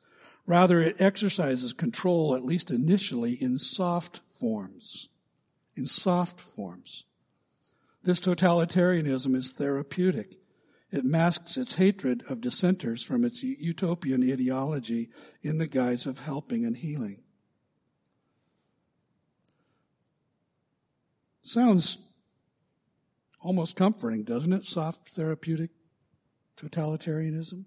Rather, 0.46 0.82
it 0.82 1.00
exercises 1.00 1.74
control, 1.74 2.36
at 2.36 2.44
least 2.44 2.72
initially, 2.72 3.34
in 3.34 3.58
soft 3.58 4.22
forms. 4.39 5.10
In 5.76 5.86
soft 5.86 6.39
forms. 6.39 7.06
This 8.04 8.20
totalitarianism 8.20 9.36
is 9.36 9.52
therapeutic. 9.52 10.36
It 10.92 11.06
masks 11.06 11.56
its 11.56 11.76
hatred 11.76 12.24
of 12.30 12.42
dissenters 12.42 13.04
from 13.04 13.24
its 13.24 13.44
utopian 13.44 14.30
ideology 14.30 15.10
in 15.42 15.58
the 15.58 15.68
guise 15.68 16.06
of 16.06 16.20
helping 16.20 16.66
and 16.66 16.76
healing. 16.76 17.24
Sounds 21.44 22.14
almost 23.42 23.76
comforting, 23.76 24.24
doesn't 24.24 24.54
it? 24.54 24.66
Soft 24.66 25.10
therapeutic 25.10 25.70
totalitarianism. 26.58 27.66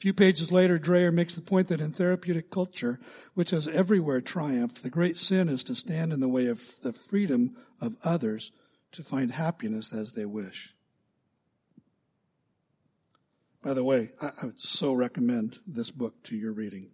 Few 0.00 0.14
pages 0.14 0.50
later, 0.50 0.78
Dreher 0.78 1.12
makes 1.12 1.34
the 1.34 1.42
point 1.42 1.68
that 1.68 1.82
in 1.82 1.92
therapeutic 1.92 2.50
culture, 2.50 2.98
which 3.34 3.50
has 3.50 3.68
everywhere 3.68 4.22
triumphed, 4.22 4.82
the 4.82 4.88
great 4.88 5.18
sin 5.18 5.50
is 5.50 5.62
to 5.64 5.74
stand 5.74 6.10
in 6.10 6.20
the 6.20 6.28
way 6.28 6.46
of 6.46 6.80
the 6.80 6.94
freedom 6.94 7.54
of 7.82 7.96
others 8.02 8.50
to 8.92 9.02
find 9.02 9.30
happiness 9.30 9.92
as 9.92 10.12
they 10.12 10.24
wish. 10.24 10.74
By 13.62 13.74
the 13.74 13.84
way, 13.84 14.08
I, 14.22 14.30
I 14.40 14.46
would 14.46 14.60
so 14.62 14.94
recommend 14.94 15.58
this 15.66 15.90
book 15.90 16.22
to 16.24 16.36
your 16.36 16.52
reading. 16.52 16.92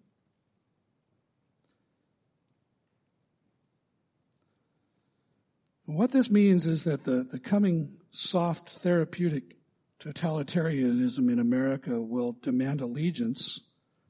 What 5.85 6.11
this 6.11 6.29
means 6.29 6.67
is 6.67 6.83
that 6.83 7.05
the, 7.05 7.23
the 7.23 7.39
coming 7.39 7.99
soft 8.11 8.69
therapeutic 8.69 9.56
totalitarianism 10.01 11.31
in 11.31 11.39
America 11.39 12.01
will 12.01 12.37
demand 12.43 12.81
allegiance 12.81 13.61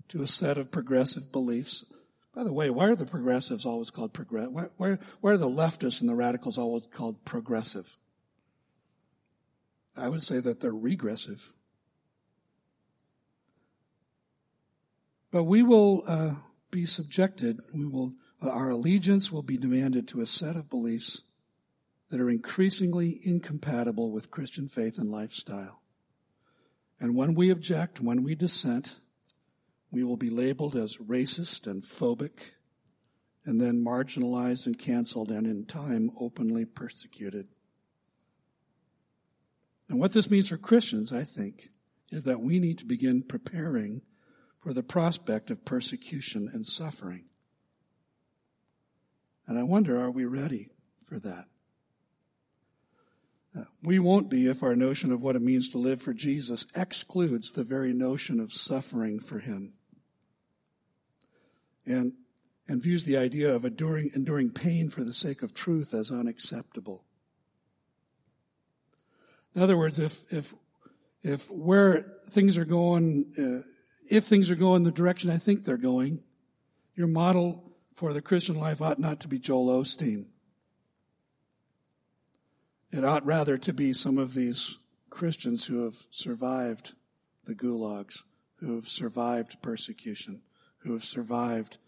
to 0.08 0.22
a 0.22 0.28
set 0.28 0.58
of 0.58 0.70
progressive 0.70 1.32
beliefs. 1.32 1.84
By 2.34 2.44
the 2.44 2.52
way, 2.52 2.70
why 2.70 2.86
are 2.88 2.96
the 2.96 3.06
progressives 3.06 3.64
always 3.64 3.90
called 3.90 4.12
progressive? 4.12 4.52
Why, 4.52 4.66
why, 4.76 4.98
why 5.20 5.32
are 5.32 5.36
the 5.36 5.48
leftists 5.48 6.00
and 6.00 6.10
the 6.10 6.14
radicals 6.14 6.58
always 6.58 6.84
called 6.92 7.24
progressive? 7.24 7.96
I 9.96 10.08
would 10.08 10.22
say 10.22 10.40
that 10.40 10.60
they're 10.60 10.72
regressive. 10.72 11.52
But 15.30 15.44
we 15.44 15.62
will 15.62 16.02
uh, 16.06 16.34
be 16.70 16.86
subjected, 16.86 17.60
we 17.74 17.86
will, 17.86 18.14
uh, 18.42 18.50
our 18.50 18.70
allegiance 18.70 19.32
will 19.32 19.42
be 19.42 19.56
demanded 19.56 20.06
to 20.08 20.20
a 20.20 20.26
set 20.26 20.56
of 20.56 20.68
beliefs 20.68 21.22
that 22.10 22.20
are 22.20 22.30
increasingly 22.30 23.18
incompatible 23.22 24.12
with 24.12 24.30
Christian 24.30 24.68
faith 24.68 24.98
and 24.98 25.10
lifestyle. 25.10 25.82
And 27.00 27.16
when 27.16 27.34
we 27.34 27.50
object, 27.50 28.00
when 28.00 28.22
we 28.22 28.34
dissent, 28.34 29.00
we 29.90 30.04
will 30.04 30.16
be 30.16 30.30
labeled 30.30 30.76
as 30.76 30.96
racist 30.98 31.66
and 31.66 31.82
phobic, 31.82 32.52
and 33.44 33.60
then 33.60 33.84
marginalized 33.84 34.66
and 34.66 34.78
canceled, 34.78 35.30
and 35.30 35.46
in 35.46 35.66
time 35.66 36.10
openly 36.20 36.64
persecuted. 36.64 37.46
And 39.88 40.00
what 40.00 40.12
this 40.12 40.30
means 40.30 40.48
for 40.48 40.56
Christians, 40.56 41.12
I 41.12 41.22
think, 41.22 41.68
is 42.10 42.24
that 42.24 42.40
we 42.40 42.58
need 42.58 42.78
to 42.78 42.84
begin 42.84 43.22
preparing 43.22 44.02
for 44.58 44.72
the 44.72 44.82
prospect 44.82 45.50
of 45.50 45.64
persecution 45.64 46.48
and 46.52 46.66
suffering. 46.66 47.26
And 49.46 49.58
I 49.58 49.62
wonder, 49.62 50.00
are 50.00 50.10
we 50.10 50.24
ready 50.24 50.70
for 51.02 51.20
that? 51.20 51.44
We 53.82 53.98
won't 53.98 54.30
be 54.30 54.46
if 54.46 54.62
our 54.62 54.76
notion 54.76 55.12
of 55.12 55.22
what 55.22 55.36
it 55.36 55.42
means 55.42 55.70
to 55.70 55.78
live 55.78 56.02
for 56.02 56.12
Jesus 56.12 56.66
excludes 56.76 57.52
the 57.52 57.64
very 57.64 57.92
notion 57.92 58.40
of 58.40 58.52
suffering 58.52 59.20
for 59.20 59.38
Him. 59.38 59.74
And, 61.86 62.12
and 62.68 62.82
views 62.82 63.04
the 63.04 63.16
idea 63.16 63.54
of 63.54 63.64
enduring, 63.64 64.10
enduring 64.14 64.50
pain 64.50 64.90
for 64.90 65.04
the 65.04 65.14
sake 65.14 65.42
of 65.42 65.54
truth 65.54 65.94
as 65.94 66.10
unacceptable. 66.10 67.04
In 69.54 69.62
other 69.62 69.76
words, 69.76 69.98
if, 69.98 70.30
if, 70.32 70.54
if 71.22 71.50
where 71.50 72.02
things 72.28 72.58
are 72.58 72.64
going, 72.64 73.32
uh, 73.38 73.66
if 74.10 74.24
things 74.24 74.50
are 74.50 74.56
going 74.56 74.82
the 74.82 74.92
direction 74.92 75.30
I 75.30 75.38
think 75.38 75.64
they're 75.64 75.76
going, 75.76 76.22
your 76.94 77.06
model 77.06 77.72
for 77.94 78.12
the 78.12 78.20
Christian 78.20 78.58
life 78.58 78.82
ought 78.82 78.98
not 78.98 79.20
to 79.20 79.28
be 79.28 79.38
Joel 79.38 79.82
Osteen. 79.82 80.26
It 82.90 83.04
ought 83.04 83.26
rather 83.26 83.58
to 83.58 83.72
be 83.72 83.92
some 83.92 84.18
of 84.18 84.34
these 84.34 84.78
Christians 85.10 85.66
who 85.66 85.84
have 85.84 85.96
survived 86.10 86.94
the 87.44 87.54
gulags, 87.54 88.22
who 88.56 88.74
have 88.76 88.88
survived 88.88 89.62
persecution, 89.62 90.42
who 90.78 90.92
have 90.92 91.04
survived 91.04 91.78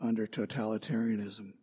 under 0.00 0.26
totalitarianism. 0.26 1.54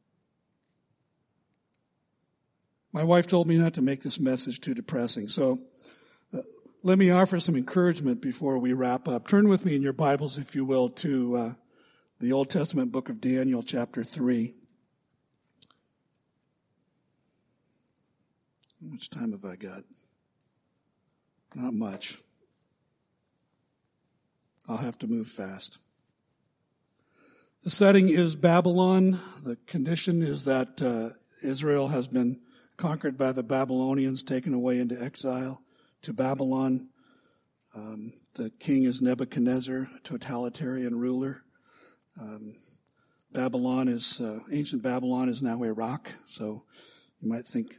My 2.91 3.03
wife 3.03 3.27
told 3.27 3.47
me 3.47 3.57
not 3.57 3.73
to 3.73 3.81
make 3.81 4.01
this 4.01 4.19
message 4.19 4.61
too 4.61 4.73
depressing, 4.73 5.27
so 5.27 5.59
uh, 6.33 6.39
let 6.81 6.97
me 6.97 7.09
offer 7.09 7.39
some 7.39 7.57
encouragement 7.57 8.21
before 8.21 8.57
we 8.57 8.71
wrap 8.71 9.07
up. 9.07 9.27
Turn 9.27 9.49
with 9.49 9.65
me 9.65 9.75
in 9.75 9.81
your 9.81 9.93
Bibles, 9.93 10.37
if 10.37 10.55
you 10.55 10.63
will, 10.63 10.89
to 10.89 11.35
uh, 11.35 11.53
the 12.19 12.31
Old 12.31 12.49
Testament 12.49 12.93
book 12.93 13.09
of 13.09 13.19
Daniel, 13.19 13.63
chapter 13.63 14.03
3. 14.03 14.55
How 18.85 18.91
much 18.91 19.09
time 19.09 19.31
have 19.31 19.45
I 19.45 19.55
got? 19.55 19.83
Not 21.55 21.73
much. 21.73 22.19
I'll 24.69 24.77
have 24.77 24.99
to 24.99 25.07
move 25.07 25.27
fast. 25.27 25.79
The 27.63 27.71
setting 27.71 28.09
is 28.09 28.35
Babylon. 28.35 29.19
The 29.43 29.57
condition 29.65 30.21
is 30.21 30.45
that 30.45 30.83
uh, 30.83 31.15
Israel 31.43 31.87
has 31.87 32.07
been 32.07 32.41
conquered 32.77 33.17
by 33.17 33.31
the 33.31 33.41
Babylonians, 33.41 34.21
taken 34.21 34.53
away 34.53 34.79
into 34.79 35.01
exile 35.01 35.63
to 36.03 36.13
Babylon. 36.13 36.89
Um, 37.75 38.13
the 38.35 38.51
king 38.59 38.83
is 38.83 39.01
Nebuchadnezzar, 39.01 39.87
a 39.95 39.99
totalitarian 40.03 40.99
ruler. 40.99 41.43
Um, 42.21 42.55
Babylon 43.33 43.87
is 43.87 44.21
uh, 44.21 44.41
ancient 44.51 44.83
Babylon 44.83 45.27
is 45.27 45.41
now 45.41 45.63
Iraq, 45.63 46.11
so 46.25 46.65
you 47.19 47.29
might 47.29 47.45
think 47.45 47.73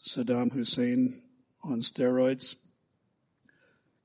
Saddam 0.00 0.50
Hussein 0.52 1.20
on 1.62 1.80
steroids. 1.80 2.56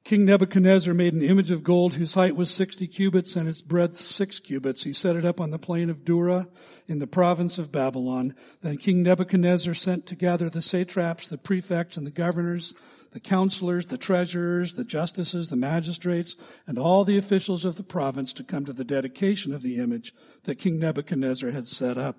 King 0.04 0.26
Nebuchadnezzar 0.26 0.94
made 0.94 1.14
an 1.14 1.24
image 1.24 1.52
of 1.52 1.64
gold 1.64 1.96
whose 1.96 2.14
height 2.14 2.36
was 2.36 2.54
60 2.54 2.86
cubits 2.88 3.36
and 3.36 3.48
its 3.48 3.64
breadth 3.64 3.98
6 3.98 4.40
cubits. 4.42 4.84
He 4.84 4.92
set 4.92 5.16
it 5.16 5.24
up 5.26 5.40
on 5.40 5.52
the 5.52 5.58
plain 5.58 5.90
of 5.90 6.04
Dura 6.04 6.48
in 6.86 7.00
the 7.00 7.08
province 7.08 7.58
of 7.58 7.72
Babylon. 7.72 8.36
Then 8.62 8.78
King 8.78 9.02
Nebuchadnezzar 9.02 9.74
sent 9.74 10.06
to 10.08 10.16
gather 10.16 10.50
the 10.50 10.62
satraps, 10.62 11.28
the 11.28 11.38
prefects, 11.38 11.98
and 11.98 12.06
the 12.06 12.12
governors, 12.12 12.76
the 13.14 13.20
counselors, 13.22 13.88
the 13.88 13.98
treasurers, 13.98 14.74
the 14.74 14.84
justices, 14.84 15.48
the 15.48 15.56
magistrates, 15.56 16.36
and 16.68 16.78
all 16.78 17.06
the 17.06 17.18
officials 17.18 17.64
of 17.64 17.78
the 17.78 17.84
province 17.84 18.34
to 18.34 18.44
come 18.44 18.66
to 18.66 18.74
the 18.74 18.84
dedication 18.84 19.54
of 19.54 19.64
the 19.64 19.78
image 19.78 20.14
that 20.44 20.60
King 20.60 20.78
Nebuchadnezzar 20.78 21.52
had 21.52 21.70
set 21.70 21.98
up. 21.98 22.18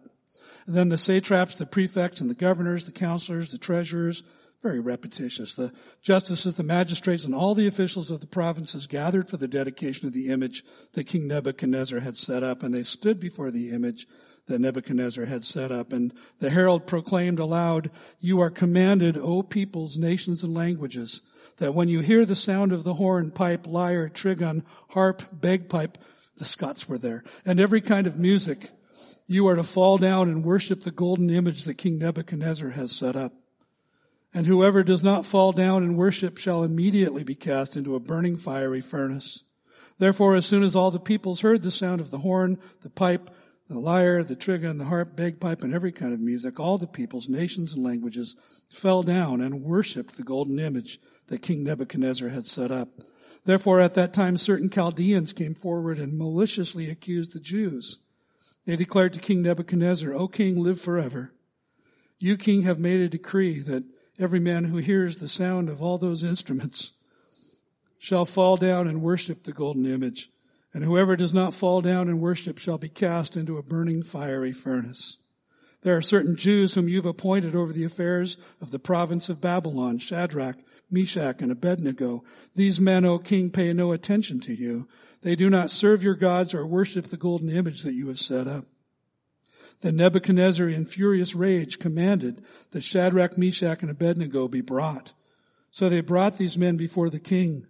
And 0.67 0.75
then 0.75 0.89
the 0.89 0.99
satraps, 0.99 1.57
the 1.57 1.67
prefects, 1.67 2.21
and 2.21 2.29
the 2.29 2.35
governors, 2.35 2.85
the 2.85 2.93
counselors, 2.93 3.53
the 3.53 3.59
treasurers, 3.59 4.23
very 4.63 4.81
repetitious. 4.81 5.55
The 5.55 5.73
justices, 6.03 6.57
the 6.57 6.63
magistrates, 6.63 7.25
and 7.25 7.35
all 7.35 7.55
the 7.55 7.69
officials 7.69 8.11
of 8.11 8.21
the 8.21 8.27
provinces 8.27 8.87
gathered 8.87 9.29
for 9.29 9.37
the 9.37 9.49
dedication 9.49 10.07
of 10.07 10.13
the 10.13 10.29
image 10.29 10.65
that 10.95 11.05
King 11.05 11.29
Nebuchadnezzar 11.29 12.01
had 12.01 12.17
set 12.17 12.43
up, 12.43 12.63
and 12.63 12.75
they 12.75 12.83
stood 12.83 13.21
before 13.21 13.51
the 13.51 13.71
image 13.71 14.07
that 14.47 14.61
Nebuchadnezzar 14.61 15.27
had 15.27 15.45
set 15.45 15.71
up. 15.71 15.93
And 15.93 16.13
the 16.41 16.51
herald 16.51 16.87
proclaimed 16.87 17.39
aloud, 17.39 17.91
You 18.21 18.41
are 18.41 18.51
commanded, 18.51 19.17
O 19.17 19.43
peoples, 19.43 19.99
nations, 19.99 20.43
and 20.43 20.55
languages, 20.55 21.23
that 21.59 21.75
when 21.75 21.89
you 21.89 22.01
hear 22.01 22.25
the 22.25 22.35
sound 22.35 22.73
of 22.73 22.83
the 22.83 22.95
horn, 22.95 23.31
pipe, 23.31 23.67
lyre, 23.67 24.09
trigon, 24.09 24.65
harp, 24.91 25.23
bagpipe, 25.33 25.99
the 26.39 26.45
Scots 26.45 26.89
were 26.89 26.99
there, 26.99 27.25
and 27.45 27.59
every 27.59 27.81
kind 27.81 28.07
of 28.07 28.19
music, 28.19 28.71
you 29.27 29.49
are 29.49 29.57
to 29.57 29.65
fall 29.65 29.99
down 29.99 30.29
and 30.29 30.45
worship 30.45 30.83
the 30.83 30.91
golden 30.91 31.31
image 31.31 31.65
that 31.65 31.75
King 31.75 31.99
Nebuchadnezzar 31.99 32.71
has 32.71 32.93
set 32.93 33.17
up. 33.17 33.33
And 34.33 34.47
whoever 34.47 34.83
does 34.83 35.03
not 35.03 35.27
fall 35.27 35.53
down 35.53 35.83
and 35.83 35.97
worship 35.97 36.39
shall 36.39 36.63
immediately 36.63 37.25
be 37.25 37.35
cast 37.35 37.77
into 37.77 37.95
a 37.95 38.01
burning 38.01 38.37
fiery 38.37 38.81
furnace. 38.81 39.45
Therefore, 39.99 40.35
as 40.35 40.47
soon 40.47 40.63
as 40.63 40.77
all 40.77 40.91
the 40.91 41.01
peoples 41.01 41.41
heard 41.41 41.63
the 41.63 41.71
sound 41.71 42.01
of 42.01 42.11
the 42.11 42.19
horn, 42.19 42.59
the 42.83 42.91
pipe, 42.91 43.31
the 43.69 43.79
lyre, 43.79 44.23
the 44.23 44.37
trigon, 44.37 44.79
the 44.79 44.85
harp, 44.85 45.17
bagpipe, 45.17 45.63
and 45.63 45.75
every 45.75 45.91
kind 45.91 46.13
of 46.13 46.21
music, 46.21 46.61
all 46.61 46.79
the 46.79 46.87
peoples, 46.87 47.29
nations, 47.29 47.75
and 47.75 47.83
languages 47.83 48.37
fell 48.71 49.03
down 49.03 49.41
and 49.41 49.63
worshipped 49.63 50.17
the 50.17 50.23
golden 50.23 50.59
image 50.59 51.01
that 51.29 51.43
King 51.43 51.65
Nebuchadnezzar 51.65 52.29
had 52.29 52.47
set 52.47 52.71
up. 52.71 52.89
Therefore, 53.45 53.81
at 53.81 53.95
that 53.95 54.13
time, 54.13 54.37
certain 54.37 54.71
Chaldeans 54.71 55.33
came 55.33 55.55
forward 55.55 55.99
and 55.99 56.19
maliciously 56.19 56.91
accused 56.91 57.33
the 57.33 57.41
Jews. 57.41 57.99
They 58.67 58.77
declared 58.77 59.13
to 59.15 59.21
King 59.21 59.43
Nebuchadnezzar, 59.43 60.13
O 60.13 60.27
king, 60.29 60.61
live 60.61 60.81
forever. 60.81 61.33
You, 62.19 62.37
king, 62.37 62.63
have 62.63 62.79
made 62.79 63.01
a 63.01 63.09
decree 63.09 63.61
that 63.61 63.85
every 64.19 64.41
man 64.41 64.65
who 64.65 64.79
hears 64.79 65.17
the 65.17 65.29
sound 65.29 65.69
of 65.69 65.81
all 65.81 65.99
those 65.99 66.25
instruments 66.25 66.93
shall 67.99 68.25
fall 68.25 68.57
down 68.57 68.89
and 68.89 69.03
worship 69.03 69.45
the 69.45 69.53
golden 69.53 69.87
image. 69.87 70.29
And 70.75 70.85
whoever 70.85 71.17
does 71.17 71.33
not 71.33 71.55
fall 71.55 71.81
down 71.81 72.09
and 72.09 72.21
worship 72.21 72.59
shall 72.59 72.77
be 72.77 72.89
cast 72.89 73.37
into 73.37 73.57
a 73.57 73.63
burning 73.63 74.03
fiery 74.03 74.53
furnace. 74.53 75.19
There 75.83 75.97
are 75.97 76.03
certain 76.03 76.37
Jews 76.37 76.75
whom 76.75 76.89
you've 76.89 77.07
appointed 77.07 77.55
over 77.55 77.73
the 77.73 77.85
affairs 77.85 78.37
of 78.61 78.73
the 78.73 78.79
province 78.79 79.29
of 79.29 79.41
Babylon, 79.41 79.99
Shadrach, 79.99 80.57
Meshach, 80.91 81.41
and 81.41 81.53
Abednego. 81.53 82.25
These 82.55 82.81
men, 82.81 83.05
O 83.05 83.19
king, 83.19 83.51
pay 83.51 83.73
no 83.73 83.93
attention 83.93 84.41
to 84.41 84.55
you. 84.55 84.89
They 85.27 85.35
do 85.35 85.51
not 85.51 85.71
serve 85.73 86.05
your 86.05 86.15
gods 86.15 86.55
or 86.55 86.65
worship 86.65 87.09
the 87.09 87.17
golden 87.17 87.49
image 87.49 87.83
that 87.83 87.95
you 87.95 88.07
have 88.07 88.19
set 88.21 88.47
up. 88.47 88.65
Then 89.81 89.97
Nebuchadnezzar 89.97 90.69
in 90.69 90.85
furious 90.85 91.35
rage 91.35 91.81
commanded 91.81 92.45
that 92.71 92.85
Shadrach, 92.85 93.37
Meshach, 93.37 93.83
and 93.83 93.91
Abednego 93.91 94.47
be 94.47 94.61
brought. 94.61 95.15
So 95.73 95.89
they 95.89 96.01
brought 96.01 96.39
these 96.39 96.57
men 96.57 96.77
before 96.77 97.11
the 97.11 97.19
king. 97.19 97.67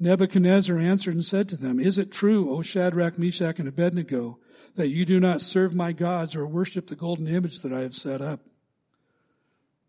Nebuchadnezzar 0.00 0.80
answered 0.80 1.14
and 1.14 1.24
said 1.24 1.48
to 1.50 1.56
them, 1.56 1.78
Is 1.78 1.96
it 1.96 2.10
true, 2.10 2.50
O 2.50 2.60
Shadrach, 2.60 3.20
Meshach, 3.20 3.60
and 3.60 3.68
Abednego, 3.68 4.40
that 4.74 4.88
you 4.88 5.04
do 5.04 5.20
not 5.20 5.40
serve 5.40 5.72
my 5.72 5.92
gods 5.92 6.34
or 6.34 6.44
worship 6.44 6.88
the 6.88 6.96
golden 6.96 7.28
image 7.28 7.60
that 7.60 7.72
I 7.72 7.82
have 7.82 7.94
set 7.94 8.20
up? 8.20 8.40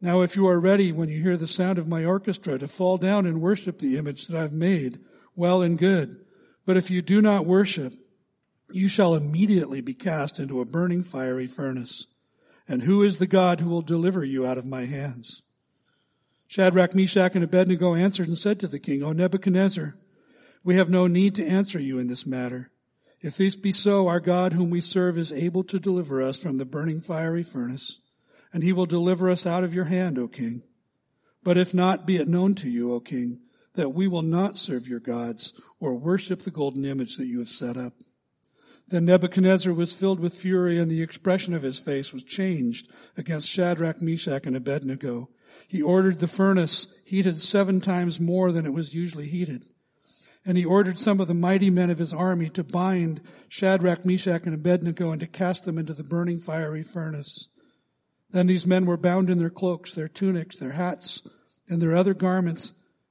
Now 0.01 0.21
if 0.21 0.35
you 0.35 0.47
are 0.47 0.59
ready 0.59 0.91
when 0.91 1.09
you 1.09 1.19
hear 1.23 1.35
the 1.35 1.47
sound 1.47 1.79
of 1.79 1.87
my 1.87 2.05
orchestra 2.05 2.59
to 2.59 2.67
fall 2.67 2.99
down 2.99 3.25
and 3.25 3.41
worship 3.41 3.79
the 3.79 3.97
image 3.97 4.27
that 4.27 4.39
I've 4.39 4.53
made, 4.53 4.99
well 5.35 5.63
and 5.63 5.79
good. 5.79 6.23
But 6.65 6.77
if 6.77 6.91
you 6.91 7.01
do 7.01 7.21
not 7.21 7.45
worship, 7.45 7.93
you 8.71 8.87
shall 8.87 9.15
immediately 9.15 9.81
be 9.81 9.93
cast 9.93 10.39
into 10.39 10.61
a 10.61 10.65
burning 10.65 11.03
fiery 11.03 11.47
furnace. 11.47 12.07
And 12.67 12.83
who 12.83 13.03
is 13.03 13.17
the 13.17 13.27
God 13.27 13.59
who 13.59 13.69
will 13.69 13.81
deliver 13.81 14.23
you 14.23 14.45
out 14.45 14.57
of 14.57 14.65
my 14.65 14.85
hands? 14.85 15.41
Shadrach, 16.47 16.93
Meshach, 16.93 17.35
and 17.35 17.43
Abednego 17.43 17.95
answered 17.95 18.27
and 18.27 18.37
said 18.37 18.59
to 18.59 18.67
the 18.67 18.79
king, 18.79 19.03
O 19.03 19.11
Nebuchadnezzar, 19.11 19.95
we 20.63 20.75
have 20.75 20.89
no 20.89 21.07
need 21.07 21.35
to 21.35 21.47
answer 21.47 21.79
you 21.79 21.97
in 21.97 22.07
this 22.07 22.27
matter. 22.27 22.71
If 23.21 23.37
this 23.37 23.55
be 23.55 23.71
so, 23.71 24.07
our 24.07 24.19
God 24.19 24.53
whom 24.53 24.69
we 24.69 24.81
serve 24.81 25.17
is 25.17 25.31
able 25.31 25.63
to 25.65 25.79
deliver 25.79 26.21
us 26.21 26.41
from 26.41 26.57
the 26.57 26.65
burning 26.65 26.99
fiery 26.99 27.43
furnace, 27.43 28.01
and 28.51 28.63
he 28.63 28.73
will 28.73 28.85
deliver 28.85 29.29
us 29.29 29.45
out 29.45 29.63
of 29.63 29.73
your 29.73 29.85
hand, 29.85 30.17
O 30.17 30.27
king. 30.27 30.63
But 31.43 31.57
if 31.57 31.73
not, 31.73 32.05
be 32.05 32.17
it 32.17 32.27
known 32.27 32.55
to 32.55 32.69
you, 32.69 32.93
O 32.93 32.99
king, 32.99 33.41
that 33.75 33.89
we 33.89 34.07
will 34.07 34.21
not 34.21 34.57
serve 34.57 34.87
your 34.87 34.99
gods 34.99 35.59
or 35.79 35.95
worship 35.95 36.41
the 36.41 36.51
golden 36.51 36.85
image 36.85 37.17
that 37.17 37.27
you 37.27 37.39
have 37.39 37.49
set 37.49 37.77
up. 37.77 37.93
Then 38.87 39.05
Nebuchadnezzar 39.05 39.73
was 39.73 39.93
filled 39.93 40.19
with 40.19 40.35
fury 40.35 40.77
and 40.77 40.91
the 40.91 41.01
expression 41.01 41.53
of 41.53 41.61
his 41.61 41.79
face 41.79 42.11
was 42.11 42.23
changed 42.23 42.91
against 43.15 43.47
Shadrach, 43.47 44.01
Meshach, 44.01 44.45
and 44.45 44.55
Abednego. 44.55 45.29
He 45.67 45.81
ordered 45.81 46.19
the 46.19 46.27
furnace 46.27 47.01
heated 47.05 47.39
seven 47.39 47.79
times 47.79 48.19
more 48.19 48.51
than 48.51 48.65
it 48.65 48.73
was 48.73 48.93
usually 48.93 49.27
heated. 49.27 49.65
And 50.45 50.57
he 50.57 50.65
ordered 50.65 50.99
some 50.99 51.21
of 51.21 51.27
the 51.27 51.33
mighty 51.33 51.69
men 51.69 51.89
of 51.89 51.99
his 51.99 52.13
army 52.13 52.49
to 52.49 52.63
bind 52.63 53.21
Shadrach, 53.47 54.05
Meshach, 54.05 54.45
and 54.45 54.55
Abednego 54.55 55.11
and 55.11 55.21
to 55.21 55.27
cast 55.27 55.65
them 55.65 55.77
into 55.77 55.93
the 55.93 56.03
burning 56.03 56.39
fiery 56.39 56.83
furnace. 56.83 57.47
Then 58.31 58.47
these 58.47 58.67
men 58.67 58.85
were 58.85 58.97
bound 58.97 59.29
in 59.29 59.37
their 59.37 59.49
cloaks, 59.49 59.93
their 59.93 60.07
tunics, 60.07 60.57
their 60.57 60.71
hats, 60.71 61.29
and 61.69 61.81
their 61.81 61.95
other 61.95 62.13
garments, 62.13 62.73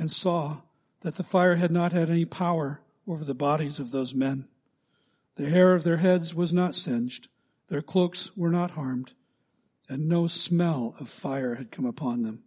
and 0.00 0.10
saw 0.10 0.56
that 1.02 1.16
the 1.16 1.22
fire 1.22 1.56
had 1.56 1.70
not 1.70 1.92
had 1.92 2.08
any 2.08 2.24
power 2.24 2.80
over 3.06 3.22
the 3.22 3.34
bodies 3.34 3.78
of 3.78 3.90
those 3.90 4.14
men. 4.14 4.48
The 5.36 5.50
hair 5.50 5.74
of 5.74 5.84
their 5.84 5.98
heads 5.98 6.34
was 6.34 6.54
not 6.54 6.74
singed, 6.74 7.28
their 7.68 7.82
cloaks 7.82 8.34
were 8.34 8.50
not 8.50 8.72
harmed, 8.72 9.12
and 9.90 10.08
no 10.08 10.26
smell 10.26 10.94
of 10.98 11.10
fire 11.10 11.56
had 11.56 11.70
come 11.70 11.84
upon 11.84 12.22
them. 12.22 12.44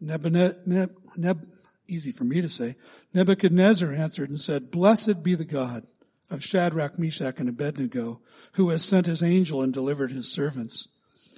Nebuchadnezzar, 0.00 0.90
Neb, 1.16 1.46
easy 1.86 2.10
for 2.10 2.24
me 2.24 2.40
to 2.40 2.48
say, 2.48 2.74
Nebuchadnezzar 3.14 3.92
answered 3.92 4.28
and 4.28 4.40
said, 4.40 4.72
Blessed 4.72 5.22
be 5.22 5.36
the 5.36 5.44
God 5.44 5.86
of 6.28 6.42
Shadrach, 6.42 6.98
Meshach, 6.98 7.38
and 7.38 7.48
Abednego, 7.48 8.20
who 8.54 8.70
has 8.70 8.84
sent 8.84 9.06
his 9.06 9.22
angel 9.22 9.62
and 9.62 9.72
delivered 9.72 10.10
his 10.10 10.30
servants 10.30 10.88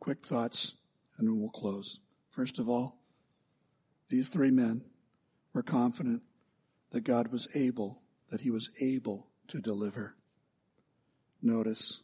quick 0.00 0.24
thoughts, 0.24 0.74
and 1.18 1.28
then 1.28 1.38
we'll 1.38 1.50
close. 1.50 2.00
First 2.28 2.58
of 2.58 2.68
all, 2.68 2.98
these 4.08 4.28
three 4.28 4.50
men 4.50 4.82
were 5.52 5.62
confident 5.62 6.22
that 6.90 7.02
God 7.02 7.30
was 7.30 7.48
able, 7.54 8.02
that 8.30 8.40
he 8.40 8.50
was 8.50 8.70
able 8.80 9.28
to 9.48 9.60
deliver. 9.60 10.14
Notice, 11.42 12.02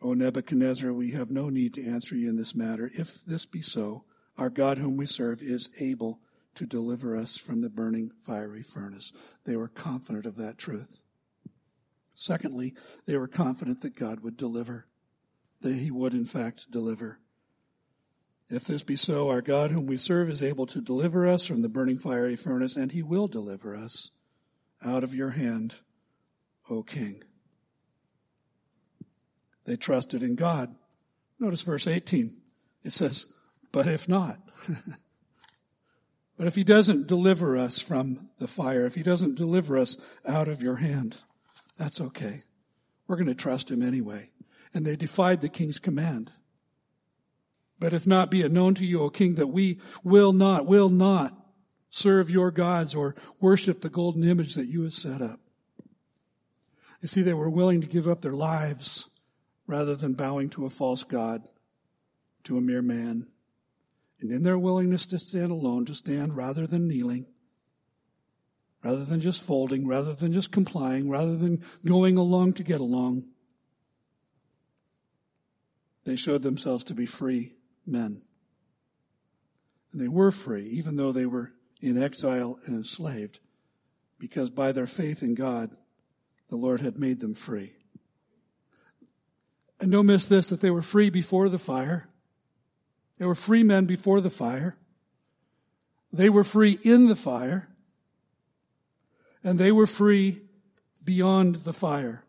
O 0.00 0.14
Nebuchadnezzar, 0.14 0.92
we 0.92 1.12
have 1.12 1.30
no 1.30 1.48
need 1.48 1.74
to 1.74 1.86
answer 1.86 2.16
you 2.16 2.28
in 2.28 2.36
this 2.36 2.54
matter. 2.54 2.90
If 2.94 3.24
this 3.24 3.46
be 3.46 3.62
so, 3.62 4.04
our 4.38 4.50
God 4.50 4.78
whom 4.78 4.96
we 4.96 5.06
serve 5.06 5.42
is 5.42 5.70
able 5.80 6.20
to 6.54 6.66
deliver 6.66 7.16
us 7.16 7.38
from 7.38 7.60
the 7.60 7.70
burning 7.70 8.10
fiery 8.18 8.62
furnace. 8.62 9.12
They 9.44 9.56
were 9.56 9.68
confident 9.68 10.26
of 10.26 10.36
that 10.36 10.58
truth. 10.58 11.00
Secondly, 12.14 12.74
they 13.06 13.16
were 13.16 13.28
confident 13.28 13.82
that 13.82 13.94
God 13.94 14.20
would 14.20 14.36
deliver 14.36 14.86
that 15.60 15.74
he 15.74 15.90
would 15.90 16.14
in 16.14 16.24
fact 16.24 16.70
deliver. 16.70 17.18
If 18.48 18.64
this 18.64 18.82
be 18.82 18.96
so, 18.96 19.28
our 19.28 19.42
God 19.42 19.70
whom 19.70 19.86
we 19.86 19.96
serve 19.96 20.28
is 20.28 20.42
able 20.42 20.66
to 20.66 20.80
deliver 20.80 21.26
us 21.26 21.46
from 21.46 21.62
the 21.62 21.68
burning 21.68 21.98
fiery 21.98 22.36
furnace, 22.36 22.76
and 22.76 22.92
he 22.92 23.02
will 23.02 23.26
deliver 23.26 23.74
us 23.74 24.12
out 24.84 25.02
of 25.02 25.14
your 25.14 25.30
hand, 25.30 25.76
O 26.70 26.82
king. 26.82 27.22
They 29.64 29.76
trusted 29.76 30.22
in 30.22 30.36
God. 30.36 30.74
Notice 31.40 31.62
verse 31.62 31.88
18. 31.88 32.36
It 32.84 32.92
says, 32.92 33.26
but 33.72 33.88
if 33.88 34.08
not, 34.08 34.38
but 36.38 36.46
if 36.46 36.54
he 36.54 36.62
doesn't 36.62 37.08
deliver 37.08 37.56
us 37.56 37.80
from 37.80 38.30
the 38.38 38.46
fire, 38.46 38.86
if 38.86 38.94
he 38.94 39.02
doesn't 39.02 39.36
deliver 39.36 39.76
us 39.76 39.98
out 40.26 40.46
of 40.46 40.62
your 40.62 40.76
hand, 40.76 41.16
that's 41.76 42.00
okay. 42.00 42.42
We're 43.08 43.16
going 43.16 43.26
to 43.26 43.34
trust 43.34 43.72
him 43.72 43.82
anyway 43.82 44.30
and 44.76 44.86
they 44.86 44.94
defied 44.94 45.40
the 45.40 45.48
king's 45.48 45.78
command. 45.78 46.32
But 47.78 47.92
if 47.92 48.06
not, 48.06 48.30
be 48.30 48.42
it 48.42 48.52
known 48.52 48.74
to 48.74 48.86
you, 48.86 49.00
O 49.00 49.10
king, 49.10 49.34
that 49.34 49.48
we 49.48 49.80
will 50.04 50.32
not, 50.32 50.66
will 50.66 50.88
not 50.88 51.32
serve 51.90 52.30
your 52.30 52.50
gods 52.50 52.94
or 52.94 53.14
worship 53.40 53.80
the 53.80 53.88
golden 53.88 54.24
image 54.24 54.54
that 54.54 54.66
you 54.66 54.82
have 54.82 54.92
set 54.92 55.20
up. 55.20 55.40
You 57.02 57.08
see, 57.08 57.22
they 57.22 57.34
were 57.34 57.50
willing 57.50 57.80
to 57.80 57.86
give 57.86 58.08
up 58.08 58.22
their 58.22 58.32
lives 58.32 59.10
rather 59.66 59.94
than 59.94 60.14
bowing 60.14 60.48
to 60.50 60.66
a 60.66 60.70
false 60.70 61.04
God, 61.04 61.42
to 62.44 62.56
a 62.56 62.62
mere 62.62 62.82
man. 62.82 63.26
And 64.20 64.30
in 64.30 64.42
their 64.42 64.58
willingness 64.58 65.04
to 65.06 65.18
stand 65.18 65.50
alone, 65.50 65.84
to 65.86 65.94
stand 65.94 66.36
rather 66.36 66.66
than 66.66 66.88
kneeling, 66.88 67.26
rather 68.82 69.04
than 69.04 69.20
just 69.20 69.42
folding, 69.42 69.86
rather 69.86 70.14
than 70.14 70.32
just 70.32 70.52
complying, 70.52 71.10
rather 71.10 71.36
than 71.36 71.62
going 71.84 72.16
along 72.16 72.54
to 72.54 72.62
get 72.62 72.80
along, 72.80 73.28
they 76.06 76.16
showed 76.16 76.42
themselves 76.42 76.84
to 76.84 76.94
be 76.94 77.04
free 77.04 77.52
men. 77.84 78.22
And 79.92 80.00
they 80.00 80.08
were 80.08 80.30
free, 80.30 80.64
even 80.66 80.96
though 80.96 81.10
they 81.10 81.26
were 81.26 81.50
in 81.82 82.00
exile 82.00 82.58
and 82.64 82.76
enslaved, 82.76 83.40
because 84.18 84.50
by 84.50 84.70
their 84.70 84.86
faith 84.86 85.22
in 85.22 85.34
God, 85.34 85.70
the 86.48 86.56
Lord 86.56 86.80
had 86.80 86.96
made 86.96 87.18
them 87.18 87.34
free. 87.34 87.72
And 89.80 89.90
don't 89.90 90.06
miss 90.06 90.26
this, 90.26 90.48
that 90.50 90.60
they 90.60 90.70
were 90.70 90.80
free 90.80 91.10
before 91.10 91.48
the 91.48 91.58
fire. 91.58 92.08
They 93.18 93.26
were 93.26 93.34
free 93.34 93.64
men 93.64 93.84
before 93.86 94.20
the 94.20 94.30
fire. 94.30 94.76
They 96.12 96.30
were 96.30 96.44
free 96.44 96.78
in 96.84 97.08
the 97.08 97.16
fire. 97.16 97.68
And 99.42 99.58
they 99.58 99.72
were 99.72 99.86
free 99.86 100.40
beyond 101.04 101.56
the 101.56 101.72
fire. 101.72 102.22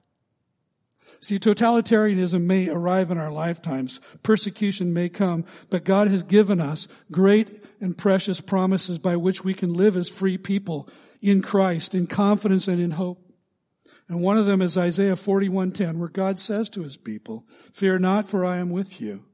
See, 1.20 1.40
totalitarianism 1.40 2.44
may 2.44 2.70
arrive 2.70 3.10
in 3.12 3.18
our 3.18 3.32
lifetimes. 3.32 4.00
Persecution 4.24 4.94
may 4.94 5.10
come, 5.10 5.46
but 5.70 5.84
God 5.84 6.08
has 6.10 6.24
given 6.24 6.62
us 6.62 6.88
great 7.12 7.64
and 7.82 7.98
precious 7.98 8.40
promises 8.40 9.00
by 9.00 9.16
which 9.16 9.44
we 9.44 9.54
can 9.54 9.74
live 9.74 9.98
as 9.98 10.10
free 10.10 10.38
people 10.38 10.90
in 11.22 11.42
Christ, 11.42 11.96
in 11.96 12.08
confidence 12.08 12.68
and 12.68 12.80
in 12.80 12.92
hope. 12.92 13.24
And 14.08 14.22
one 14.22 14.38
of 14.38 14.46
them 14.46 14.62
is 14.62 14.78
Isaiah 14.78 15.16
41:10, 15.16 16.00
where 16.00 16.08
God 16.08 16.40
says 16.40 16.70
to 16.70 16.84
his 16.84 16.98
people, 16.98 17.46
"Fear 17.74 18.00
not, 18.00 18.28
for 18.28 18.46
I 18.46 18.58
am 18.58 18.70
with 18.70 19.02
you. 19.02 19.26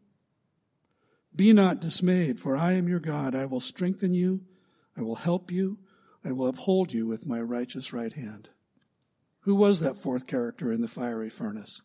Be 1.35 1.53
not 1.53 1.81
dismayed, 1.81 2.39
for 2.39 2.55
I 2.55 2.73
am 2.73 2.87
your 2.87 2.99
God. 2.99 3.35
I 3.35 3.45
will 3.45 3.59
strengthen 3.59 4.13
you. 4.13 4.45
I 4.95 5.01
will 5.01 5.15
help 5.15 5.51
you. 5.51 5.79
I 6.23 6.31
will 6.31 6.47
uphold 6.47 6.93
you 6.93 7.05
with 7.05 7.27
my 7.27 7.41
righteous 7.41 7.91
right 7.91 8.13
hand." 8.13 8.49
Who 9.43 9.55
was 9.55 9.81
that 9.81 9.97
fourth 9.97 10.25
character 10.25 10.71
in 10.71 10.81
the 10.81 10.87
fiery 10.87 11.29
furnace? 11.29 11.81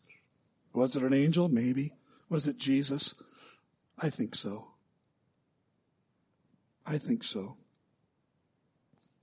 Was 0.73 0.95
it 0.95 1.03
an 1.03 1.13
angel? 1.13 1.49
Maybe. 1.49 1.93
Was 2.29 2.47
it 2.47 2.57
Jesus? 2.57 3.21
I 4.01 4.09
think 4.09 4.35
so. 4.35 4.71
I 6.85 6.97
think 6.97 7.23
so. 7.23 7.57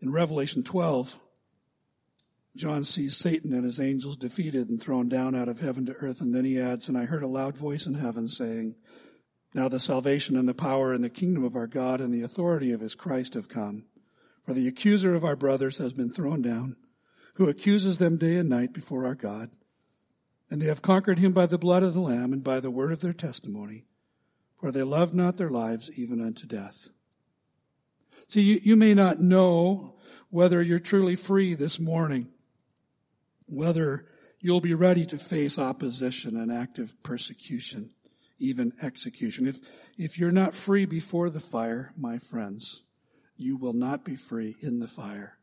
In 0.01 0.13
Revelation 0.13 0.63
12, 0.63 1.17
John 2.57 2.85
sees 2.85 3.17
Satan 3.17 3.53
and 3.53 3.65
his 3.65 3.81
angels 3.81 4.17
defeated 4.17 4.69
and 4.69 4.83
thrown 4.83 5.09
down 5.09 5.35
out 5.35 5.49
of 5.49 5.61
heaven 5.61 5.87
to 5.87 5.93
earth. 5.95 6.21
And 6.21 6.35
then 6.35 6.45
he 6.45 6.61
adds, 6.61 6.89
And 6.89 6.97
I 6.97 7.05
heard 7.05 7.23
a 7.23 7.29
loud 7.29 7.57
voice 7.57 7.87
in 7.87 7.95
heaven 7.95 8.29
saying, 8.29 8.77
Now 9.55 9.69
the 9.69 9.81
salvation 9.81 10.37
and 10.37 10.49
the 10.49 10.55
power 10.55 10.93
and 10.93 11.03
the 11.03 11.11
kingdom 11.11 11.45
of 11.45 11.57
our 11.57 11.67
God 11.67 12.01
and 12.01 12.13
the 12.13 12.23
authority 12.23 12.73
of 12.73 12.81
his 12.81 12.95
Christ 12.95 13.35
have 13.35 13.49
come. 13.49 13.87
For 14.43 14.53
the 14.53 14.69
accuser 14.69 15.15
of 15.15 15.25
our 15.25 15.37
brothers 15.37 15.79
has 15.79 15.93
been 15.93 16.11
thrown 16.11 16.41
down, 16.41 16.77
who 17.37 17.49
accuses 17.49 17.99
them 17.99 18.17
day 18.17 18.37
and 18.37 18.49
night 18.49 18.73
before 18.73 19.05
our 19.05 19.15
God. 19.15 19.51
And 20.51 20.61
they 20.61 20.67
have 20.67 20.83
conquered 20.83 21.19
him 21.19 21.33
by 21.33 21.47
the 21.47 21.59
blood 21.59 21.83
of 21.83 21.93
the 21.93 22.01
Lamb 22.01 22.33
and 22.33 22.43
by 22.43 22.61
the 22.61 22.71
word 22.71 22.93
of 22.93 23.01
their 23.01 23.13
testimony, 23.13 23.85
for 24.57 24.73
they 24.73 24.83
loved 24.83 25.15
not 25.15 25.37
their 25.37 25.51
lives 25.51 25.91
even 25.99 26.21
unto 26.21 26.47
death. 26.47 26.89
See, 28.27 28.41
you, 28.41 28.61
you 28.63 28.77
may 28.77 28.95
not 28.95 29.21
know 29.21 29.97
whether 30.31 30.63
you're 30.63 30.79
truly 30.79 31.15
free 31.15 31.55
this 31.55 31.79
morning, 31.79 32.29
whether 33.47 34.07
you'll 34.41 34.61
be 34.61 34.75
ready 34.75 35.05
to 35.07 35.19
face 35.19 35.59
opposition 35.59 36.37
and 36.37 36.51
active 36.51 36.95
persecution, 37.03 37.91
even 38.39 38.73
execution. 38.83 39.47
If, 39.47 39.59
if 39.99 40.19
you're 40.19 40.33
not 40.33 40.55
free 40.55 40.87
before 40.87 41.29
the 41.29 41.41
fire, 41.41 41.91
my 41.99 42.19
friends, 42.19 42.83
you 43.37 43.59
will 43.59 43.75
not 43.75 44.05
be 44.05 44.17
free 44.17 44.57
in 44.63 44.81
the 44.81 44.89
fire. 44.89 45.36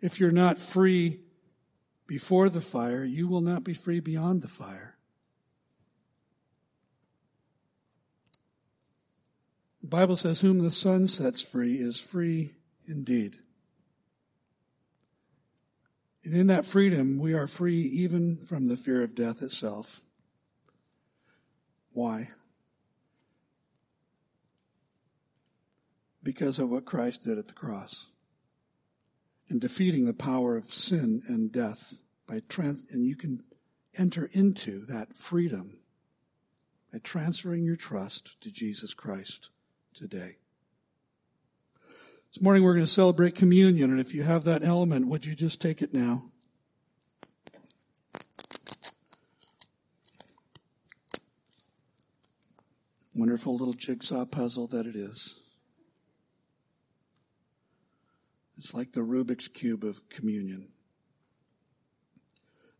If 0.00 0.18
you're 0.18 0.30
not 0.30 0.58
free 0.58 1.20
before 2.06 2.48
the 2.48 2.60
fire, 2.60 3.04
you 3.04 3.28
will 3.28 3.40
not 3.40 3.64
be 3.64 3.74
free 3.74 4.00
beyond 4.00 4.42
the 4.42 4.48
fire. 4.48 4.96
The 9.82 9.88
Bible 9.88 10.16
says, 10.16 10.40
Whom 10.40 10.58
the 10.58 10.70
Son 10.70 11.06
sets 11.06 11.42
free 11.42 11.76
is 11.76 12.00
free 12.00 12.52
indeed. 12.86 13.36
And 16.24 16.34
in 16.34 16.48
that 16.48 16.66
freedom, 16.66 17.18
we 17.18 17.32
are 17.32 17.46
free 17.46 17.80
even 17.80 18.36
from 18.36 18.68
the 18.68 18.76
fear 18.76 19.02
of 19.02 19.14
death 19.14 19.42
itself. 19.42 20.02
Why? 21.92 22.28
Because 26.22 26.58
of 26.58 26.68
what 26.70 26.84
Christ 26.84 27.22
did 27.22 27.38
at 27.38 27.48
the 27.48 27.54
cross 27.54 28.09
in 29.50 29.58
defeating 29.58 30.06
the 30.06 30.14
power 30.14 30.56
of 30.56 30.64
sin 30.64 31.22
and 31.26 31.50
death 31.50 32.00
by 32.26 32.40
trans, 32.48 32.84
and 32.92 33.04
you 33.04 33.16
can 33.16 33.40
enter 33.98 34.30
into 34.32 34.86
that 34.86 35.12
freedom 35.12 35.72
by 36.92 36.98
transferring 37.00 37.64
your 37.64 37.76
trust 37.76 38.40
to 38.40 38.50
Jesus 38.50 38.94
Christ 38.94 39.50
today. 39.92 40.36
This 42.32 42.40
morning 42.40 42.62
we're 42.62 42.74
going 42.74 42.86
to 42.86 42.90
celebrate 42.90 43.34
communion, 43.34 43.90
and 43.90 43.98
if 43.98 44.14
you 44.14 44.22
have 44.22 44.44
that 44.44 44.62
element, 44.62 45.08
would 45.08 45.26
you 45.26 45.34
just 45.34 45.60
take 45.60 45.82
it 45.82 45.92
now? 45.92 46.22
Wonderful 53.16 53.56
little 53.56 53.74
jigsaw 53.74 54.24
puzzle 54.24 54.68
that 54.68 54.86
it 54.86 54.94
is. 54.94 55.39
It's 58.60 58.74
like 58.74 58.92
the 58.92 59.00
Rubik's 59.00 59.48
Cube 59.48 59.84
of 59.84 60.06
communion. 60.10 60.68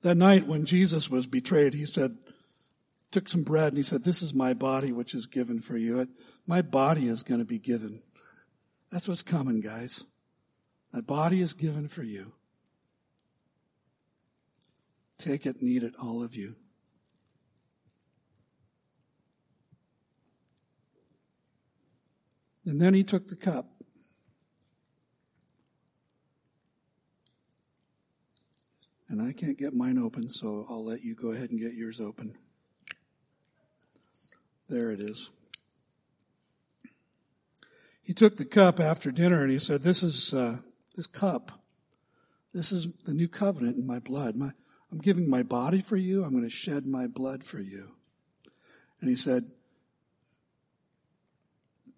That 0.03 0.19
night 0.19 0.47
when 0.47 0.67
Jesus 0.67 1.09
was 1.09 1.27
betrayed, 1.27 1.73
he 1.73 1.87
said, 1.87 2.19
took 3.11 3.31
some 3.31 3.45
bread 3.45 3.69
and 3.69 3.79
he 3.79 3.83
said, 3.83 4.05
This 4.05 4.21
is 4.21 4.35
my 4.35 4.53
body 4.53 4.93
which 4.93 5.15
is 5.15 5.25
given 5.25 5.59
for 5.59 5.79
you. 5.79 6.07
My 6.47 6.61
body 6.61 7.09
is 7.09 7.23
going 7.23 7.41
to 7.41 7.47
be 7.47 7.59
given. 7.59 8.03
That's 8.93 9.09
what's 9.09 9.23
coming, 9.23 9.63
guys. 9.63 10.05
My 10.93 11.01
body 11.01 11.41
is 11.41 11.55
given 11.55 11.89
for 11.89 12.03
you. 12.03 12.35
Take 15.17 15.47
it 15.47 15.57
eat 15.63 15.83
it, 15.83 15.95
all 15.99 16.23
of 16.23 16.37
you. 16.37 16.57
And 22.67 22.79
then 22.79 22.93
he 22.93 23.03
took 23.03 23.29
the 23.29 23.37
cup. 23.37 23.80
I 29.31 29.33
can't 29.33 29.57
get 29.57 29.75
mine 29.75 29.97
open, 29.97 30.29
so 30.29 30.67
I'll 30.69 30.85
let 30.85 31.05
you 31.05 31.15
go 31.15 31.31
ahead 31.31 31.51
and 31.51 31.61
get 31.61 31.75
yours 31.75 32.01
open. 32.01 32.35
There 34.69 34.91
it 34.91 34.99
is. 34.99 35.31
He 38.03 38.13
took 38.13 38.37
the 38.37 38.45
cup 38.45 38.81
after 38.81 39.13
dinner 39.13 39.43
and 39.43 39.53
he 39.53 39.61
said, 39.61 39.83
This 39.83 40.03
is 40.03 40.35
uh, 40.35 40.57
this 40.97 41.07
cup. 41.07 41.53
This 42.53 42.73
is 42.73 42.93
the 43.05 43.15
new 43.15 43.29
covenant 43.29 43.77
in 43.77 43.87
my 43.87 44.01
blood. 44.01 44.35
My, 44.35 44.51
I'm 44.91 44.99
giving 44.99 45.31
my 45.31 45.45
body 45.45 45.79
for 45.79 45.97
you. 45.97 46.25
I'm 46.25 46.33
going 46.33 46.43
to 46.43 46.51
shed 46.51 46.85
my 46.85 47.07
blood 47.07 47.45
for 47.45 47.61
you. 47.61 47.87
And 49.01 49.09
he 49.09 49.15
said, 49.15 49.45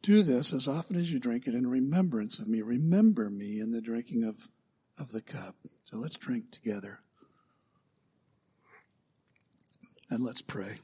Do 0.03 0.22
this 0.22 0.53
as 0.53 0.68
often 0.68 0.97
as 0.97 1.11
you 1.11 1.18
drink 1.18 1.47
it 1.47 1.55
in 1.55 1.66
remembrance 1.66 2.39
of 2.39 2.47
me. 2.47 2.61
Remember 2.61 3.30
me 3.30 3.59
in 3.59 3.72
the 3.72 3.80
drinking 3.80 4.22
of, 4.22 4.49
of 4.99 5.12
the 5.12 5.22
cup. 5.22 5.57
So 5.85 5.97
let's 5.97 6.18
drink 6.18 6.51
together. 6.51 7.01
And 10.12 10.22
let's 10.22 10.42
pray. 10.42 10.76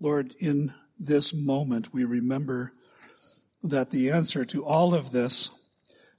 Lord, 0.00 0.34
in 0.40 0.72
this 0.98 1.34
moment, 1.34 1.92
we 1.92 2.04
remember 2.04 2.72
that 3.62 3.90
the 3.90 4.10
answer 4.10 4.46
to 4.46 4.64
all 4.64 4.94
of 4.94 5.12
this 5.12 5.50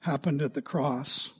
happened 0.01 0.43
at 0.43 0.53
the 0.53 0.61
cross. 0.61 1.33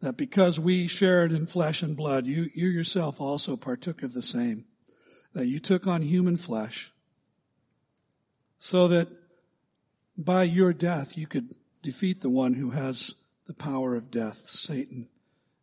That 0.00 0.16
because 0.16 0.58
we 0.58 0.86
shared 0.86 1.30
in 1.30 1.44
flesh 1.44 1.82
and 1.82 1.94
blood, 1.94 2.24
you, 2.24 2.46
you 2.54 2.68
yourself 2.68 3.20
also 3.20 3.54
partook 3.58 4.02
of 4.02 4.14
the 4.14 4.22
same. 4.22 4.64
That 5.34 5.46
you 5.46 5.58
took 5.58 5.86
on 5.86 6.00
human 6.00 6.38
flesh 6.38 6.90
so 8.58 8.88
that 8.88 9.08
by 10.16 10.44
your 10.44 10.72
death 10.72 11.18
you 11.18 11.26
could 11.26 11.54
defeat 11.82 12.22
the 12.22 12.30
one 12.30 12.54
who 12.54 12.70
has 12.70 13.26
the 13.46 13.52
power 13.52 13.94
of 13.94 14.10
death, 14.10 14.48
Satan, 14.48 15.10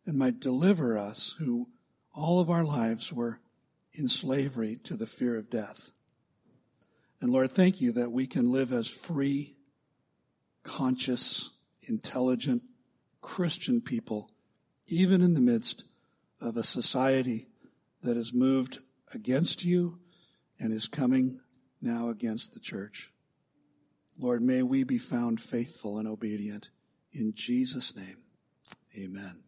and 0.06 0.16
might 0.16 0.38
deliver 0.38 0.96
us 0.96 1.34
who 1.40 1.66
all 2.14 2.40
of 2.40 2.50
our 2.50 2.64
lives 2.64 3.12
were 3.12 3.40
in 3.94 4.08
slavery 4.08 4.78
to 4.84 4.96
the 4.96 5.06
fear 5.06 5.36
of 5.36 5.50
death. 5.50 5.90
And 7.20 7.30
Lord, 7.30 7.52
thank 7.52 7.80
you 7.80 7.92
that 7.92 8.10
we 8.10 8.26
can 8.26 8.50
live 8.52 8.72
as 8.72 8.88
free, 8.88 9.54
conscious, 10.62 11.50
intelligent, 11.88 12.62
Christian 13.20 13.80
people, 13.80 14.30
even 14.88 15.22
in 15.22 15.34
the 15.34 15.40
midst 15.40 15.84
of 16.40 16.56
a 16.56 16.64
society 16.64 17.46
that 18.02 18.16
is 18.16 18.34
moved 18.34 18.78
against 19.14 19.64
you 19.64 19.98
and 20.58 20.72
is 20.72 20.88
coming 20.88 21.40
now 21.80 22.08
against 22.08 22.54
the 22.54 22.60
church. 22.60 23.12
Lord, 24.20 24.42
may 24.42 24.62
we 24.62 24.84
be 24.84 24.98
found 24.98 25.40
faithful 25.40 25.98
and 25.98 26.08
obedient. 26.08 26.70
In 27.12 27.32
Jesus' 27.34 27.96
name, 27.96 28.16
amen. 28.98 29.44